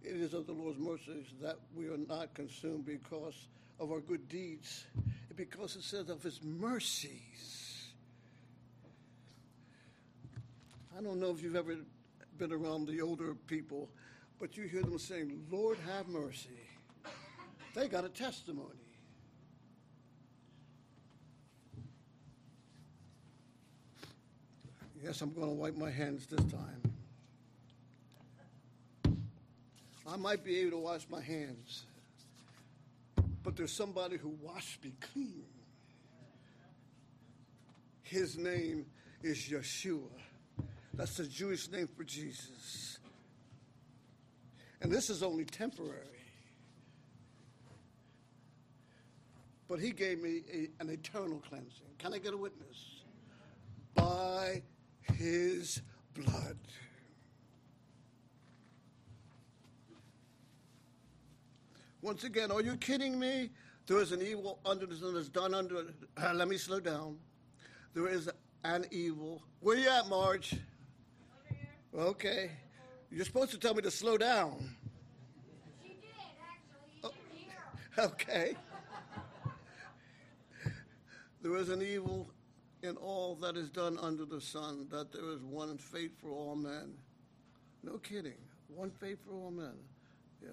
is 0.01 0.33
of 0.33 0.47
the 0.47 0.53
Lord's 0.53 0.79
mercies 0.79 1.27
that 1.41 1.57
we 1.75 1.87
are 1.87 1.97
not 1.97 2.33
consumed 2.33 2.85
because 2.85 3.47
of 3.79 3.91
our 3.91 3.99
good 3.99 4.27
deeds, 4.29 4.85
because 5.35 5.75
it 5.75 5.83
says 5.83 6.09
of 6.09 6.23
his 6.23 6.41
mercies. 6.43 7.60
I 10.97 11.01
don't 11.01 11.19
know 11.19 11.31
if 11.31 11.41
you've 11.41 11.55
ever 11.55 11.75
been 12.37 12.51
around 12.51 12.87
the 12.87 13.01
older 13.01 13.33
people, 13.47 13.89
but 14.39 14.57
you 14.57 14.63
hear 14.63 14.81
them 14.81 14.99
saying, 14.99 15.45
Lord, 15.49 15.77
have 15.87 16.07
mercy. 16.07 16.49
They 17.73 17.87
got 17.87 18.03
a 18.03 18.09
testimony. 18.09 18.67
Yes, 25.01 25.21
I'm 25.21 25.33
going 25.33 25.47
to 25.47 25.53
wipe 25.53 25.77
my 25.77 25.89
hands 25.89 26.27
this 26.27 26.43
time. 26.51 26.81
I 30.05 30.17
might 30.17 30.43
be 30.43 30.59
able 30.59 30.71
to 30.71 30.77
wash 30.77 31.07
my 31.09 31.21
hands, 31.21 31.85
but 33.43 33.55
there's 33.55 33.71
somebody 33.71 34.17
who 34.17 34.35
washed 34.41 34.83
me 34.83 34.93
clean. 35.13 35.45
His 38.03 38.37
name 38.37 38.85
is 39.23 39.37
Yeshua. 39.37 40.09
That's 41.01 41.17
the 41.17 41.25
Jewish 41.25 41.67
name 41.71 41.87
for 41.87 42.03
Jesus. 42.03 42.99
And 44.83 44.91
this 44.91 45.09
is 45.09 45.23
only 45.23 45.45
temporary. 45.45 45.97
But 49.67 49.79
he 49.79 49.89
gave 49.89 50.21
me 50.21 50.43
a, 50.53 50.69
an 50.79 50.91
eternal 50.91 51.41
cleansing. 51.49 51.87
Can 51.97 52.13
I 52.13 52.19
get 52.19 52.35
a 52.35 52.37
witness? 52.37 53.01
By 53.95 54.61
his 55.01 55.81
blood. 56.13 56.59
Once 62.03 62.25
again, 62.25 62.51
are 62.51 62.61
you 62.61 62.77
kidding 62.77 63.17
me? 63.17 63.49
There 63.87 63.97
is 63.97 64.11
an 64.11 64.21
evil 64.21 64.59
under 64.67 64.85
that's 64.85 65.29
done 65.29 65.55
under. 65.55 65.77
Uh, 66.15 66.33
let 66.35 66.47
me 66.47 66.57
slow 66.57 66.79
down. 66.79 67.17
There 67.95 68.07
is 68.07 68.29
an 68.63 68.85
evil. 68.91 69.41
Where 69.61 69.77
you 69.77 69.89
at, 69.89 70.07
Marge? 70.07 70.59
Okay. 71.97 72.51
You're 73.11 73.25
supposed 73.25 73.51
to 73.51 73.57
tell 73.57 73.73
me 73.73 73.81
to 73.81 73.91
slow 73.91 74.17
down. 74.17 74.75
She 75.83 75.89
did, 75.89 75.97
actually. 77.03 77.11
Oh. 77.97 78.03
Okay. 78.13 78.55
there 81.41 81.55
is 81.57 81.69
an 81.69 81.81
evil 81.81 82.29
in 82.83 82.95
all 82.97 83.35
that 83.35 83.57
is 83.57 83.69
done 83.69 83.97
under 84.01 84.25
the 84.25 84.39
sun, 84.41 84.87
that 84.89 85.11
there 85.11 85.29
is 85.31 85.41
one 85.41 85.77
fate 85.77 86.11
for 86.21 86.29
all 86.29 86.55
men. 86.55 86.93
No 87.83 87.97
kidding. 87.97 88.37
One 88.69 88.89
fate 88.91 89.19
for 89.25 89.33
all 89.33 89.51
men. 89.51 89.73
Yeah, 90.41 90.49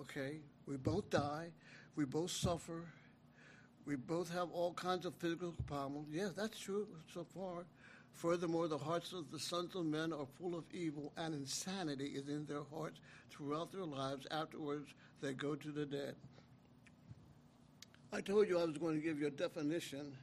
okay. 0.00 0.36
We 0.66 0.76
both 0.76 1.10
die. 1.10 1.48
We 1.96 2.04
both 2.04 2.30
suffer. 2.30 2.84
We 3.84 3.96
both 3.96 4.32
have 4.32 4.50
all 4.52 4.74
kinds 4.74 5.06
of 5.06 5.14
physical 5.14 5.54
problems. 5.66 6.08
Yes, 6.12 6.32
that's 6.36 6.58
true 6.58 6.86
so 7.12 7.24
far. 7.34 7.64
Furthermore, 8.12 8.68
the 8.68 8.78
hearts 8.78 9.12
of 9.12 9.30
the 9.30 9.38
sons 9.38 9.74
of 9.74 9.84
men 9.84 10.12
are 10.12 10.26
full 10.38 10.54
of 10.54 10.64
evil, 10.72 11.12
and 11.16 11.34
insanity 11.34 12.06
is 12.14 12.28
in 12.28 12.46
their 12.46 12.62
hearts 12.72 13.00
throughout 13.30 13.72
their 13.72 13.84
lives. 13.84 14.26
Afterwards, 14.30 14.94
they 15.20 15.32
go 15.32 15.54
to 15.54 15.70
the 15.70 15.86
dead. 15.86 16.14
I 18.12 18.20
told 18.20 18.48
you 18.48 18.58
I 18.58 18.64
was 18.64 18.76
going 18.76 18.94
to 18.94 19.00
give 19.00 19.18
you 19.18 19.26
a 19.26 19.30
definition 19.30 20.16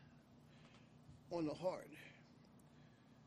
on 1.32 1.46
the 1.46 1.54
heart. 1.54 1.90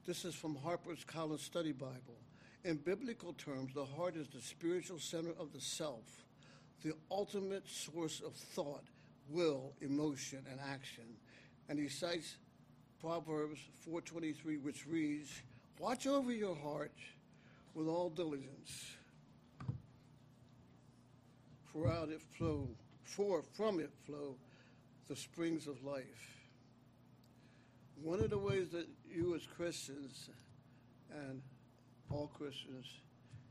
This 0.07 0.25
is 0.25 0.35
from 0.35 0.57
Harper's 0.57 1.05
Collins 1.05 1.43
Study 1.43 1.73
Bible. 1.73 2.19
In 2.65 2.77
biblical 2.77 3.33
terms, 3.33 3.75
the 3.75 3.85
heart 3.85 4.17
is 4.17 4.29
the 4.29 4.41
spiritual 4.41 4.99
center 4.99 5.33
of 5.39 5.53
the 5.53 5.61
self, 5.61 6.25
the 6.83 6.93
ultimate 7.11 7.69
source 7.69 8.21
of 8.25 8.35
thought, 8.35 8.85
will, 9.29 9.73
emotion, 9.81 10.45
and 10.51 10.61
action. 10.61 11.05
And 11.69 11.79
he 11.79 11.89
cites 11.89 12.37
Proverbs 13.03 13.59
4:23, 13.85 14.59
which 14.59 14.87
reads, 14.87 15.43
"Watch 15.81 16.07
over 16.07 16.33
your 16.33 16.55
heart 16.55 16.97
with 17.74 17.89
all 17.89 18.09
diligence, 18.09 18.97
for 21.65 21.89
out 21.89 22.11
it 22.11 22.23
flow, 22.23 22.69
for 23.03 23.43
from 23.43 23.81
it 23.81 23.93
flow 24.07 24.39
the 25.09 25.16
springs 25.16 25.66
of 25.66 25.83
life." 25.83 26.49
One 27.97 28.20
of 28.20 28.31
the 28.31 28.39
ways 28.39 28.70
that 28.70 28.87
you 29.11 29.35
as 29.35 29.45
Christians 29.49 30.31
and 31.11 31.43
all 32.09 32.29
Christians 32.29 32.87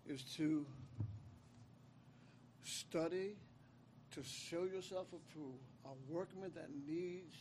is 0.06 0.24
to 0.36 0.66
study 2.64 3.36
to 4.12 4.24
show 4.24 4.64
yourself 4.64 5.12
approved, 5.12 5.66
a 5.84 5.94
workman 6.10 6.54
that 6.54 6.74
needs 6.74 7.36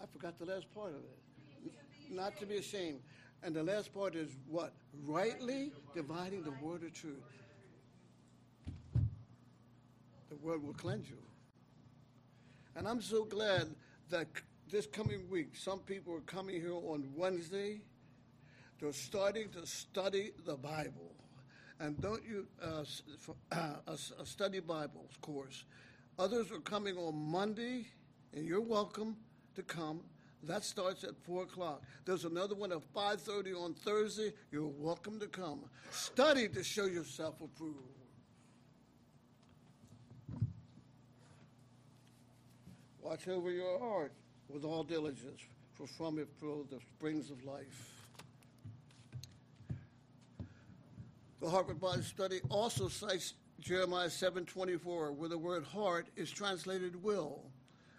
I 0.00 0.06
forgot 0.06 0.38
the 0.38 0.44
last 0.44 0.72
part 0.74 0.90
of 0.90 0.96
it. 0.96 1.72
Not 2.10 2.36
to 2.38 2.46
be 2.46 2.56
ashamed. 2.56 3.00
And 3.42 3.54
the 3.54 3.62
last 3.62 3.92
part 3.92 4.14
is 4.14 4.30
what? 4.48 4.72
Rightly 5.04 5.72
dividing 5.94 6.42
the 6.42 6.52
word 6.62 6.82
of 6.82 6.92
truth. 6.92 7.22
The 10.28 10.36
word 10.36 10.62
will 10.62 10.74
cleanse 10.74 11.08
you. 11.08 11.18
And 12.74 12.86
I'm 12.86 13.00
so 13.00 13.24
glad 13.24 13.74
that 14.10 14.26
this 14.70 14.86
coming 14.86 15.28
week, 15.30 15.56
some 15.56 15.80
people 15.80 16.14
are 16.14 16.20
coming 16.20 16.60
here 16.60 16.74
on 16.74 17.08
Wednesday. 17.14 17.80
They're 18.80 18.92
starting 18.92 19.48
to 19.50 19.66
study 19.66 20.32
the 20.44 20.56
Bible. 20.56 21.14
And 21.80 22.00
don't 22.00 22.22
you 22.24 22.46
uh, 22.62 22.84
uh, 23.52 23.74
a 23.86 24.26
study 24.26 24.60
Bible 24.60 25.06
course. 25.20 25.64
Others 26.18 26.50
are 26.50 26.60
coming 26.60 26.96
on 26.96 27.14
Monday, 27.14 27.86
and 28.32 28.46
you're 28.46 28.60
welcome 28.60 29.16
to 29.56 29.62
come. 29.62 30.00
That 30.42 30.64
starts 30.64 31.02
at 31.02 31.16
four 31.24 31.42
o'clock. 31.42 31.82
There's 32.04 32.24
another 32.24 32.54
one 32.54 32.70
at 32.70 32.82
five 32.94 33.20
thirty 33.20 33.52
on 33.52 33.74
Thursday. 33.74 34.32
You're 34.52 34.70
welcome 34.78 35.18
to 35.18 35.26
come. 35.26 35.60
Study 35.90 36.48
to 36.48 36.62
show 36.62 36.84
yourself 36.84 37.40
approved. 37.40 37.76
Watch 43.02 43.28
over 43.28 43.50
your 43.50 43.78
heart 43.78 44.12
with 44.48 44.64
all 44.64 44.82
diligence, 44.82 45.40
for 45.74 45.86
from 45.86 46.18
it 46.18 46.28
flow 46.38 46.66
the 46.70 46.78
springs 46.96 47.30
of 47.30 47.44
life. 47.44 47.92
The 51.40 51.48
Harvard 51.48 51.80
Bible 51.80 52.02
Study 52.02 52.40
also 52.48 52.88
cites 52.88 53.34
Jeremiah 53.60 54.10
7:24, 54.10 55.12
where 55.12 55.28
the 55.28 55.38
word 55.38 55.64
heart 55.64 56.08
is 56.16 56.30
translated 56.30 57.02
will. 57.02 57.44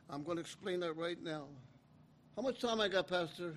I'm 0.10 0.24
going 0.24 0.38
to 0.38 0.42
explain 0.42 0.80
that 0.82 0.94
right 0.94 1.22
now. 1.22 1.46
How 2.36 2.42
much 2.42 2.60
time 2.60 2.80
I 2.80 2.88
got, 2.88 3.08
Pastor? 3.08 3.56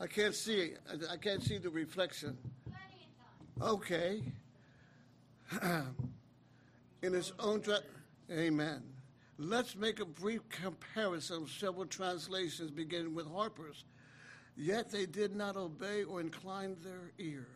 I 0.00 0.06
can't 0.06 0.34
see. 0.34 0.72
I, 0.90 1.14
I 1.14 1.16
can't 1.16 1.42
see 1.42 1.58
the 1.58 1.70
reflection. 1.70 2.36
Plenty 2.64 3.08
of 3.60 3.62
time. 3.62 3.74
Okay. 3.74 4.22
In 7.02 7.12
his 7.12 7.32
own 7.38 7.60
tra- 7.62 7.80
Amen. 8.30 8.82
Let's 9.38 9.74
make 9.74 10.00
a 10.00 10.04
brief 10.04 10.48
comparison 10.48 11.42
of 11.42 11.50
several 11.50 11.86
translations 11.86 12.70
beginning 12.70 13.14
with 13.14 13.26
Harper's. 13.26 13.84
Yet 14.56 14.90
they 14.90 15.06
did 15.06 15.34
not 15.34 15.56
obey 15.56 16.04
or 16.04 16.20
incline 16.20 16.76
their 16.84 17.10
ear. 17.18 17.48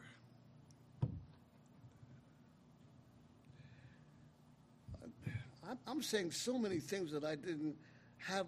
I'm- 5.67 5.79
I'm 5.87 6.03
saying 6.03 6.31
so 6.31 6.59
many 6.59 6.79
things 6.79 7.11
that 7.11 7.25
I 7.25 7.35
didn't 7.35 7.77
have 8.19 8.47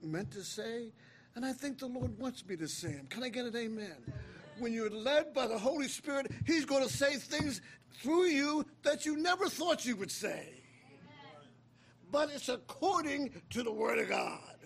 meant 0.00 0.30
to 0.32 0.44
say, 0.44 0.92
and 1.34 1.44
I 1.44 1.52
think 1.52 1.78
the 1.78 1.86
Lord 1.86 2.16
wants 2.18 2.44
me 2.46 2.56
to 2.56 2.68
say 2.68 2.92
them. 2.92 3.06
Can 3.08 3.24
I 3.24 3.28
get 3.28 3.46
an 3.46 3.56
amen? 3.56 4.12
When 4.58 4.72
you're 4.72 4.90
led 4.90 5.34
by 5.34 5.46
the 5.46 5.58
Holy 5.58 5.88
Spirit, 5.88 6.30
He's 6.46 6.64
going 6.64 6.86
to 6.86 6.92
say 6.92 7.16
things 7.16 7.60
through 7.94 8.26
you 8.26 8.66
that 8.82 9.04
you 9.04 9.16
never 9.16 9.48
thought 9.48 9.84
you 9.84 9.96
would 9.96 10.10
say. 10.10 10.62
But 12.10 12.30
it's 12.30 12.48
according 12.48 13.42
to 13.50 13.62
the 13.62 13.72
Word 13.72 13.98
of 13.98 14.08
God. 14.08 14.56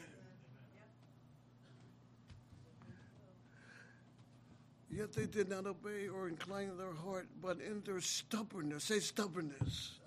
Yet 4.91 5.13
they 5.13 5.27
did 5.27 5.49
not 5.49 5.67
obey 5.67 6.09
or 6.09 6.27
incline 6.29 6.77
their 6.77 6.93
heart, 6.93 7.29
but 7.41 7.61
in 7.61 7.83
their 7.83 8.01
stubbornness, 8.01 8.85
say 8.85 8.99
stubbornness. 8.99 9.99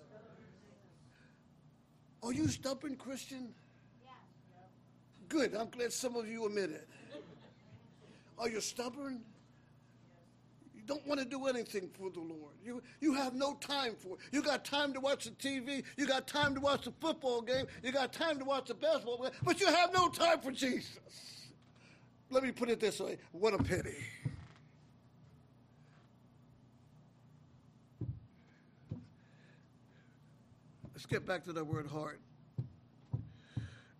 Are 2.23 2.33
you 2.33 2.47
stubborn, 2.47 2.95
Christian? 2.95 3.53
Yes. 4.03 4.13
Good. 5.27 5.55
I'm 5.55 5.69
glad 5.69 5.93
some 5.93 6.15
of 6.15 6.27
you 6.27 6.45
admit 6.45 6.71
it. 6.71 6.87
Are 8.37 8.49
you 8.49 8.61
stubborn? 8.61 9.21
You 10.75 10.81
don't 10.85 11.05
want 11.07 11.19
to 11.19 11.25
do 11.25 11.47
anything 11.47 11.89
for 11.97 12.09
the 12.09 12.19
Lord. 12.19 12.53
You, 12.63 12.81
you 12.99 13.13
have 13.13 13.35
no 13.35 13.55
time 13.55 13.95
for 13.97 14.15
it. 14.15 14.19
You 14.31 14.41
got 14.41 14.65
time 14.65 14.93
to 14.93 14.99
watch 14.99 15.25
the 15.25 15.31
TV. 15.31 15.83
You 15.97 16.07
got 16.07 16.27
time 16.27 16.55
to 16.55 16.61
watch 16.61 16.85
the 16.85 16.93
football 16.99 17.41
game. 17.41 17.65
You 17.83 17.91
got 17.91 18.11
time 18.11 18.37
to 18.39 18.45
watch 18.45 18.67
the 18.67 18.73
basketball 18.73 19.23
game. 19.23 19.31
But 19.43 19.59
you 19.59 19.67
have 19.67 19.93
no 19.93 20.09
time 20.09 20.39
for 20.39 20.51
Jesus. 20.51 20.99
Let 22.29 22.43
me 22.43 22.51
put 22.51 22.69
it 22.69 22.79
this 22.79 22.99
way 22.99 23.17
what 23.31 23.53
a 23.53 23.57
pity. 23.63 23.95
Let's 30.99 31.05
get 31.05 31.25
back 31.25 31.45
to 31.45 31.53
that 31.53 31.63
word 31.63 31.87
heart. 31.87 32.19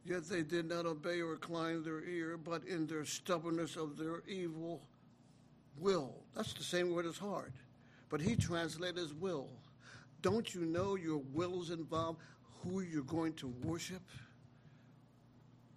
Yet 0.03 0.27
they 0.27 0.43
did 0.43 0.67
not 0.67 0.85
obey 0.85 1.21
or 1.21 1.31
incline 1.31 1.81
their 1.81 2.03
ear, 2.03 2.35
but 2.35 2.65
in 2.65 2.87
their 2.87 3.05
stubbornness 3.05 3.77
of 3.77 3.97
their 3.97 4.21
evil 4.27 4.81
will. 5.77 6.13
That's 6.35 6.51
the 6.51 6.63
same 6.65 6.93
word 6.93 7.05
as 7.05 7.17
heart. 7.17 7.53
But 8.09 8.19
he 8.19 8.35
translated 8.35 8.97
as 8.97 9.13
will. 9.13 9.47
Don't 10.21 10.53
you 10.53 10.65
know 10.65 10.95
your 10.95 11.19
wills 11.19 11.69
involve 11.69 12.17
who 12.63 12.81
you're 12.81 13.03
going 13.03 13.31
to 13.35 13.47
worship? 13.63 14.03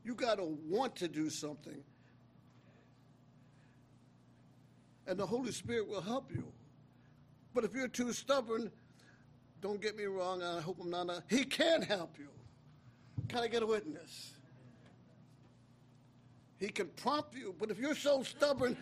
You 0.05 0.17
got 0.17 0.39
to 0.39 0.59
want 0.69 0.97
to 0.97 1.07
do 1.07 1.31
something. 1.31 1.85
And 5.07 5.21
the 5.21 5.27
Holy 5.27 5.53
Spirit 5.53 5.87
will 5.87 6.01
help 6.01 6.33
you. 6.35 6.43
But 7.55 7.63
if 7.63 7.75
you're 7.75 7.87
too 7.87 8.13
stubborn, 8.13 8.73
don't 9.63 9.81
get 9.81 9.97
me 9.97 10.05
wrong, 10.05 10.43
I 10.43 10.61
hope 10.61 10.79
I'm 10.81 10.91
not 10.91 11.09
a, 11.09 11.23
he 11.31 11.45
can 11.45 11.83
help 11.83 12.19
you. 12.19 12.29
Can 13.29 13.39
I 13.39 13.47
get 13.47 13.63
a 13.63 13.67
witness? 13.67 14.33
He 16.59 16.69
can 16.69 16.89
prompt 16.89 17.35
you, 17.35 17.55
but 17.59 17.71
if 17.71 17.79
you're 17.79 17.95
so 17.95 18.23
stubborn, 18.25 18.77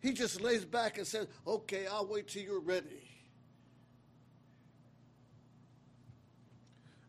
he 0.00 0.12
just 0.12 0.40
lays 0.40 0.64
back 0.64 0.98
and 0.98 1.06
says, 1.06 1.26
okay, 1.46 1.86
I'll 1.86 2.06
wait 2.06 2.28
till 2.28 2.42
you're 2.42 2.60
ready. 2.60 3.02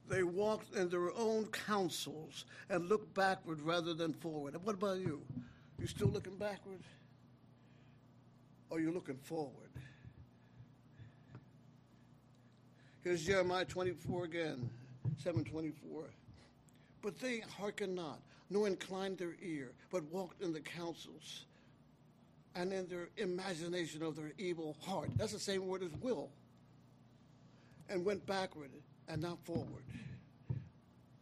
They 0.09 0.23
walked 0.23 0.75
in 0.75 0.89
their 0.89 1.15
own 1.15 1.45
counsels 1.45 2.45
and 2.69 2.89
looked 2.89 3.13
backward 3.13 3.61
rather 3.61 3.93
than 3.93 4.13
forward. 4.13 4.55
And 4.55 4.63
what 4.65 4.75
about 4.75 4.97
you? 4.99 5.21
You 5.79 5.87
still 5.87 6.09
looking 6.09 6.35
backward? 6.35 6.81
Or 8.69 8.79
you 8.79 8.91
looking 8.91 9.17
forward? 9.23 9.69
Here's 13.03 13.25
Jeremiah 13.25 13.65
24 13.65 14.25
again, 14.25 14.69
724. 15.17 16.03
But 17.01 17.19
they 17.19 17.39
hearkened 17.57 17.95
not, 17.95 18.19
nor 18.49 18.67
inclined 18.67 19.17
their 19.17 19.35
ear, 19.41 19.71
but 19.91 20.03
walked 20.11 20.41
in 20.41 20.53
the 20.53 20.59
counsels 20.59 21.45
and 22.53 22.71
in 22.71 22.87
their 22.87 23.09
imagination 23.17 24.03
of 24.03 24.15
their 24.15 24.33
evil 24.37 24.75
heart. 24.81 25.09
That's 25.17 25.31
the 25.31 25.39
same 25.39 25.67
word 25.67 25.81
as 25.81 25.89
will. 26.01 26.29
And 27.89 28.05
went 28.05 28.25
backward 28.25 28.69
and 29.07 29.21
not 29.21 29.43
forward. 29.45 29.83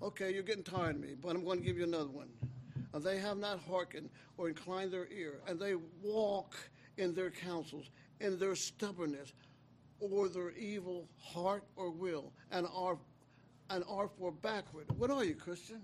Okay, 0.01 0.33
you're 0.33 0.43
getting 0.43 0.63
tired 0.63 0.95
of 0.95 1.01
me, 1.01 1.15
but 1.21 1.35
I'm 1.35 1.45
going 1.45 1.59
to 1.59 1.65
give 1.65 1.77
you 1.77 1.83
another 1.83 2.09
one. 2.09 2.29
and 2.93 3.03
they 3.03 3.19
have 3.19 3.37
not 3.37 3.59
hearkened 3.69 4.09
or 4.37 4.49
inclined 4.49 4.91
their 4.91 5.07
ear, 5.11 5.39
and 5.47 5.59
they 5.59 5.75
walk 6.03 6.55
in 6.97 7.13
their 7.13 7.29
counsels, 7.29 7.89
in 8.19 8.37
their 8.39 8.55
stubbornness, 8.55 9.31
or 9.99 10.29
their 10.29 10.51
evil 10.51 11.07
heart 11.19 11.63
or 11.75 11.91
will, 11.91 12.31
and 12.51 12.67
are 12.73 12.97
and 13.69 13.83
are 13.87 14.07
for 14.07 14.31
backward. 14.31 14.85
What 14.97 15.11
are 15.11 15.23
you, 15.23 15.35
Christian? 15.35 15.81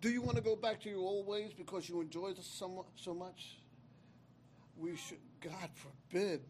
Do 0.00 0.10
you 0.10 0.20
want 0.20 0.36
to 0.36 0.42
go 0.42 0.54
back 0.54 0.80
to 0.82 0.88
your 0.88 1.00
old 1.00 1.26
ways 1.26 1.52
because 1.56 1.88
you 1.88 2.00
enjoy 2.00 2.32
this 2.32 2.46
so, 2.46 2.86
so 2.96 3.14
much? 3.14 3.58
We 4.76 4.94
should, 4.94 5.18
God 5.40 5.70
forbid. 5.74 6.42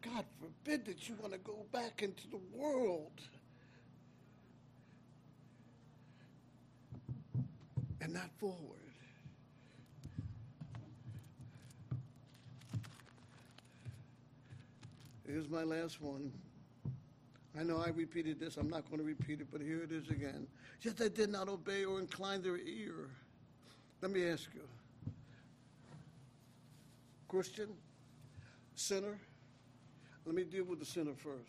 God 0.00 0.24
forbid 0.40 0.86
that 0.86 1.08
you 1.08 1.16
want 1.20 1.32
to 1.32 1.38
go 1.40 1.66
back 1.72 2.02
into 2.02 2.28
the 2.30 2.40
world. 2.54 3.20
And 8.00 8.14
not 8.14 8.30
forward. 8.38 8.81
Here's 15.32 15.48
my 15.48 15.62
last 15.62 16.02
one. 16.02 16.30
I 17.58 17.62
know 17.62 17.78
I 17.78 17.88
repeated 17.88 18.38
this. 18.38 18.58
I'm 18.58 18.68
not 18.68 18.84
going 18.90 18.98
to 18.98 19.04
repeat 19.04 19.40
it, 19.40 19.46
but 19.50 19.62
here 19.62 19.82
it 19.82 19.90
is 19.90 20.10
again. 20.10 20.46
Yet 20.82 20.98
they 20.98 21.08
did 21.08 21.30
not 21.30 21.48
obey 21.48 21.86
or 21.86 22.00
incline 22.00 22.42
their 22.42 22.58
ear. 22.58 23.08
Let 24.02 24.10
me 24.10 24.28
ask 24.28 24.50
you 24.52 24.60
Christian, 27.28 27.68
sinner, 28.74 29.18
let 30.26 30.34
me 30.34 30.44
deal 30.44 30.64
with 30.64 30.80
the 30.80 30.84
sinner 30.84 31.14
first. 31.16 31.40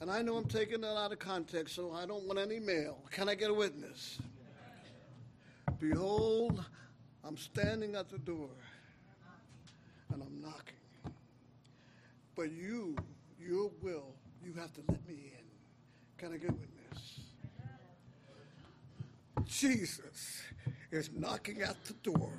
And 0.00 0.10
I 0.10 0.22
know 0.22 0.38
I'm 0.38 0.48
taking 0.48 0.80
that 0.80 0.96
out 0.96 1.12
of 1.12 1.18
context, 1.18 1.74
so 1.74 1.92
I 1.92 2.06
don't 2.06 2.24
want 2.24 2.38
any 2.38 2.58
mail. 2.58 2.96
Can 3.10 3.28
I 3.28 3.34
get 3.34 3.50
a 3.50 3.54
witness? 3.54 4.18
Behold, 5.78 6.64
I'm 7.22 7.36
standing 7.36 7.96
at 7.96 8.08
the 8.08 8.18
door 8.18 8.48
and 10.10 10.22
I'm 10.22 10.40
knocking. 10.40 10.73
But 12.36 12.50
you, 12.52 12.96
your 13.38 13.70
will, 13.80 14.14
you 14.44 14.52
have 14.54 14.72
to 14.74 14.80
let 14.88 15.06
me 15.06 15.32
in. 15.38 15.44
Can 16.18 16.32
I 16.32 16.36
get 16.36 16.50
witness? 16.50 17.20
Jesus 19.46 20.42
is 20.90 21.10
knocking 21.16 21.62
at 21.62 21.82
the 21.84 21.94
door. 21.94 22.32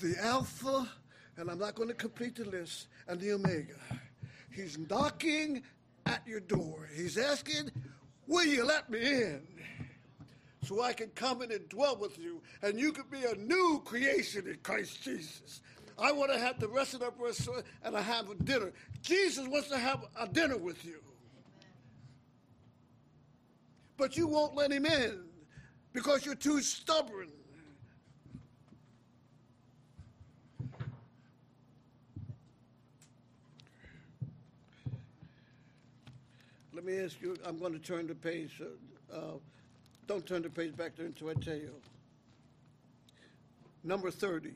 The 0.00 0.16
Alpha, 0.20 0.88
and 1.36 1.50
I'm 1.50 1.58
not 1.58 1.74
going 1.74 1.88
to 1.88 1.94
complete 1.94 2.36
the 2.36 2.44
list, 2.44 2.88
and 3.08 3.20
the 3.20 3.32
Omega. 3.32 3.74
He's 4.50 4.78
knocking 4.78 5.62
at 6.06 6.26
your 6.26 6.40
door. 6.40 6.88
He's 6.94 7.18
asking, 7.18 7.70
Will 8.26 8.44
you 8.44 8.64
let 8.64 8.90
me 8.90 9.00
in? 9.00 9.42
So 10.62 10.82
I 10.82 10.94
can 10.94 11.08
come 11.08 11.42
in 11.42 11.52
and 11.52 11.68
dwell 11.68 11.96
with 11.96 12.18
you, 12.18 12.40
and 12.62 12.78
you 12.78 12.92
can 12.92 13.04
be 13.10 13.24
a 13.24 13.34
new 13.34 13.82
creation 13.84 14.46
in 14.46 14.56
Christ 14.62 15.02
Jesus. 15.02 15.60
I 15.98 16.12
want 16.12 16.32
to 16.32 16.38
have 16.38 16.58
the 16.58 16.68
rest 16.68 16.94
of 16.94 17.00
the 17.00 17.10
verse 17.10 17.48
and 17.84 17.96
I 17.96 18.00
have 18.00 18.28
a 18.28 18.34
dinner. 18.34 18.72
Jesus 19.02 19.46
wants 19.46 19.68
to 19.68 19.78
have 19.78 20.04
a 20.18 20.26
dinner 20.26 20.56
with 20.56 20.84
you. 20.84 21.00
But 23.96 24.16
you 24.16 24.26
won't 24.26 24.56
let 24.56 24.72
him 24.72 24.86
in 24.86 25.24
because 25.92 26.26
you're 26.26 26.34
too 26.34 26.60
stubborn. 26.60 27.30
Let 36.72 36.84
me 36.84 36.98
ask 36.98 37.22
you, 37.22 37.36
I'm 37.46 37.58
going 37.58 37.72
to 37.72 37.78
turn 37.78 38.08
the 38.08 38.16
page. 38.16 38.60
Uh, 38.60 39.16
uh, 39.16 39.20
don't 40.08 40.26
turn 40.26 40.42
the 40.42 40.50
page 40.50 40.76
back 40.76 40.96
there 40.96 41.06
until 41.06 41.30
I 41.30 41.34
tell 41.34 41.54
you. 41.54 41.70
Number 43.84 44.10
30. 44.10 44.50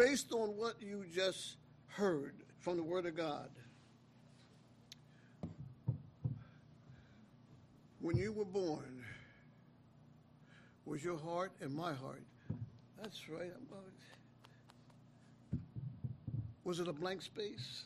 Based 0.00 0.32
on 0.32 0.56
what 0.56 0.80
you 0.80 1.04
just 1.14 1.56
heard 1.88 2.32
from 2.58 2.78
the 2.78 2.82
Word 2.82 3.04
of 3.04 3.14
God, 3.14 3.50
when 8.00 8.16
you 8.16 8.32
were 8.32 8.46
born, 8.46 9.04
was 10.86 11.04
your 11.04 11.18
heart 11.18 11.52
and 11.60 11.74
my 11.74 11.92
heart. 11.92 12.22
That's 13.02 13.28
right. 13.28 13.52
Was 16.64 16.80
it 16.80 16.88
a 16.88 16.94
blank 16.94 17.20
space? 17.20 17.84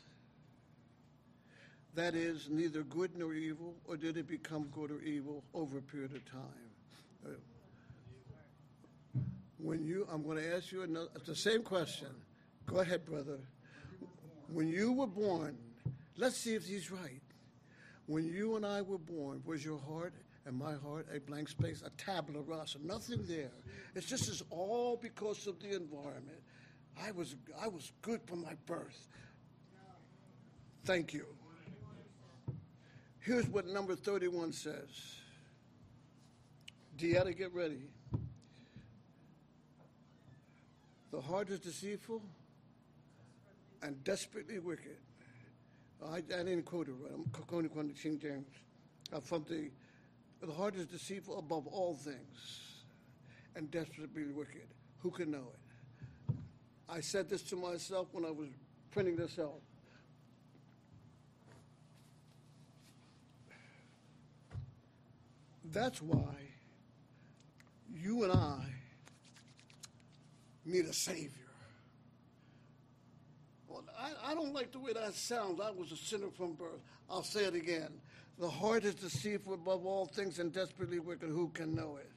That 1.97 2.15
is 2.15 2.47
neither 2.49 2.85
good 2.85 3.19
nor 3.19 3.35
evil, 3.35 3.75
or 3.87 3.97
did 3.97 4.17
it 4.17 4.29
become 4.29 4.69
good 4.73 4.93
or 4.93 5.03
evil 5.03 5.43
over 5.53 5.79
a 5.79 5.83
period 5.83 6.15
of 6.15 6.25
time? 6.31 6.71
Uh, 7.27 7.31
When 9.65 9.83
you, 9.83 10.07
I'm 10.13 10.23
going 10.23 10.37
to 10.37 10.55
ask 10.55 10.73
you 10.73 10.83
another, 10.83 11.09
the 11.25 11.35
same 11.35 11.63
question. 11.63 12.09
Go 12.67 12.81
ahead, 12.81 13.07
brother. 13.07 13.39
When 14.53 14.69
you 14.69 14.93
were 14.93 15.07
born, 15.07 15.57
let's 16.19 16.37
see 16.37 16.55
if 16.55 16.67
he's 16.67 16.91
right. 16.91 17.23
When 18.05 18.27
you 18.27 18.57
and 18.57 18.67
I 18.67 18.83
were 18.83 18.99
born, 18.99 19.41
was 19.47 19.65
your 19.65 19.79
heart 19.79 20.13
and 20.45 20.55
my 20.55 20.75
heart 20.75 21.07
a 21.11 21.19
blank 21.19 21.49
space, 21.49 21.81
a 21.81 21.89
tabula 21.97 22.43
rasa, 22.43 22.77
nothing 22.85 23.25
there? 23.27 23.53
It's 23.95 24.05
just 24.05 24.29
as 24.29 24.43
all 24.51 24.99
because 25.01 25.47
of 25.47 25.59
the 25.61 25.75
environment. 25.75 26.43
I 27.03 27.13
was, 27.13 27.35
I 27.59 27.69
was 27.69 27.91
good 28.03 28.21
from 28.27 28.43
my 28.43 28.53
birth. 28.67 29.09
Thank 30.85 31.15
you. 31.15 31.25
Here's 33.21 33.49
what 33.49 33.67
number 33.67 33.97
31 33.97 34.53
says. 34.53 35.17
Deanna, 36.99 37.35
get 37.35 37.55
ready. 37.55 37.89
The 41.15 41.21
heart 41.21 41.49
is 41.49 41.61
deceitful 41.61 42.21
and 43.83 44.03
desperately 44.03 44.59
wicked. 44.59 44.97
I, 46.05 46.17
I 46.17 46.21
didn't 46.21 46.65
quote 46.65 46.89
it 46.89 46.95
right. 47.01 47.13
I'm 47.15 47.25
quoting 47.47 47.71
from 47.71 47.87
the 47.87 47.95
King 47.95 48.19
James. 48.19 48.49
Uh, 49.13 49.21
from 49.21 49.45
the, 49.49 49.71
the 50.45 50.53
heart 50.53 50.75
is 50.75 50.87
deceitful 50.87 51.39
above 51.39 51.69
all 51.69 51.95
things 51.95 52.83
and 53.55 53.71
desperately 53.71 54.25
wicked. 54.33 54.67
Who 54.99 55.13
can 55.13 55.31
know 55.31 55.53
it? 55.55 56.35
I 56.89 57.01
said 57.01 57.31
this 57.31 57.43
to 57.45 57.57
myself 57.57 58.09
when 58.11 58.25
I 58.25 58.33
was 58.33 58.49
printing 58.91 59.15
this 59.15 59.39
out. 59.39 59.61
That's 65.67 66.03
why 66.03 66.35
you 67.89 68.25
and 68.25 68.33
I 68.33 68.65
need 70.65 70.87
a 70.87 70.93
Savior. 70.93 71.31
Well, 73.69 73.85
I, 73.99 74.33
I 74.33 74.35
don't 74.35 74.55
like 74.55 74.73
the 74.73 74.79
way 74.79 74.93
that 74.93 75.15
sounds. 75.15 75.61
I 75.61 75.71
was 75.71 75.93
a 75.93 75.97
sinner 75.97 76.31
from 76.31 76.55
birth. 76.55 76.81
I'll 77.11 77.23
say 77.23 77.45
it 77.45 77.55
again. 77.55 77.91
The 78.39 78.49
heart 78.49 78.85
is 78.85 78.95
deceitful 78.95 79.55
above 79.55 79.87
all 79.87 80.07
things 80.07 80.39
and 80.39 80.53
desperately 80.53 80.99
wicked. 80.99 81.29
Who 81.29 81.49
can 81.49 81.75
know 81.75 81.99
it? 82.01 82.11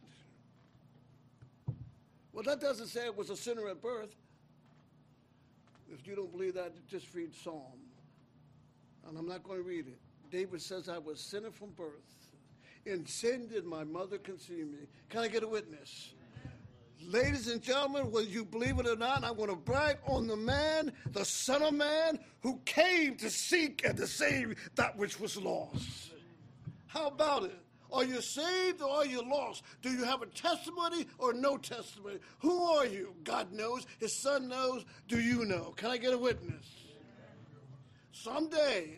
Well, 2.34 2.44
that 2.44 2.60
doesn't 2.60 2.88
say 2.88 3.06
it 3.06 3.16
was 3.16 3.30
a 3.30 3.36
sinner 3.36 3.68
at 3.68 3.82
birth. 3.82 4.16
If 5.92 6.06
you 6.06 6.16
don't 6.16 6.32
believe 6.32 6.54
that, 6.56 6.74
just 6.88 7.14
read 7.14 7.34
Psalm. 7.34 7.80
And 9.08 9.18
I'm 9.18 9.28
not 9.28 9.44
going 9.44 9.58
to 9.58 9.68
read 9.68 9.88
it. 9.88 10.00
David 10.30 10.62
says, 10.62 10.90
I 10.90 10.98
was 10.98 11.20
sinner 11.20 11.52
from 11.52 11.70
birth. 11.72 11.90
In 12.86 13.06
sin 13.06 13.48
did 13.48 13.66
my 13.66 13.84
mother 13.84 14.18
conceive 14.18 14.68
me. 14.68 14.88
Can 15.10 15.22
I 15.22 15.28
get 15.28 15.44
a 15.44 15.48
witness? 15.48 16.14
Ladies 17.06 17.48
and 17.48 17.62
gentlemen, 17.62 18.12
will 18.12 18.24
you 18.24 18.44
believe 18.44 18.80
it 18.80 18.88
or 18.88 18.96
not, 18.96 19.24
I 19.24 19.32
want 19.32 19.50
to 19.52 19.56
brag 19.56 19.98
on 20.06 20.28
the 20.28 20.36
man, 20.36 20.92
the 21.12 21.24
Son 21.24 21.62
of 21.62 21.74
Man, 21.74 22.20
who 22.42 22.60
came 22.66 23.16
to 23.18 23.30
seek 23.30 23.86
and 23.86 23.96
to 23.98 24.08
save 24.08 24.58
that 24.76 24.98
which 24.98 25.20
was 25.20 25.38
lost. 25.38 26.12
How 26.88 27.08
about 27.08 27.44
it? 27.44 27.58
Are 27.94 28.04
you 28.04 28.22
saved 28.22 28.82
or 28.82 28.90
are 28.90 29.06
you 29.06 29.22
lost? 29.22 29.64
Do 29.82 29.90
you 29.90 30.04
have 30.04 30.22
a 30.22 30.26
testimony 30.26 31.08
or 31.18 31.34
no 31.34 31.58
testimony? 31.58 32.18
Who 32.40 32.62
are 32.64 32.86
you? 32.86 33.16
God 33.24 33.54
knows. 33.54 33.86
His 34.00 34.14
Son 34.14 34.50
knows. 34.50 34.84
Do 35.08 35.20
you 35.20 35.46
know? 35.46 35.74
Can 35.78 35.92
I 35.92 35.98
get 35.98 36.14
a 36.14 36.18
witness? 36.18 36.66
Someday, 38.12 38.98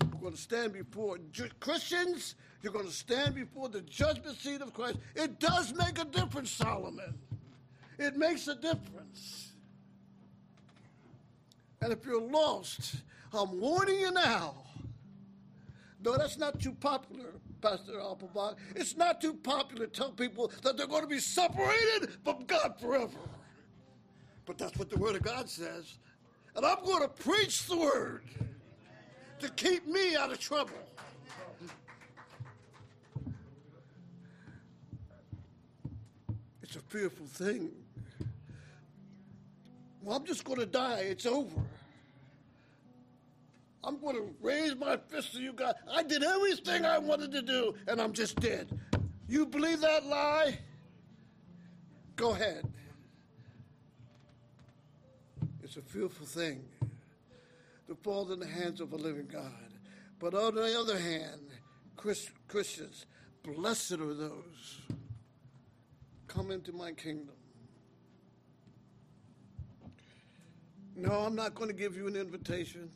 we're 0.00 0.20
going 0.20 0.34
to 0.34 0.40
stand 0.40 0.72
before 0.72 1.18
Christians 1.58 2.36
you're 2.62 2.72
going 2.72 2.86
to 2.86 2.92
stand 2.92 3.34
before 3.34 3.68
the 3.68 3.82
judgment 3.82 4.36
seat 4.36 4.60
of 4.60 4.72
Christ. 4.72 4.98
It 5.14 5.38
does 5.38 5.74
make 5.74 5.98
a 5.98 6.04
difference, 6.04 6.50
Solomon. 6.50 7.14
It 7.98 8.16
makes 8.16 8.48
a 8.48 8.54
difference. 8.54 9.52
And 11.80 11.92
if 11.92 12.04
you're 12.04 12.20
lost, 12.20 12.96
I'm 13.32 13.60
warning 13.60 13.98
you 13.98 14.10
now. 14.10 14.54
No, 16.02 16.16
that's 16.16 16.38
not 16.38 16.60
too 16.60 16.72
popular, 16.72 17.34
Pastor 17.60 18.00
Applebaum. 18.00 18.56
It's 18.74 18.96
not 18.96 19.20
too 19.20 19.34
popular 19.34 19.86
to 19.86 19.92
tell 19.92 20.12
people 20.12 20.50
that 20.62 20.76
they're 20.76 20.86
going 20.86 21.02
to 21.02 21.08
be 21.08 21.18
separated 21.18 22.10
from 22.24 22.44
God 22.46 22.74
forever. 22.80 23.18
But 24.44 24.58
that's 24.58 24.76
what 24.78 24.90
the 24.90 24.98
Word 24.98 25.16
of 25.16 25.22
God 25.22 25.48
says. 25.48 25.98
And 26.54 26.64
I'm 26.64 26.84
going 26.84 27.02
to 27.02 27.08
preach 27.08 27.66
the 27.66 27.76
Word. 27.76 28.22
to 29.40 29.48
keep 29.50 29.86
me 29.86 30.16
out 30.16 30.32
of 30.32 30.38
trouble. 30.38 30.72
Fearful 36.96 37.26
thing. 37.26 37.70
Well, 40.02 40.16
I'm 40.16 40.24
just 40.24 40.44
going 40.44 40.60
to 40.60 40.66
die. 40.66 41.00
It's 41.00 41.26
over. 41.26 41.60
I'm 43.84 44.00
going 44.00 44.16
to 44.16 44.34
raise 44.40 44.74
my 44.74 44.96
fist 45.08 45.34
to 45.34 45.42
you 45.42 45.52
guys. 45.52 45.74
I 45.92 46.02
did 46.02 46.22
everything 46.22 46.86
I 46.86 46.98
wanted 46.98 47.32
to 47.32 47.42
do, 47.42 47.74
and 47.86 48.00
I'm 48.00 48.14
just 48.14 48.40
dead. 48.40 48.80
You 49.28 49.44
believe 49.44 49.80
that 49.82 50.06
lie? 50.06 50.58
Go 52.16 52.32
ahead. 52.32 52.66
It's 55.62 55.76
a 55.76 55.82
fearful 55.82 56.26
thing 56.26 56.64
to 57.88 57.94
fall 57.94 58.32
in 58.32 58.40
the 58.40 58.46
hands 58.46 58.80
of 58.80 58.94
a 58.94 58.96
living 58.96 59.28
God. 59.30 59.74
But 60.18 60.32
on 60.32 60.54
the 60.54 60.80
other 60.80 60.98
hand, 60.98 61.42
Chris, 61.96 62.30
Christians, 62.48 63.04
blessed 63.42 63.92
are 63.92 64.14
those 64.14 64.80
come 66.36 66.50
into 66.50 66.70
my 66.72 66.92
kingdom. 66.92 67.34
No, 70.94 71.12
I'm 71.12 71.34
not 71.34 71.54
going 71.54 71.70
to 71.70 71.74
give 71.74 71.96
you 71.96 72.06
an 72.08 72.16
invitation. 72.16 72.90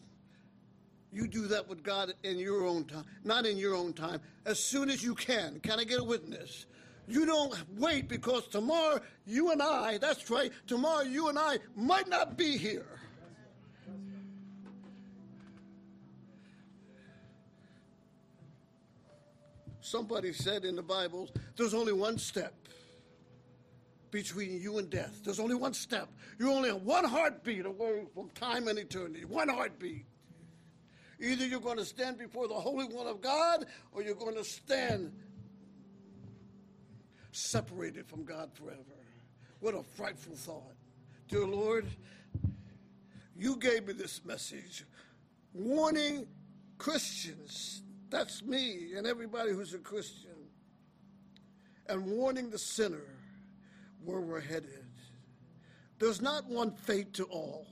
You 1.10 1.26
do 1.26 1.46
that 1.46 1.66
with 1.66 1.82
God 1.82 2.12
in 2.22 2.38
your 2.38 2.66
own 2.66 2.84
time, 2.84 3.04
not 3.24 3.46
in 3.46 3.56
your 3.56 3.74
own 3.74 3.94
time, 3.94 4.20
as 4.44 4.62
soon 4.62 4.90
as 4.90 5.02
you 5.02 5.14
can. 5.14 5.58
Can 5.60 5.80
I 5.80 5.84
get 5.84 6.00
a 6.00 6.04
witness? 6.04 6.66
You 7.08 7.24
don't 7.24 7.54
wait 7.78 8.08
because 8.08 8.46
tomorrow 8.46 9.00
you 9.26 9.52
and 9.52 9.62
I, 9.62 9.96
that's 9.96 10.28
right, 10.30 10.52
tomorrow 10.66 11.02
you 11.02 11.30
and 11.30 11.38
I 11.38 11.58
might 11.74 12.08
not 12.08 12.36
be 12.36 12.58
here. 12.58 13.00
Somebody 19.80 20.32
said 20.34 20.64
in 20.64 20.76
the 20.76 20.82
Bible, 20.82 21.30
there's 21.56 21.74
only 21.74 21.94
one 21.94 22.18
step 22.18 22.59
between 24.10 24.60
you 24.60 24.78
and 24.78 24.90
death. 24.90 25.20
There's 25.24 25.40
only 25.40 25.54
one 25.54 25.74
step. 25.74 26.08
You're 26.38 26.50
only 26.50 26.70
one 26.70 27.04
heartbeat 27.04 27.66
away 27.66 28.04
from 28.14 28.30
time 28.30 28.68
and 28.68 28.78
eternity. 28.78 29.24
One 29.24 29.48
heartbeat. 29.48 30.04
Either 31.20 31.46
you're 31.46 31.60
going 31.60 31.76
to 31.76 31.84
stand 31.84 32.18
before 32.18 32.48
the 32.48 32.54
Holy 32.54 32.86
One 32.86 33.06
of 33.06 33.20
God 33.20 33.66
or 33.92 34.02
you're 34.02 34.14
going 34.14 34.36
to 34.36 34.44
stand 34.44 35.12
separated 37.32 38.06
from 38.06 38.24
God 38.24 38.50
forever. 38.54 38.80
What 39.60 39.74
a 39.74 39.82
frightful 39.82 40.34
thought. 40.34 40.74
Dear 41.28 41.46
Lord, 41.46 41.86
you 43.36 43.56
gave 43.56 43.86
me 43.86 43.92
this 43.92 44.24
message 44.24 44.84
warning 45.52 46.26
Christians, 46.78 47.82
that's 48.08 48.42
me 48.42 48.92
and 48.96 49.06
everybody 49.06 49.52
who's 49.52 49.74
a 49.74 49.78
Christian, 49.78 50.30
and 51.88 52.06
warning 52.06 52.50
the 52.50 52.58
sinner 52.58 53.19
where 54.04 54.20
we're 54.20 54.40
headed. 54.40 54.84
There's 55.98 56.20
not 56.20 56.46
one 56.46 56.72
fate 56.72 57.14
to 57.14 57.24
all. 57.24 57.66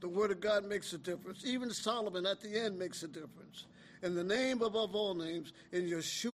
The 0.00 0.08
Word 0.08 0.30
of 0.30 0.40
God 0.40 0.66
makes 0.66 0.92
a 0.92 0.98
difference. 0.98 1.44
Even 1.46 1.70
Solomon 1.70 2.26
at 2.26 2.40
the 2.40 2.60
end 2.60 2.78
makes 2.78 3.02
a 3.02 3.08
difference. 3.08 3.66
In 4.02 4.14
the 4.14 4.24
name 4.24 4.60
above 4.62 4.94
all 4.94 5.14
names, 5.14 5.52
in 5.72 5.88
Yeshua. 5.88 6.33